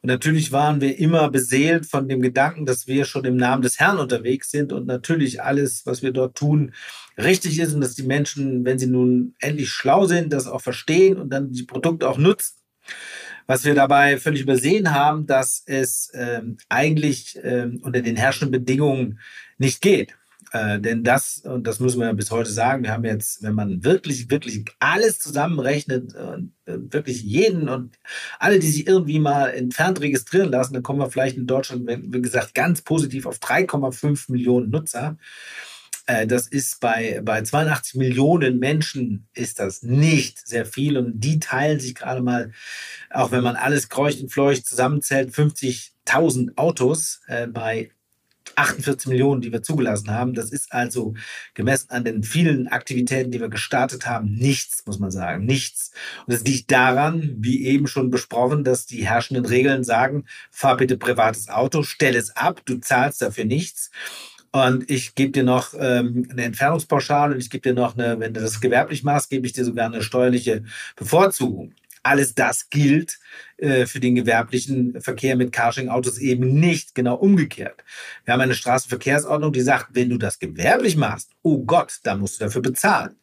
Und 0.03 0.07
natürlich 0.07 0.53
waren 0.53 0.81
wir 0.81 0.99
immer 0.99 1.31
beseelt 1.31 1.87
von 1.87 2.09
dem 2.09 2.23
Gedanken, 2.23 2.65
dass 2.65 2.87
wir 2.87 3.05
schon 3.05 3.25
im 3.25 3.37
Namen 3.37 3.63
des 3.63 3.79
Herrn 3.79 3.99
unterwegs 3.99 4.51
sind 4.51 4.73
und 4.73 4.87
natürlich 4.87 5.43
alles, 5.43 5.85
was 5.85 6.03
wir 6.03 6.13
dort 6.13 6.37
tun, 6.37 6.73
richtig 7.19 7.59
ist 7.59 7.75
und 7.75 7.81
dass 7.81 7.97
die 7.97 8.05
Menschen, 8.05 8.65
wenn 8.65 8.79
sie 8.79 8.87
nun 8.87 9.35
endlich 9.41 9.71
schlau 9.71 10.07
sind, 10.07 10.33
das 10.33 10.47
auch 10.47 10.63
verstehen 10.63 11.19
und 11.19 11.31
dann 11.31 11.53
die 11.53 11.65
Produkte 11.65 12.09
auch 12.09 12.19
nutzen. 12.19 12.55
Was 13.47 13.65
wir 13.65 13.75
dabei 13.75 14.17
völlig 14.19 14.43
übersehen 14.43 14.93
haben, 14.93 15.27
dass 15.27 15.65
es 15.67 16.11
ähm, 16.15 16.57
eigentlich 16.69 17.39
ähm, 17.43 17.81
unter 17.83 18.01
den 18.01 18.17
herrschenden 18.17 18.53
Bedingungen 18.53 19.19
nicht 19.59 19.83
geht. 19.83 20.17
Äh, 20.53 20.81
denn 20.81 21.05
das, 21.05 21.39
und 21.45 21.67
das 21.67 21.79
müssen 21.79 22.01
wir 22.01 22.07
ja 22.07 22.13
bis 22.13 22.31
heute 22.31 22.51
sagen, 22.51 22.83
wir 22.83 22.93
haben 22.93 23.05
jetzt, 23.05 23.43
wenn 23.43 23.55
man 23.55 23.85
wirklich, 23.85 24.31
wirklich 24.31 24.65
alles 24.81 25.21
zusammenrechnet, 25.21 26.15
äh, 26.15 26.39
wirklich 26.67 27.23
jeden 27.23 27.69
und 27.69 27.99
alle, 28.39 28.59
die 28.59 28.71
sich 28.71 28.87
irgendwie 28.87 29.21
mal 29.21 29.49
entfernt 29.49 30.01
registrieren 30.01 30.51
lassen, 30.51 30.75
dann 30.75 30.83
kommen 30.83 30.99
wir 30.99 31.11
vielleicht 31.11 31.37
in 31.37 31.47
Deutschland, 31.47 31.87
wie 31.87 32.23
gesagt, 32.23 32.55
ganz 32.55 32.83
positiv 32.83 33.27
auf 33.27 33.39
3,5 33.39 34.31
Millionen 34.33 34.71
Nutzer. 34.71 35.19
Äh, 36.07 36.27
das 36.27 36.49
ist 36.49 36.81
bei, 36.81 37.21
bei 37.23 37.43
82 37.43 37.95
Millionen 37.95 38.59
Menschen 38.59 39.29
ist 39.33 39.61
das 39.61 39.83
nicht 39.83 40.45
sehr 40.47 40.67
viel 40.67 40.97
und 40.97 41.21
die 41.21 41.39
teilen 41.39 41.79
sich 41.79 41.95
gerade 41.95 42.23
mal, 42.23 42.51
auch 43.11 43.31
wenn 43.31 43.45
man 43.45 43.55
alles 43.55 43.89
kreucht 43.89 44.21
und 44.21 44.33
fleucht 44.33 44.67
zusammenzählt, 44.67 45.31
50.000 45.31 46.57
Autos 46.57 47.21
äh, 47.29 47.47
bei 47.47 47.93
48 48.57 49.09
Millionen, 49.09 49.41
die 49.41 49.53
wir 49.53 49.63
zugelassen 49.63 50.11
haben. 50.11 50.35
Das 50.35 50.51
ist 50.51 50.73
also 50.73 51.15
gemessen 51.55 51.91
an 51.91 52.05
den 52.05 52.23
vielen 52.23 52.69
Aktivitäten, 52.69 53.31
die 53.31 53.41
wir 53.41 53.49
gestartet 53.49 54.07
haben, 54.07 54.33
nichts, 54.33 54.85
muss 54.87 54.99
man 54.99 55.11
sagen, 55.11 55.45
nichts. 55.45 55.93
Und 56.27 56.35
es 56.35 56.45
liegt 56.45 56.71
daran, 56.71 57.37
wie 57.39 57.67
eben 57.67 57.87
schon 57.87 58.11
besprochen, 58.11 58.65
dass 58.65 58.87
die 58.87 59.07
herrschenden 59.07 59.47
Regeln 59.47 59.85
sagen, 59.85 60.25
fahr 60.51 60.77
bitte 60.77 60.97
privates 60.97 61.49
Auto, 61.49 61.83
stell 61.83 62.17
es 62.17 62.37
ab, 62.37 62.63
du 62.65 62.79
zahlst 62.79 63.23
dafür 63.23 63.45
nichts. 63.45 63.91
Und 64.53 64.91
ich 64.91 65.15
gebe 65.15 65.31
dir 65.31 65.45
noch 65.45 65.75
ähm, 65.79 66.27
eine 66.31 66.43
Entfernungspauschale 66.43 67.35
und 67.35 67.41
ich 67.41 67.51
gebe 67.51 67.63
dir 67.63 67.75
noch 67.75 67.97
eine, 67.97 68.19
wenn 68.19 68.35
du 68.35 68.41
das 68.41 68.61
gewerblich 68.61 69.05
machst, 69.05 69.31
gebe 69.31 69.47
ich 69.47 69.53
dir 69.53 69.65
sogar 69.65 69.87
eine 69.87 70.03
steuerliche 70.03 70.65
Bevorzugung. 70.97 71.73
Alles 72.03 72.35
das 72.35 72.71
gilt 72.71 73.19
äh, 73.59 73.85
für 73.85 74.01
den 74.01 74.15
gewerblichen 74.15 75.01
Verkehr 75.01 75.37
mit 75.37 75.53
Carsharing-Autos 75.53 76.19
eben 76.19 76.59
nicht, 76.59 76.95
genau 76.95 77.17
umgekehrt. 77.17 77.85
Wir 78.25 78.33
haben 78.33 78.41
eine 78.41 78.55
Straßenverkehrsordnung, 78.55 79.53
die 79.53 79.61
sagt, 79.61 79.89
wenn 79.93 80.09
du 80.09 80.17
das 80.17 80.39
gewerblich 80.39 80.97
machst, 80.97 81.31
oh 81.43 81.63
Gott, 81.65 81.99
da 82.03 82.17
musst 82.17 82.41
du 82.41 82.45
dafür 82.45 82.63
bezahlen. 82.63 83.17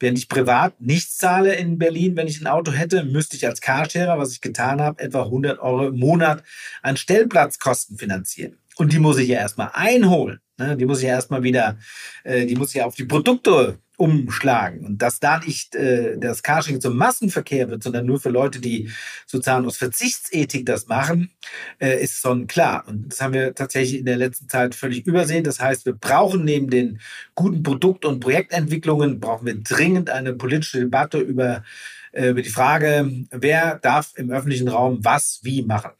Während 0.00 0.18
ich 0.18 0.28
privat 0.28 0.80
nichts 0.80 1.18
zahle 1.18 1.54
in 1.54 1.78
Berlin, 1.78 2.16
wenn 2.16 2.26
ich 2.26 2.40
ein 2.40 2.46
Auto 2.46 2.72
hätte, 2.72 3.04
müsste 3.04 3.36
ich 3.36 3.46
als 3.46 3.60
Carsharer, 3.60 4.18
was 4.18 4.32
ich 4.32 4.40
getan 4.40 4.80
habe, 4.80 5.02
etwa 5.02 5.24
100 5.24 5.58
Euro 5.60 5.88
im 5.88 5.98
Monat 5.98 6.42
an 6.80 6.96
Stellplatzkosten 6.96 7.98
finanzieren. 7.98 8.56
Und 8.76 8.92
die 8.92 8.98
muss 8.98 9.18
ich 9.18 9.28
ja 9.28 9.38
erstmal 9.38 9.70
einholen. 9.74 10.40
Ne? 10.58 10.76
Die 10.76 10.86
muss 10.86 10.98
ich 10.98 11.04
ja 11.04 11.10
erstmal 11.10 11.42
wieder, 11.42 11.78
äh, 12.24 12.46
die 12.46 12.56
muss 12.56 12.70
ich 12.70 12.76
ja 12.76 12.86
auf 12.86 12.94
die 12.94 13.04
Produkte 13.04 13.78
umschlagen. 14.02 14.84
Und 14.84 15.00
dass 15.00 15.20
da 15.20 15.38
nicht 15.38 15.76
äh, 15.76 16.18
das 16.18 16.42
Carsharing 16.42 16.80
zum 16.80 16.96
Massenverkehr 16.96 17.70
wird, 17.70 17.84
sondern 17.84 18.04
nur 18.04 18.18
für 18.18 18.30
Leute, 18.30 18.58
die 18.58 18.90
sozusagen 19.26 19.64
aus 19.64 19.76
Verzichtsethik 19.76 20.66
das 20.66 20.88
machen, 20.88 21.30
äh, 21.78 22.02
ist 22.02 22.20
schon 22.20 22.48
klar. 22.48 22.82
Und 22.88 23.12
das 23.12 23.20
haben 23.20 23.32
wir 23.32 23.54
tatsächlich 23.54 24.00
in 24.00 24.06
der 24.06 24.16
letzten 24.16 24.48
Zeit 24.48 24.74
völlig 24.74 25.06
übersehen. 25.06 25.44
Das 25.44 25.60
heißt, 25.60 25.86
wir 25.86 25.92
brauchen 25.92 26.44
neben 26.44 26.68
den 26.68 26.98
guten 27.36 27.62
Produkt- 27.62 28.04
und 28.04 28.18
Projektentwicklungen, 28.18 29.20
brauchen 29.20 29.46
wir 29.46 29.54
dringend 29.62 30.10
eine 30.10 30.32
politische 30.32 30.80
Debatte 30.80 31.18
über, 31.18 31.62
äh, 32.10 32.30
über 32.30 32.42
die 32.42 32.50
Frage, 32.50 33.08
wer 33.30 33.78
darf 33.78 34.14
im 34.16 34.32
öffentlichen 34.32 34.66
Raum 34.66 34.98
was 35.04 35.38
wie 35.44 35.62
machen. 35.62 35.92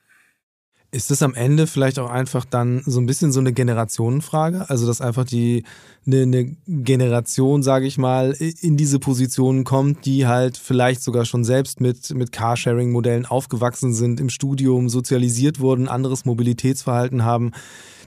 Ist 0.94 1.10
das 1.10 1.22
am 1.22 1.32
Ende 1.34 1.66
vielleicht 1.66 1.98
auch 1.98 2.10
einfach 2.10 2.44
dann 2.44 2.82
so 2.84 3.00
ein 3.00 3.06
bisschen 3.06 3.32
so 3.32 3.40
eine 3.40 3.54
Generationenfrage? 3.54 4.68
Also, 4.68 4.86
dass 4.86 5.00
einfach 5.00 5.24
die 5.24 5.64
eine, 6.06 6.20
eine 6.20 6.56
Generation, 6.66 7.62
sage 7.62 7.86
ich 7.86 7.96
mal, 7.96 8.32
in 8.32 8.76
diese 8.76 8.98
Position 8.98 9.64
kommt, 9.64 10.04
die 10.04 10.26
halt 10.26 10.58
vielleicht 10.58 11.02
sogar 11.02 11.24
schon 11.24 11.44
selbst 11.44 11.80
mit, 11.80 12.14
mit 12.14 12.30
Carsharing-Modellen 12.30 13.24
aufgewachsen 13.24 13.94
sind, 13.94 14.20
im 14.20 14.28
Studium 14.28 14.90
sozialisiert 14.90 15.60
wurden, 15.60 15.88
anderes 15.88 16.26
Mobilitätsverhalten 16.26 17.24
haben, 17.24 17.52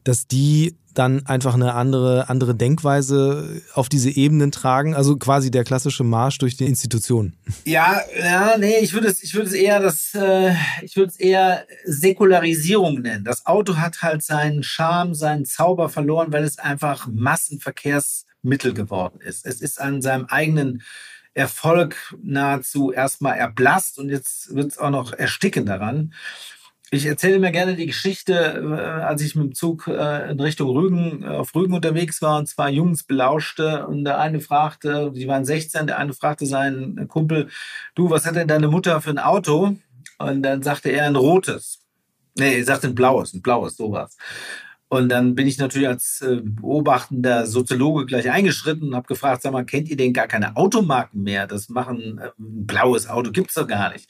dass 0.03 0.27
die 0.27 0.75
dann 0.97 1.25
einfach 1.25 1.53
eine 1.53 1.73
andere, 1.73 2.29
andere 2.29 2.55
Denkweise 2.55 3.61
auf 3.73 3.89
diese 3.89 4.09
Ebenen 4.09 4.51
tragen? 4.51 4.95
Also 4.95 5.17
quasi 5.17 5.51
der 5.51 5.63
klassische 5.63 6.03
Marsch 6.03 6.37
durch 6.37 6.57
die 6.57 6.65
Institution. 6.65 7.33
Ja, 7.65 8.01
ja, 8.17 8.57
nee, 8.57 8.77
ich 8.79 8.93
würde 8.93 9.07
es, 9.07 9.23
ich 9.23 9.33
würde 9.33 9.47
es 9.47 9.53
eher 9.53 9.79
das, 9.79 10.13
äh, 10.13 10.53
ich 10.81 10.95
würde 10.95 11.09
es 11.09 11.19
eher 11.19 11.65
Säkularisierung 11.85 13.01
nennen. 13.01 13.23
Das 13.23 13.45
Auto 13.45 13.77
hat 13.77 14.01
halt 14.01 14.23
seinen 14.23 14.63
Charme, 14.63 15.13
seinen 15.13 15.45
Zauber 15.45 15.89
verloren, 15.89 16.31
weil 16.31 16.43
es 16.43 16.57
einfach 16.57 17.07
Massenverkehrsmittel 17.07 18.73
geworden 18.73 19.19
ist. 19.21 19.45
Es 19.45 19.61
ist 19.61 19.79
an 19.79 20.01
seinem 20.01 20.25
eigenen 20.25 20.81
Erfolg 21.35 22.15
nahezu 22.23 22.93
erstmal 22.93 23.37
erblasst 23.37 23.99
und 23.99 24.09
jetzt 24.09 24.55
wird 24.55 24.71
es 24.71 24.77
auch 24.77 24.89
noch 24.89 25.11
ersticken 25.11 25.65
daran. 25.65 26.13
Ich 26.91 27.05
erzähle 27.07 27.39
mir 27.39 27.51
gerne 27.51 27.75
die 27.75 27.87
Geschichte, 27.87 28.33
äh, 28.33 29.03
als 29.03 29.21
ich 29.21 29.35
mit 29.35 29.45
dem 29.45 29.55
Zug 29.55 29.87
äh, 29.87 30.29
in 30.31 30.39
Richtung 30.39 30.69
Rügen, 30.69 31.23
äh, 31.23 31.27
auf 31.27 31.55
Rügen 31.55 31.73
unterwegs 31.73 32.21
war 32.21 32.37
und 32.37 32.47
zwei 32.47 32.69
Jungs 32.69 33.03
belauschte 33.03 33.87
und 33.87 34.05
der 34.05 34.19
eine 34.19 34.39
fragte, 34.39 35.11
die 35.13 35.27
waren 35.27 35.45
16, 35.45 35.87
der 35.87 35.97
eine 35.97 36.13
fragte 36.13 36.45
seinen 36.45 37.07
Kumpel, 37.07 37.49
du, 37.95 38.11
was 38.11 38.25
hat 38.25 38.35
denn 38.35 38.47
deine 38.47 38.67
Mutter 38.67 39.01
für 39.01 39.09
ein 39.09 39.19
Auto? 39.19 39.75
Und 40.19 40.43
dann 40.43 40.61
sagte 40.61 40.89
er 40.89 41.07
ein 41.07 41.15
rotes. 41.15 41.79
Nee, 42.37 42.59
er 42.59 42.65
sagte 42.65 42.87
ein 42.87 42.95
blaues, 42.95 43.33
ein 43.33 43.41
blaues, 43.41 43.77
sowas. 43.77 44.15
Und 44.87 45.09
dann 45.09 45.35
bin 45.35 45.47
ich 45.47 45.57
natürlich 45.57 45.87
als 45.87 46.23
beobachtender 46.43 47.47
Soziologe 47.47 48.05
gleich 48.05 48.29
eingeschritten 48.29 48.89
und 48.89 48.95
habe 48.95 49.07
gefragt, 49.07 49.41
sag 49.41 49.51
mal, 49.51 49.65
kennt 49.65 49.89
ihr 49.89 49.97
denn 49.97 50.13
gar 50.13 50.27
keine 50.27 50.55
Automarken 50.55 51.23
mehr? 51.23 51.47
Das 51.47 51.69
machen 51.69 52.19
ein 52.19 52.65
blaues 52.65 53.07
Auto, 53.07 53.31
gibt's 53.31 53.55
doch 53.55 53.67
gar 53.67 53.91
nicht. 53.91 54.07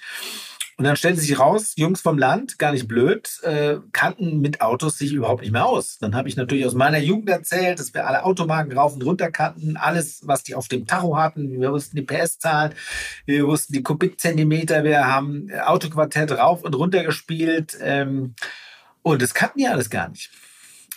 Und 0.78 0.84
dann 0.84 0.98
stellte 0.98 1.22
sich 1.22 1.40
raus, 1.40 1.74
Jungs 1.78 2.02
vom 2.02 2.18
Land, 2.18 2.60
gar 2.60 2.74
nicht 2.74 2.88
blöd, 2.88 3.40
äh, 3.44 3.78
kannten 3.94 4.42
mit 4.42 4.60
Autos 4.60 4.98
sich 4.98 5.14
überhaupt 5.14 5.42
nicht 5.42 5.54
mehr 5.54 5.66
aus. 5.66 6.00
Dann 6.00 6.16
habe 6.16 6.28
ich 6.28 6.36
natürlich 6.36 6.66
aus 6.66 6.74
meiner 6.74 6.98
Jugend 6.98 7.30
erzählt, 7.30 7.80
dass 7.80 7.94
wir 7.94 8.06
alle 8.06 8.26
Automarken 8.26 8.78
rauf 8.78 8.94
und 8.94 9.04
runter 9.04 9.32
kannten, 9.32 9.78
alles, 9.78 10.22
was 10.26 10.44
die 10.44 10.54
auf 10.54 10.68
dem 10.68 10.86
Tacho 10.86 11.18
hatten. 11.18 11.62
Wir 11.62 11.72
wussten 11.72 11.96
die 11.96 12.02
PS-Zahlen, 12.02 12.74
wir 13.26 13.48
wussten 13.48 13.72
die 13.72 13.84
Kubikzentimeter, 13.84 14.84
wir 14.84 15.08
haben 15.08 15.50
Autoquartett 15.64 16.34
rauf 16.34 16.64
und 16.64 16.76
runter 16.76 17.04
gespielt. 17.04 17.78
Ähm, 17.80 18.36
und 19.02 19.22
das 19.22 19.34
kannten 19.34 19.60
die 19.60 19.68
alles 19.68 19.90
gar 19.90 20.10
nicht. 20.10 20.30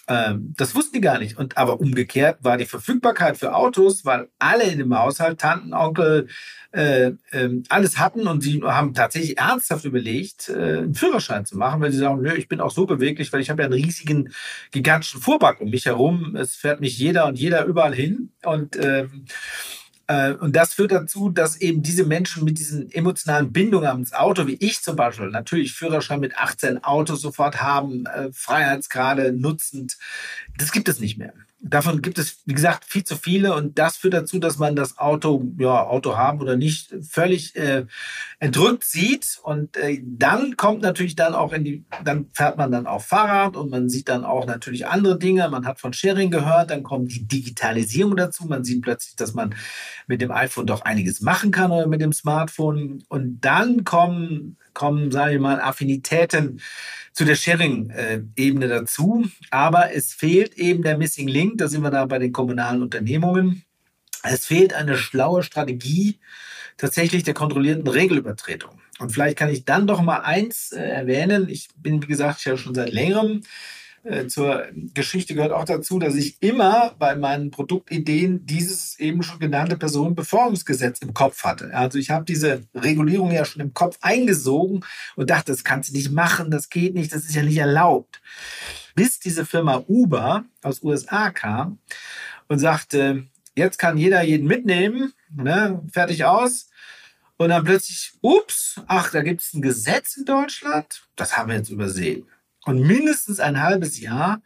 Ähm, 0.08 0.54
das 0.56 0.74
wussten 0.74 0.94
die 0.94 1.00
gar 1.00 1.18
nicht. 1.18 1.36
Und 1.36 1.56
aber 1.58 1.80
umgekehrt 1.80 2.38
war 2.42 2.56
die 2.56 2.64
Verfügbarkeit 2.64 3.36
für 3.36 3.54
Autos, 3.54 4.04
weil 4.04 4.28
alle 4.38 4.64
in 4.64 4.78
dem 4.78 4.98
Haushalt, 4.98 5.38
Tanten, 5.38 5.74
Onkel, 5.74 6.28
äh, 6.72 7.12
äh, 7.30 7.62
alles 7.68 7.98
hatten 7.98 8.26
und 8.26 8.42
sie 8.42 8.62
haben 8.62 8.94
tatsächlich 8.94 9.38
ernsthaft 9.38 9.84
überlegt, 9.84 10.48
äh, 10.48 10.78
einen 10.78 10.94
Führerschein 10.94 11.46
zu 11.46 11.56
machen, 11.56 11.80
weil 11.80 11.92
sie 11.92 11.98
sagen, 11.98 12.22
nö, 12.22 12.32
ich 12.34 12.48
bin 12.48 12.60
auch 12.60 12.70
so 12.70 12.86
beweglich, 12.86 13.32
weil 13.32 13.40
ich 13.40 13.50
habe 13.50 13.62
ja 13.62 13.66
einen 13.66 13.74
riesigen, 13.74 14.32
gigantischen 14.70 15.20
Fuhrpark 15.20 15.60
um 15.60 15.70
mich 15.70 15.86
herum. 15.86 16.36
Es 16.36 16.56
fährt 16.56 16.80
mich 16.80 16.98
jeder 16.98 17.26
und 17.26 17.38
jeder 17.38 17.64
überall 17.64 17.94
hin. 17.94 18.32
Und 18.44 18.76
ähm, 18.76 18.84
äh, 18.84 19.77
und 20.40 20.56
das 20.56 20.74
führt 20.74 20.92
dazu, 20.92 21.28
dass 21.28 21.60
eben 21.60 21.82
diese 21.82 22.04
Menschen 22.04 22.44
mit 22.44 22.58
diesen 22.58 22.90
emotionalen 22.90 23.52
Bindungen 23.52 23.88
ans 23.88 24.14
Auto, 24.14 24.46
wie 24.46 24.56
ich 24.60 24.82
zum 24.82 24.96
Beispiel, 24.96 25.28
natürlich 25.28 25.74
Führerschein 25.74 26.20
mit 26.20 26.36
18 26.38 26.82
Autos 26.82 27.20
sofort 27.20 27.60
haben, 27.60 28.06
äh, 28.06 28.30
Freiheitsgrade 28.32 29.32
nutzend, 29.32 29.98
das 30.56 30.72
gibt 30.72 30.88
es 30.88 30.98
nicht 30.98 31.18
mehr. 31.18 31.34
Davon 31.60 32.02
gibt 32.02 32.18
es, 32.18 32.42
wie 32.44 32.54
gesagt, 32.54 32.84
viel 32.84 33.02
zu 33.02 33.16
viele 33.16 33.52
und 33.52 33.80
das 33.80 33.96
führt 33.96 34.14
dazu, 34.14 34.38
dass 34.38 34.58
man 34.58 34.76
das 34.76 34.96
Auto, 34.96 35.44
ja, 35.58 35.84
Auto 35.86 36.16
haben 36.16 36.40
oder 36.40 36.56
nicht, 36.56 36.94
völlig 37.02 37.56
äh, 37.56 37.84
entrückt 38.38 38.84
sieht 38.84 39.40
und 39.42 39.76
äh, 39.76 40.00
dann 40.04 40.56
kommt 40.56 40.82
natürlich 40.82 41.16
dann 41.16 41.34
auch 41.34 41.52
in 41.52 41.64
die, 41.64 41.84
dann 42.04 42.30
fährt 42.32 42.58
man 42.58 42.70
dann 42.70 42.86
auf 42.86 43.06
Fahrrad 43.06 43.56
und 43.56 43.70
man 43.70 43.88
sieht 43.88 44.08
dann 44.08 44.24
auch 44.24 44.46
natürlich 44.46 44.86
andere 44.86 45.18
Dinge. 45.18 45.48
Man 45.48 45.66
hat 45.66 45.80
von 45.80 45.92
Sharing 45.92 46.30
gehört, 46.30 46.70
dann 46.70 46.84
kommt 46.84 47.12
die 47.12 47.26
Digitalisierung 47.26 48.14
dazu. 48.14 48.46
Man 48.46 48.62
sieht 48.62 48.82
plötzlich, 48.82 49.16
dass 49.16 49.34
man 49.34 49.54
mit 50.06 50.20
dem 50.20 50.30
iPhone 50.30 50.66
doch 50.66 50.82
einiges 50.82 51.20
machen 51.22 51.50
kann 51.50 51.72
oder 51.72 51.88
mit 51.88 52.00
dem 52.00 52.12
Smartphone 52.12 53.02
und 53.08 53.40
dann 53.40 53.82
kommen, 53.82 54.58
kommen, 54.78 55.10
sage 55.10 55.34
ich 55.34 55.40
mal, 55.40 55.60
Affinitäten 55.60 56.60
zu 57.12 57.24
der 57.24 57.34
Sharing-Ebene 57.34 58.68
dazu. 58.68 59.26
Aber 59.50 59.92
es 59.92 60.14
fehlt 60.14 60.54
eben 60.54 60.84
der 60.84 60.96
Missing 60.96 61.26
Link, 61.26 61.58
da 61.58 61.66
sind 61.66 61.82
wir 61.82 61.90
da 61.90 62.06
bei 62.06 62.20
den 62.20 62.32
kommunalen 62.32 62.80
Unternehmungen. 62.80 63.64
Es 64.22 64.46
fehlt 64.46 64.72
eine 64.72 64.96
schlaue 64.96 65.42
Strategie 65.42 66.20
tatsächlich 66.76 67.24
der 67.24 67.34
kontrollierten 67.34 67.88
Regelübertretung. 67.88 68.80
Und 69.00 69.10
vielleicht 69.10 69.36
kann 69.36 69.50
ich 69.50 69.64
dann 69.64 69.88
doch 69.88 70.00
mal 70.00 70.20
eins 70.20 70.70
äh, 70.70 70.80
erwähnen. 70.80 71.48
Ich 71.48 71.68
bin, 71.76 72.00
wie 72.02 72.06
gesagt, 72.06 72.44
ja 72.44 72.56
schon 72.56 72.74
seit 72.74 72.92
längerem 72.92 73.42
äh, 74.08 74.26
zur 74.26 74.66
Geschichte 74.94 75.34
gehört 75.34 75.52
auch 75.52 75.64
dazu, 75.64 75.98
dass 75.98 76.14
ich 76.14 76.42
immer 76.42 76.94
bei 76.98 77.14
meinen 77.14 77.50
Produktideen 77.50 78.46
dieses 78.46 78.98
eben 78.98 79.22
schon 79.22 79.38
genannte 79.38 79.76
Personenbeförderungsgesetz 79.76 81.00
im 81.00 81.14
Kopf 81.14 81.44
hatte. 81.44 81.74
Also 81.74 81.98
ich 81.98 82.10
habe 82.10 82.24
diese 82.24 82.62
Regulierung 82.74 83.30
ja 83.30 83.44
schon 83.44 83.62
im 83.62 83.74
Kopf 83.74 83.98
eingesogen 84.00 84.84
und 85.16 85.30
dachte, 85.30 85.52
das 85.52 85.64
kannst 85.64 85.90
du 85.90 85.94
nicht 85.94 86.10
machen, 86.10 86.50
das 86.50 86.70
geht 86.70 86.94
nicht, 86.94 87.12
das 87.12 87.24
ist 87.24 87.34
ja 87.34 87.42
nicht 87.42 87.58
erlaubt. 87.58 88.20
Bis 88.94 89.20
diese 89.20 89.44
Firma 89.44 89.84
Uber 89.86 90.44
aus 90.62 90.82
USA 90.82 91.30
kam 91.30 91.78
und 92.48 92.58
sagte, 92.58 93.26
jetzt 93.54 93.78
kann 93.78 93.98
jeder 93.98 94.22
jeden 94.22 94.46
mitnehmen, 94.46 95.12
ne, 95.30 95.82
fertig 95.92 96.24
aus. 96.24 96.70
Und 97.36 97.50
dann 97.50 97.64
plötzlich, 97.64 98.12
ups, 98.20 98.80
ach, 98.88 99.12
da 99.12 99.22
gibt 99.22 99.42
es 99.42 99.54
ein 99.54 99.62
Gesetz 99.62 100.16
in 100.16 100.24
Deutschland. 100.24 101.06
Das 101.14 101.36
haben 101.36 101.50
wir 101.50 101.56
jetzt 101.56 101.70
übersehen. 101.70 102.26
Und 102.68 102.82
mindestens 102.82 103.40
ein 103.40 103.62
halbes 103.62 103.98
Jahr 103.98 104.42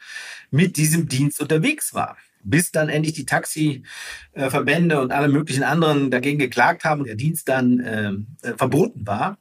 mit 0.53 0.77
diesem 0.77 1.09
Dienst 1.09 1.41
unterwegs 1.41 1.93
war 1.93 2.17
bis 2.45 2.73
dann 2.73 2.89
endlich 2.89 3.15
die 3.15 3.27
Taxiverbände 3.27 5.01
und 5.01 5.13
alle 5.13 5.29
möglichen 5.29 5.63
anderen 5.63 6.11
dagegen 6.11 6.39
geklagt 6.39 6.85
haben 6.85 7.01
und 7.01 7.07
der 7.07 7.17
Dienst 7.17 7.49
dann 7.49 7.81
äh, 7.81 8.13
äh, 8.43 8.57
verboten 8.57 9.07
war, 9.07 9.39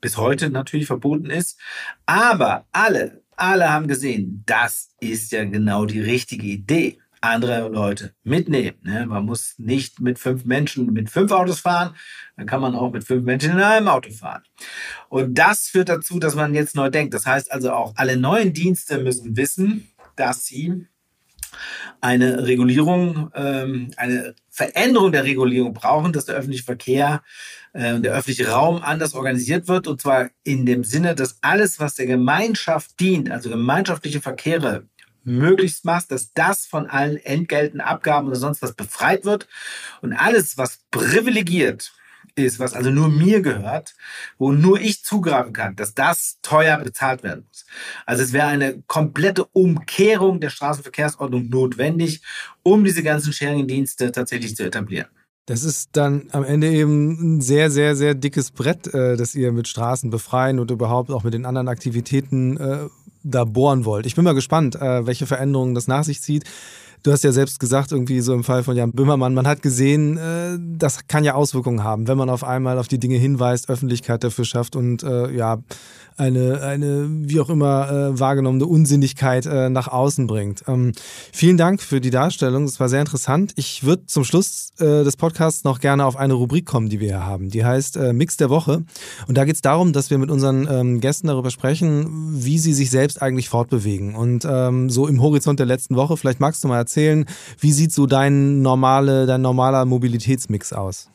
bis 0.00 0.16
heute 0.16 0.50
natürlich 0.50 0.86
verboten 0.86 1.30
ist. 1.30 1.58
Aber 2.06 2.66
alle, 2.70 3.22
alle 3.36 3.72
haben 3.72 3.88
gesehen, 3.88 4.42
das 4.46 4.90
ist 5.00 5.32
ja 5.32 5.44
genau 5.44 5.84
die 5.86 6.00
richtige 6.00 6.46
Idee. 6.46 6.98
Andere 7.24 7.68
Leute 7.68 8.14
mitnehmen. 8.22 8.76
Ne? 8.82 9.06
Man 9.06 9.24
muss 9.24 9.54
nicht 9.58 10.00
mit 10.00 10.18
fünf 10.18 10.44
Menschen 10.44 10.92
mit 10.92 11.10
fünf 11.10 11.32
Autos 11.32 11.60
fahren, 11.60 11.94
dann 12.36 12.46
kann 12.46 12.60
man 12.60 12.74
auch 12.74 12.92
mit 12.92 13.04
fünf 13.04 13.24
Menschen 13.24 13.52
in 13.52 13.60
einem 13.60 13.88
Auto 13.88 14.10
fahren. 14.10 14.42
Und 15.08 15.38
das 15.38 15.68
führt 15.68 15.88
dazu, 15.88 16.18
dass 16.18 16.34
man 16.34 16.54
jetzt 16.54 16.76
neu 16.76 16.90
denkt. 16.90 17.14
Das 17.14 17.26
heißt 17.26 17.50
also 17.50 17.72
auch, 17.72 17.94
alle 17.96 18.16
neuen 18.16 18.52
Dienste 18.52 18.98
müssen 18.98 19.36
wissen, 19.36 19.88
dass 20.16 20.44
sie 20.44 20.86
eine 22.00 22.46
Regulierung, 22.46 23.30
ähm, 23.34 23.90
eine 23.96 24.34
Veränderung 24.50 25.12
der 25.12 25.24
Regulierung 25.24 25.72
brauchen, 25.72 26.12
dass 26.12 26.26
der 26.26 26.36
öffentliche 26.36 26.64
Verkehr, 26.64 27.22
äh, 27.72 28.00
der 28.00 28.12
öffentliche 28.12 28.48
Raum 28.50 28.82
anders 28.82 29.14
organisiert 29.14 29.68
wird. 29.68 29.86
Und 29.86 30.00
zwar 30.00 30.30
in 30.42 30.66
dem 30.66 30.84
Sinne, 30.84 31.14
dass 31.14 31.38
alles, 31.40 31.80
was 31.80 31.94
der 31.94 32.06
Gemeinschaft 32.06 32.98
dient, 33.00 33.30
also 33.30 33.50
gemeinschaftliche 33.50 34.20
Verkehre, 34.20 34.88
möglichst 35.24 35.84
macht, 35.84 36.10
dass 36.10 36.32
das 36.32 36.66
von 36.66 36.86
allen 36.86 37.16
Entgelten, 37.16 37.80
Abgaben 37.80 38.28
oder 38.28 38.36
sonst 38.36 38.62
was 38.62 38.74
befreit 38.74 39.24
wird. 39.24 39.48
Und 40.02 40.12
alles, 40.12 40.58
was 40.58 40.80
privilegiert, 40.90 41.92
ist, 42.36 42.58
was 42.58 42.74
also 42.74 42.90
nur 42.90 43.08
mir 43.08 43.42
gehört, 43.42 43.94
wo 44.38 44.52
nur 44.52 44.80
ich 44.80 45.04
zugreifen 45.04 45.52
kann, 45.52 45.76
dass 45.76 45.94
das 45.94 46.38
teuer 46.42 46.78
bezahlt 46.78 47.22
werden 47.22 47.44
muss. 47.48 47.64
Also 48.06 48.22
es 48.22 48.32
wäre 48.32 48.46
eine 48.46 48.82
komplette 48.86 49.44
Umkehrung 49.44 50.40
der 50.40 50.50
Straßenverkehrsordnung 50.50 51.48
notwendig, 51.48 52.22
um 52.62 52.84
diese 52.84 53.02
ganzen 53.02 53.32
Sharing-Dienste 53.32 54.10
tatsächlich 54.12 54.56
zu 54.56 54.64
etablieren. 54.64 55.08
Das 55.46 55.62
ist 55.62 55.90
dann 55.92 56.28
am 56.32 56.42
Ende 56.42 56.70
eben 56.70 57.36
ein 57.36 57.40
sehr, 57.42 57.70
sehr, 57.70 57.96
sehr 57.96 58.14
dickes 58.14 58.50
Brett, 58.50 58.92
äh, 58.94 59.16
das 59.16 59.34
ihr 59.34 59.52
mit 59.52 59.68
Straßen 59.68 60.08
befreien 60.08 60.58
und 60.58 60.70
überhaupt 60.70 61.10
auch 61.10 61.22
mit 61.22 61.34
den 61.34 61.44
anderen 61.44 61.68
Aktivitäten 61.68 62.56
äh, 62.56 62.88
da 63.24 63.44
bohren 63.44 63.84
wollt. 63.84 64.06
Ich 64.06 64.14
bin 64.14 64.24
mal 64.24 64.34
gespannt, 64.34 64.76
äh, 64.76 65.06
welche 65.06 65.26
Veränderungen 65.26 65.74
das 65.74 65.88
nach 65.88 66.04
sich 66.04 66.20
zieht. 66.20 66.44
Du 67.04 67.12
hast 67.12 67.22
ja 67.22 67.32
selbst 67.32 67.60
gesagt, 67.60 67.92
irgendwie 67.92 68.22
so 68.22 68.32
im 68.32 68.44
Fall 68.44 68.62
von 68.62 68.74
Jan 68.74 68.92
Böhmermann, 68.92 69.34
man 69.34 69.46
hat 69.46 69.60
gesehen, 69.60 70.16
äh, 70.16 70.58
das 70.58 71.06
kann 71.06 71.22
ja 71.22 71.34
Auswirkungen 71.34 71.84
haben, 71.84 72.08
wenn 72.08 72.16
man 72.16 72.30
auf 72.30 72.42
einmal 72.42 72.78
auf 72.78 72.88
die 72.88 72.98
Dinge 72.98 73.16
hinweist, 73.16 73.68
Öffentlichkeit 73.68 74.24
dafür 74.24 74.46
schafft 74.46 74.74
und 74.74 75.02
äh, 75.02 75.30
ja, 75.30 75.58
eine, 76.16 76.62
eine 76.62 77.06
wie 77.10 77.40
auch 77.40 77.50
immer 77.50 77.90
äh, 77.90 78.18
wahrgenommene 78.18 78.64
Unsinnigkeit 78.64 79.44
äh, 79.44 79.68
nach 79.68 79.88
außen 79.88 80.26
bringt. 80.26 80.62
Ähm, 80.66 80.92
vielen 81.30 81.58
Dank 81.58 81.82
für 81.82 82.00
die 82.00 82.10
Darstellung, 82.10 82.64
das 82.64 82.80
war 82.80 82.88
sehr 82.88 83.00
interessant. 83.00 83.52
Ich 83.56 83.84
würde 83.84 84.06
zum 84.06 84.24
Schluss 84.24 84.70
äh, 84.78 85.04
des 85.04 85.18
Podcasts 85.18 85.64
noch 85.64 85.80
gerne 85.80 86.06
auf 86.06 86.16
eine 86.16 86.32
Rubrik 86.32 86.64
kommen, 86.64 86.88
die 86.88 87.00
wir 87.00 87.08
hier 87.08 87.26
haben. 87.26 87.50
Die 87.50 87.66
heißt 87.66 87.98
äh, 87.98 88.14
Mix 88.14 88.38
der 88.38 88.48
Woche. 88.48 88.82
Und 89.26 89.36
da 89.36 89.44
geht 89.44 89.56
es 89.56 89.60
darum, 89.60 89.92
dass 89.92 90.08
wir 90.08 90.16
mit 90.16 90.30
unseren 90.30 90.66
ähm, 90.70 91.00
Gästen 91.00 91.26
darüber 91.26 91.50
sprechen, 91.50 92.30
wie 92.32 92.58
sie 92.58 92.72
sich 92.72 92.90
selbst 92.90 93.20
eigentlich 93.20 93.50
fortbewegen. 93.50 94.14
Und 94.14 94.46
ähm, 94.48 94.88
so 94.88 95.06
im 95.06 95.20
Horizont 95.20 95.58
der 95.58 95.66
letzten 95.66 95.96
Woche, 95.96 96.16
vielleicht 96.16 96.40
magst 96.40 96.64
du 96.64 96.68
mal 96.68 96.78
erzählen, 96.78 96.93
wie 96.96 97.72
sieht 97.72 97.92
so 97.92 98.06
dein, 98.06 98.62
normale, 98.62 99.26
dein 99.26 99.42
normaler 99.42 99.84
Mobilitätsmix 99.84 100.72
aus? 100.72 101.10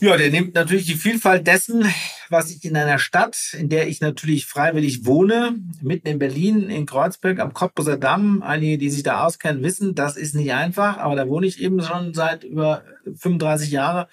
Ja, 0.00 0.16
der 0.16 0.30
nimmt 0.30 0.54
natürlich 0.54 0.84
die 0.84 0.96
Vielfalt 0.96 1.46
dessen, 1.46 1.86
was 2.28 2.50
ich 2.50 2.64
in 2.64 2.76
einer 2.76 2.98
Stadt, 2.98 3.54
in 3.58 3.68
der 3.68 3.88
ich 3.88 4.00
natürlich 4.00 4.44
freiwillig 4.44 5.06
wohne, 5.06 5.54
mitten 5.80 6.08
in 6.08 6.18
Berlin, 6.18 6.68
in 6.68 6.84
Kreuzberg 6.84 7.38
am 7.38 7.54
Cottbuser 7.54 7.96
Damm. 7.96 8.42
Einige, 8.42 8.76
die 8.76 8.90
sich 8.90 9.02
da 9.02 9.24
auskennen, 9.24 9.62
wissen, 9.62 9.94
das 9.94 10.16
ist 10.16 10.34
nicht 10.34 10.52
einfach, 10.52 10.98
aber 10.98 11.16
da 11.16 11.28
wohne 11.28 11.46
ich 11.46 11.58
eben 11.58 11.80
schon 11.80 12.12
seit 12.12 12.44
über 12.44 12.82
35 13.04 13.70
Jahren. 13.70 14.06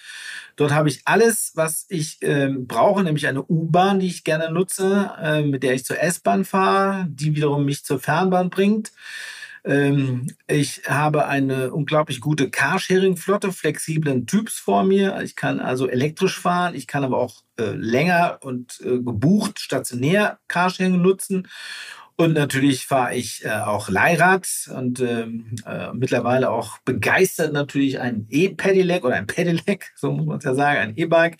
Dort 0.55 0.71
habe 0.71 0.87
ich 0.87 1.01
alles, 1.05 1.51
was 1.55 1.87
ich 1.89 2.21
äh, 2.21 2.49
brauche, 2.49 3.03
nämlich 3.03 3.27
eine 3.27 3.43
U-Bahn, 3.43 3.99
die 3.99 4.07
ich 4.07 4.23
gerne 4.23 4.51
nutze, 4.51 5.11
äh, 5.21 5.41
mit 5.41 5.63
der 5.63 5.73
ich 5.73 5.83
zur 5.83 5.99
S-Bahn 5.99 6.45
fahre, 6.45 7.07
die 7.09 7.35
wiederum 7.35 7.65
mich 7.65 7.83
zur 7.83 7.99
Fernbahn 7.99 8.49
bringt. 8.49 8.91
Ähm, 9.63 10.27
ich 10.47 10.83
habe 10.87 11.27
eine 11.27 11.71
unglaublich 11.71 12.19
gute 12.19 12.49
Carsharing-Flotte 12.49 13.51
flexiblen 13.51 14.25
Typs 14.25 14.57
vor 14.57 14.83
mir. 14.83 15.21
Ich 15.21 15.35
kann 15.35 15.59
also 15.59 15.87
elektrisch 15.87 16.39
fahren, 16.39 16.75
ich 16.75 16.87
kann 16.87 17.03
aber 17.03 17.17
auch 17.17 17.43
äh, 17.59 17.71
länger 17.71 18.39
und 18.41 18.81
äh, 18.81 18.99
gebucht 18.99 19.59
stationär 19.59 20.39
Carsharing 20.47 21.01
nutzen. 21.01 21.47
Und 22.17 22.33
natürlich 22.33 22.85
fahre 22.85 23.15
ich 23.15 23.45
äh, 23.45 23.49
auch 23.49 23.89
Leihrad 23.89 24.47
und 24.75 24.99
ähm, 24.99 25.55
äh, 25.65 25.91
mittlerweile 25.93 26.51
auch 26.51 26.77
begeistert 26.79 27.53
natürlich 27.53 27.99
ein 27.99 28.27
E-Pedelec 28.29 29.03
oder 29.03 29.15
ein 29.15 29.27
Pedelec, 29.27 29.91
so 29.95 30.11
muss 30.11 30.25
man 30.25 30.37
es 30.37 30.43
ja 30.43 30.53
sagen, 30.53 30.79
ein 30.79 30.97
E-Bike 30.97 31.37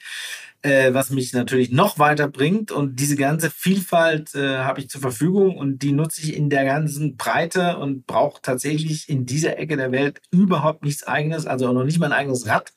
äh, 0.62 0.93
was 0.93 1.09
mich 1.09 1.34
natürlich 1.34 1.72
noch 1.72 1.99
weiter 1.99 2.28
bringt. 2.28 2.72
Und 2.72 2.99
diese 2.99 3.16
ganze 3.16 3.49
Vielfalt 3.49 4.36
äh, 4.36 4.57
habe 4.59 4.80
ich 4.80 4.89
zur 4.89 5.01
Verfügung 5.01 5.57
und 5.57 5.80
die 5.80 5.91
nutze 5.91 6.22
ich 6.22 6.36
in 6.36 6.49
der 6.49 6.66
ganzen 6.66 7.18
Breite 7.18 7.78
und 7.78 8.05
brauche 8.05 8.41
tatsächlich 8.41 9.09
in 9.09 9.26
dieser 9.26 9.57
Ecke 9.57 9.78
der 9.78 9.91
Welt 9.91 10.22
überhaupt 10.32 10.84
nichts 10.84 11.03
eigenes, 11.03 11.45
also 11.45 11.68
auch 11.68 11.74
noch 11.74 11.84
nicht 11.84 11.99
mein 11.99 12.14
eigenes 12.14 12.47
Rad 12.47 12.74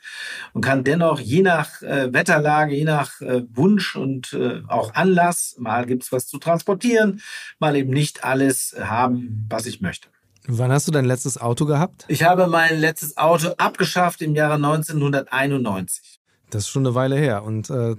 und 0.52 0.64
kann 0.64 0.84
dennoch 0.84 1.20
je 1.20 1.42
nach 1.42 1.82
äh, 1.82 2.12
Wetterlage, 2.12 2.74
je 2.74 2.84
nach 2.84 3.20
äh, 3.20 3.42
Wunsch 3.52 3.96
und 3.96 4.32
äh, 4.32 4.62
auch 4.68 4.94
Anlass, 4.94 5.56
mal 5.58 5.86
gibt 5.86 6.04
es 6.04 6.12
was 6.12 6.26
zu 6.26 6.38
transportieren, 6.38 7.20
mal 7.58 7.76
eben 7.76 7.90
nicht 7.90 8.24
alles 8.24 8.74
haben, 8.78 9.46
was 9.48 9.66
ich 9.66 9.80
möchte. 9.80 10.08
Wann 10.46 10.70
hast 10.72 10.86
du 10.86 10.92
dein 10.92 11.06
letztes 11.06 11.40
Auto 11.40 11.64
gehabt? 11.64 12.04
Ich 12.08 12.22
habe 12.22 12.46
mein 12.48 12.78
letztes 12.78 13.16
Auto 13.16 13.48
abgeschafft 13.56 14.20
im 14.20 14.34
Jahre 14.34 14.54
1991. 14.54 16.20
Das 16.50 16.64
ist 16.64 16.68
schon 16.68 16.86
eine 16.86 16.94
Weile 16.94 17.16
her. 17.16 17.44
Und 17.44 17.70
äh, 17.70 17.96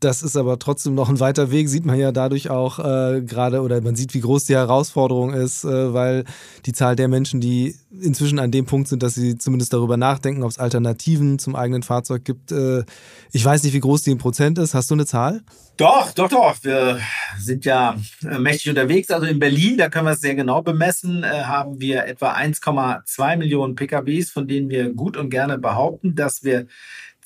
das 0.00 0.22
ist 0.22 0.36
aber 0.36 0.58
trotzdem 0.60 0.94
noch 0.94 1.08
ein 1.08 1.18
weiter 1.18 1.50
Weg, 1.50 1.68
sieht 1.68 1.84
man 1.84 1.98
ja 1.98 2.12
dadurch 2.12 2.50
auch 2.50 2.78
äh, 2.78 3.20
gerade, 3.22 3.62
oder 3.62 3.80
man 3.80 3.96
sieht, 3.96 4.14
wie 4.14 4.20
groß 4.20 4.44
die 4.44 4.54
Herausforderung 4.54 5.32
ist, 5.32 5.64
äh, 5.64 5.92
weil 5.92 6.24
die 6.66 6.72
Zahl 6.72 6.94
der 6.94 7.08
Menschen, 7.08 7.40
die 7.40 7.74
inzwischen 8.00 8.38
an 8.38 8.52
dem 8.52 8.64
Punkt 8.64 8.88
sind, 8.88 9.02
dass 9.02 9.14
sie 9.14 9.38
zumindest 9.38 9.72
darüber 9.72 9.96
nachdenken, 9.96 10.44
ob 10.44 10.50
es 10.50 10.58
Alternativen 10.58 11.40
zum 11.40 11.56
eigenen 11.56 11.82
Fahrzeug 11.82 12.24
gibt. 12.24 12.52
Äh, 12.52 12.84
ich 13.32 13.44
weiß 13.44 13.64
nicht, 13.64 13.72
wie 13.72 13.80
groß 13.80 14.02
die 14.02 14.12
in 14.12 14.18
Prozent 14.18 14.58
ist. 14.58 14.74
Hast 14.74 14.90
du 14.90 14.94
eine 14.94 15.06
Zahl? 15.06 15.42
Doch, 15.76 16.12
doch, 16.12 16.28
doch. 16.28 16.56
Wir 16.62 17.00
sind 17.38 17.64
ja 17.64 17.96
äh, 18.22 18.38
mächtig 18.38 18.68
unterwegs. 18.68 19.10
Also 19.10 19.26
in 19.26 19.40
Berlin, 19.40 19.78
da 19.78 19.88
können 19.88 20.06
wir 20.06 20.12
es 20.12 20.20
sehr 20.20 20.36
genau 20.36 20.62
bemessen, 20.62 21.24
äh, 21.24 21.42
haben 21.42 21.80
wir 21.80 22.04
etwa 22.06 22.34
1,2 22.34 23.36
Millionen 23.36 23.74
PKWs, 23.74 24.30
von 24.30 24.46
denen 24.46 24.70
wir 24.70 24.92
gut 24.92 25.16
und 25.16 25.30
gerne 25.30 25.58
behaupten, 25.58 26.14
dass 26.14 26.44
wir 26.44 26.66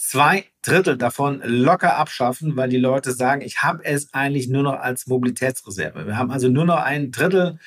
zwei 0.03 0.47
Drittel 0.63 0.99
davon 0.99 1.41
locker 1.45 1.97
abschaffen, 1.97 2.57
weil 2.57 2.69
die 2.69 2.77
Leute 2.77 3.13
sagen, 3.13 3.41
ich 3.41 3.63
habe 3.63 3.85
es 3.85 4.13
eigentlich 4.13 4.49
nur 4.49 4.65
noch 4.65 4.75
als 4.75 5.07
Mobilitätsreserve. 5.07 6.07
Wir 6.07 6.19
haben 6.19 6.33
also 6.33 6.49
nur 6.49 6.65
noch 6.65 6.83
ein 6.83 7.13
Drittel, 7.13 7.59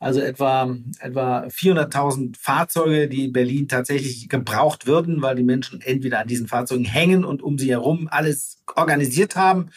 also 0.00 0.20
etwa, 0.20 0.74
etwa 1.00 1.44
400.000 1.44 2.36
Fahrzeuge, 2.40 3.08
die 3.08 3.26
in 3.26 3.32
Berlin 3.32 3.68
tatsächlich 3.68 4.28
gebraucht 4.30 4.86
würden, 4.86 5.20
weil 5.20 5.36
die 5.36 5.44
Menschen 5.44 5.82
entweder 5.82 6.20
an 6.20 6.28
diesen 6.28 6.48
Fahrzeugen 6.48 6.86
hängen 6.86 7.24
und 7.24 7.42
um 7.42 7.58
sie 7.58 7.70
herum 7.70 8.08
alles 8.10 8.62
organisiert 8.74 9.36
haben. 9.36 9.68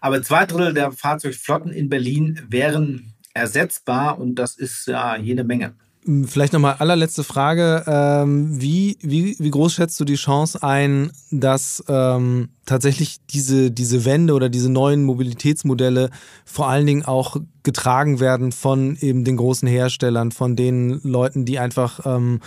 Aber 0.00 0.22
zwei 0.22 0.44
Drittel 0.44 0.74
der 0.74 0.92
Fahrzeugflotten 0.92 1.72
in 1.72 1.88
Berlin 1.88 2.40
wären 2.48 3.14
ersetzbar 3.32 4.20
und 4.20 4.34
das 4.34 4.56
ist 4.56 4.86
ja 4.86 5.16
jede 5.16 5.42
Menge. 5.42 5.74
Vielleicht 6.04 6.52
nochmal 6.52 6.76
allerletzte 6.80 7.22
Frage. 7.22 7.84
Ähm, 7.86 8.60
wie, 8.60 8.98
wie, 9.02 9.36
wie 9.38 9.50
groß 9.50 9.74
schätzt 9.74 10.00
du 10.00 10.04
die 10.04 10.16
Chance 10.16 10.60
ein, 10.60 11.12
dass 11.30 11.84
ähm, 11.88 12.48
tatsächlich 12.66 13.18
diese, 13.30 13.70
diese 13.70 14.04
Wende 14.04 14.34
oder 14.34 14.48
diese 14.48 14.68
neuen 14.68 15.04
Mobilitätsmodelle 15.04 16.10
vor 16.44 16.68
allen 16.68 16.86
Dingen 16.86 17.04
auch 17.04 17.36
getragen 17.62 18.18
werden 18.18 18.50
von 18.50 18.96
eben 19.00 19.24
den 19.24 19.36
großen 19.36 19.68
Herstellern, 19.68 20.32
von 20.32 20.56
den 20.56 21.00
Leuten, 21.04 21.44
die 21.44 21.60
einfach 21.60 22.00
ähm, 22.04 22.40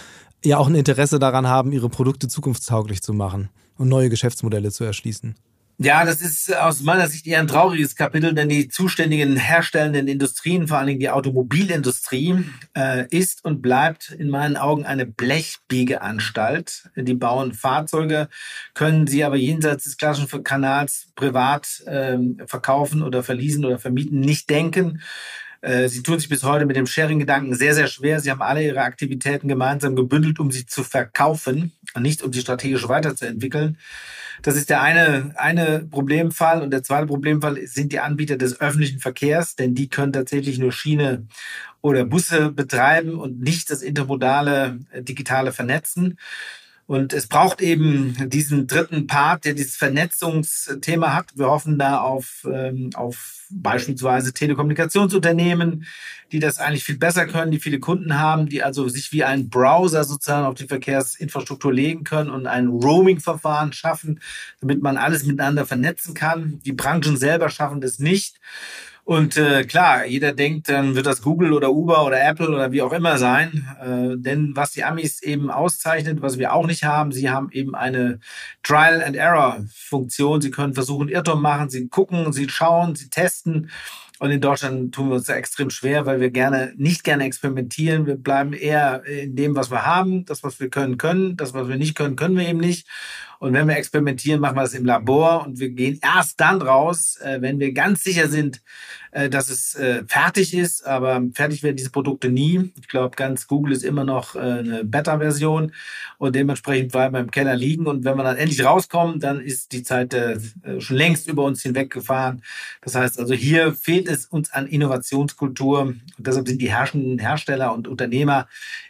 ja 0.43 0.57
auch 0.57 0.67
ein 0.67 0.75
Interesse 0.75 1.17
daran 1.17 1.47
haben, 1.47 1.71
ihre 1.71 1.87
Produkte 1.87 2.27
zukunftstauglich 2.27 3.01
zu 3.01 3.13
machen 3.13 3.47
und 3.77 3.87
neue 3.87 4.09
Geschäftsmodelle 4.09 4.71
zu 4.71 4.83
erschließen? 4.83 5.35
Ja, 5.77 6.05
das 6.05 6.21
ist 6.21 6.55
aus 6.55 6.81
meiner 6.83 7.07
Sicht 7.09 7.27
eher 7.27 7.39
ein 7.39 7.47
trauriges 7.47 7.97
Kapitel, 7.97 8.33
denn 8.33 8.47
die 8.47 8.69
zuständigen 8.69 9.35
herstellenden 9.35 10.07
Industrien, 10.07 10.69
vor 10.69 10.77
allen 10.77 10.87
Dingen 10.87 10.99
die 11.01 11.09
Automobilindustrie, 11.09 12.45
äh, 12.77 13.05
ist 13.09 13.43
und 13.43 13.61
bleibt 13.61 14.11
in 14.11 14.29
meinen 14.29 14.55
Augen 14.55 14.85
eine 14.85 15.05
Blechbiegeanstalt. 15.05 16.89
Die 16.95 17.13
bauen 17.13 17.53
Fahrzeuge, 17.53 18.29
können 18.73 19.05
sie 19.07 19.25
aber 19.25 19.35
jenseits 19.35 19.83
des 19.83 19.97
klassischen 19.97 20.43
Kanals 20.45 21.07
privat 21.15 21.81
äh, 21.87 22.19
verkaufen 22.47 23.03
oder 23.03 23.21
verließen 23.21 23.65
oder 23.65 23.77
vermieten, 23.77 24.21
nicht 24.21 24.49
denken 24.49 25.01
Äh, 25.01 25.44
sie 25.87 26.03
tun 26.03 26.19
sich 26.19 26.29
bis 26.29 26.43
heute 26.43 26.65
mit 26.65 26.75
dem 26.75 26.85
Sharing-Gedanken 26.85 27.55
sehr, 27.55 27.73
sehr 27.73 27.87
schwer. 27.87 28.19
Sie 28.19 28.29
haben 28.29 28.41
alle 28.41 28.63
ihre 28.63 28.81
Aktivitäten 28.81 29.47
gemeinsam 29.47 29.95
gebündelt, 29.95 30.39
um 30.39 30.51
sie 30.51 30.65
zu 30.65 30.83
verkaufen 30.83 31.71
und 31.93 32.03
nicht 32.03 32.21
um 32.21 32.31
sie 32.31 32.41
strategisch 32.41 32.87
weiterzuentwickeln. 32.87 33.77
Das 34.41 34.55
ist 34.55 34.69
der 34.69 34.81
eine, 34.81 35.33
eine 35.35 35.87
Problemfall. 35.89 36.61
Und 36.61 36.71
der 36.71 36.83
zweite 36.83 37.07
Problemfall 37.07 37.65
sind 37.65 37.91
die 37.91 37.99
Anbieter 37.99 38.37
des 38.37 38.59
öffentlichen 38.61 38.99
Verkehrs, 38.99 39.55
denn 39.55 39.75
die 39.75 39.89
können 39.89 40.13
tatsächlich 40.13 40.59
nur 40.59 40.71
Schiene 40.71 41.25
oder 41.81 42.05
Busse 42.05 42.51
betreiben 42.51 43.19
und 43.19 43.39
nicht 43.39 43.69
das 43.69 43.81
intermodale 43.81 44.79
äh, 44.91 45.03
digitale 45.03 45.51
Vernetzen. 45.51 46.17
Und 46.87 47.13
es 47.13 47.27
braucht 47.27 47.61
eben 47.61 48.15
diesen 48.29 48.67
dritten 48.67 49.07
Part, 49.07 49.45
der 49.45 49.53
dieses 49.55 49.75
Vernetzungsthema 49.75 51.13
hat. 51.13 51.35
Wir 51.35 51.47
hoffen 51.47 51.79
da 51.79 51.99
auf, 51.99 52.45
ähm, 52.51 52.91
auf 52.93 53.45
beispielsweise 53.49 54.33
Telekommunikationsunternehmen, 54.33 55.85
die 56.31 56.39
das 56.39 56.59
eigentlich 56.59 56.83
viel 56.83 56.97
besser 56.97 57.25
können, 57.25 57.51
die 57.51 57.59
viele 57.59 57.79
Kunden 57.79 58.19
haben, 58.19 58.47
die 58.47 58.61
also 58.61 58.87
sich 58.87 59.11
wie 59.11 59.23
ein 59.23 59.49
Browser 59.49 60.03
sozusagen 60.03 60.45
auf 60.45 60.55
die 60.55 60.67
Verkehrsinfrastruktur 60.67 61.73
legen 61.73 62.03
können 62.03 62.29
und 62.29 62.45
ein 62.45 62.67
Roaming-Verfahren 62.67 63.73
schaffen, 63.73 64.19
damit 64.61 64.83
man 64.83 64.97
alles 64.97 65.25
miteinander 65.25 65.65
vernetzen 65.65 66.13
kann. 66.13 66.59
Die 66.65 66.73
Branchen 66.73 67.17
selber 67.17 67.49
schaffen 67.49 67.81
das 67.81 67.97
nicht. 67.97 68.39
Und 69.05 69.37
äh, 69.37 69.65
klar, 69.65 70.07
jeder 70.07 70.33
denkt, 70.33 70.67
dann 70.67 70.95
wird 70.95 71.05
das 71.05 71.21
Google 71.21 71.53
oder 71.53 71.71
Uber 71.71 72.07
oder 72.07 72.27
Apple 72.27 72.49
oder 72.49 72.71
wie 72.71 72.81
auch 72.81 72.91
immer 72.91 73.19
sein. 73.19 73.67
Äh, 73.79 74.17
denn 74.17 74.53
was 74.55 74.71
die 74.71 74.83
Amis 74.83 75.21
eben 75.21 75.51
auszeichnet, 75.51 76.23
was 76.23 76.39
wir 76.39 76.53
auch 76.53 76.65
nicht 76.65 76.83
haben, 76.85 77.11
sie 77.11 77.29
haben 77.29 77.51
eben 77.51 77.75
eine 77.75 78.19
Trial 78.63 79.03
and 79.03 79.15
Error 79.15 79.63
Funktion. 79.71 80.41
Sie 80.41 80.49
können 80.49 80.73
versuchen, 80.73 81.07
Irrtum 81.07 81.39
machen, 81.39 81.69
sie 81.69 81.87
gucken, 81.87 82.33
sie 82.33 82.49
schauen, 82.49 82.95
sie 82.95 83.09
testen. 83.09 83.69
Und 84.17 84.31
in 84.31 84.41
Deutschland 84.41 84.95
tun 84.95 85.09
wir 85.09 85.17
uns 85.17 85.25
da 85.25 85.35
extrem 85.35 85.69
schwer, 85.69 86.07
weil 86.07 86.19
wir 86.19 86.31
gerne 86.31 86.73
nicht 86.75 87.03
gerne 87.03 87.25
experimentieren. 87.25 88.07
Wir 88.07 88.15
bleiben 88.15 88.53
eher 88.53 89.05
in 89.05 89.35
dem, 89.35 89.55
was 89.55 89.69
wir 89.69 89.85
haben, 89.85 90.25
das, 90.25 90.41
was 90.43 90.59
wir 90.59 90.69
können, 90.69 90.97
können. 90.97 91.37
Das, 91.37 91.53
was 91.53 91.67
wir 91.67 91.75
nicht 91.75 91.95
können, 91.95 92.15
können 92.15 92.37
wir 92.37 92.47
eben 92.47 92.59
nicht. 92.59 92.87
Und 93.39 93.53
wenn 93.53 93.67
wir 93.67 93.77
experimentieren, 93.77 94.39
machen 94.39 94.55
wir 94.55 94.61
das 94.61 94.73
im 94.73 94.85
Labor 94.85 95.45
und 95.45 95.59
wir 95.59 95.69
gehen 95.69 95.99
erst 96.01 96.39
dann 96.39 96.61
raus, 96.61 97.17
äh, 97.21 97.41
wenn 97.41 97.59
wir 97.59 97.73
ganz 97.73 98.03
sicher 98.03 98.27
sind, 98.27 98.61
äh, 99.11 99.29
dass 99.29 99.49
es 99.49 99.75
äh, 99.75 100.03
fertig 100.07 100.53
ist. 100.53 100.85
Aber 100.85 101.21
fertig 101.33 101.63
werden 101.63 101.75
diese 101.75 101.91
Produkte 101.91 102.29
nie. 102.29 102.71
Ich 102.79 102.87
glaube, 102.87 103.15
ganz 103.15 103.47
Google 103.47 103.73
ist 103.73 103.83
immer 103.83 104.03
noch 104.03 104.35
eine 104.35 104.83
Beta-Version 104.83 105.71
und 106.17 106.35
dementsprechend 106.35 106.91
bleiben 106.91 107.15
wir 107.15 107.21
im 107.21 107.31
Keller 107.31 107.55
liegen. 107.55 107.87
Und 107.87 108.05
wenn 108.05 108.17
wir 108.17 108.23
dann 108.23 108.37
endlich 108.37 108.63
rauskommen, 108.63 109.19
dann 109.19 109.41
ist 109.41 109.71
die 109.71 109.83
Zeit 109.83 110.15
schon 110.79 110.97
längst 110.97 111.27
über 111.27 111.43
uns 111.43 111.61
hinweggefahren. 111.61 112.41
Das 112.81 112.95
heißt 112.95 113.19
also, 113.19 113.33
hier 113.33 113.73
fehlt 113.73 114.07
es 114.07 114.25
uns 114.25 114.51
an 114.51 114.67
Innovationskultur. 114.67 115.81
Und 115.81 116.01
deshalb 116.17 116.47
sind 116.47 116.61
die 116.61 116.71
herrschenden 116.71 117.19
Hersteller 117.19 117.73
und 117.73 117.87
Unternehmer 117.87 118.47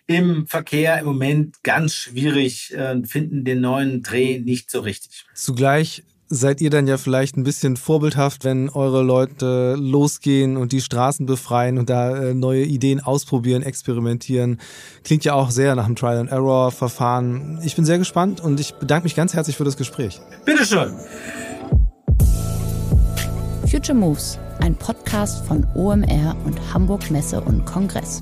im 0.07 0.45
Verkehr 0.47 0.99
im 0.99 1.05
Moment 1.05 1.63
ganz 1.63 1.95
schwierig, 1.95 2.75
finden 3.05 3.43
den 3.43 3.61
neuen 3.61 4.03
Dreh 4.03 4.34
nicht 4.39 4.71
so 4.71 4.81
richtig. 4.81 5.25
Zugleich 5.33 6.03
seid 6.27 6.61
ihr 6.61 6.69
dann 6.69 6.88
ja 6.88 6.97
vielleicht 6.97 7.38
ein 7.38 7.43
bisschen 7.43 7.77
vorbildhaft, 7.77 8.43
wenn 8.43 8.69
eure 8.69 9.03
Leute 9.03 9.75
losgehen 9.77 10.57
und 10.57 10.71
die 10.71 10.81
Straßen 10.81 11.25
befreien 11.25 11.77
und 11.77 11.89
da 11.89 12.15
äh, 12.17 12.33
neue 12.33 12.63
Ideen 12.63 12.99
ausprobieren, 12.99 13.61
experimentieren. 13.61 14.59
Klingt 15.03 15.23
ja 15.23 15.33
auch 15.33 15.51
sehr 15.51 15.75
nach 15.75 15.86
einem 15.86 15.95
Trial-and-Error-Verfahren. 15.95 17.59
Ich 17.63 17.75
bin 17.75 17.86
sehr 17.86 17.99
gespannt 17.99 18.41
und 18.41 18.59
ich 18.59 18.73
bedanke 18.73 19.03
mich 19.03 19.15
ganz 19.15 19.33
herzlich 19.33 19.55
für 19.55 19.65
das 19.65 19.77
Gespräch. 19.77 20.19
Bitteschön. 20.45 20.95
Future 23.69 23.97
Moves, 23.97 24.39
ein 24.59 24.75
Podcast 24.75 25.45
von 25.45 25.65
OMR 25.75 26.36
und 26.45 26.73
Hamburg 26.73 27.11
Messe 27.11 27.41
und 27.41 27.65
Kongress. 27.65 28.21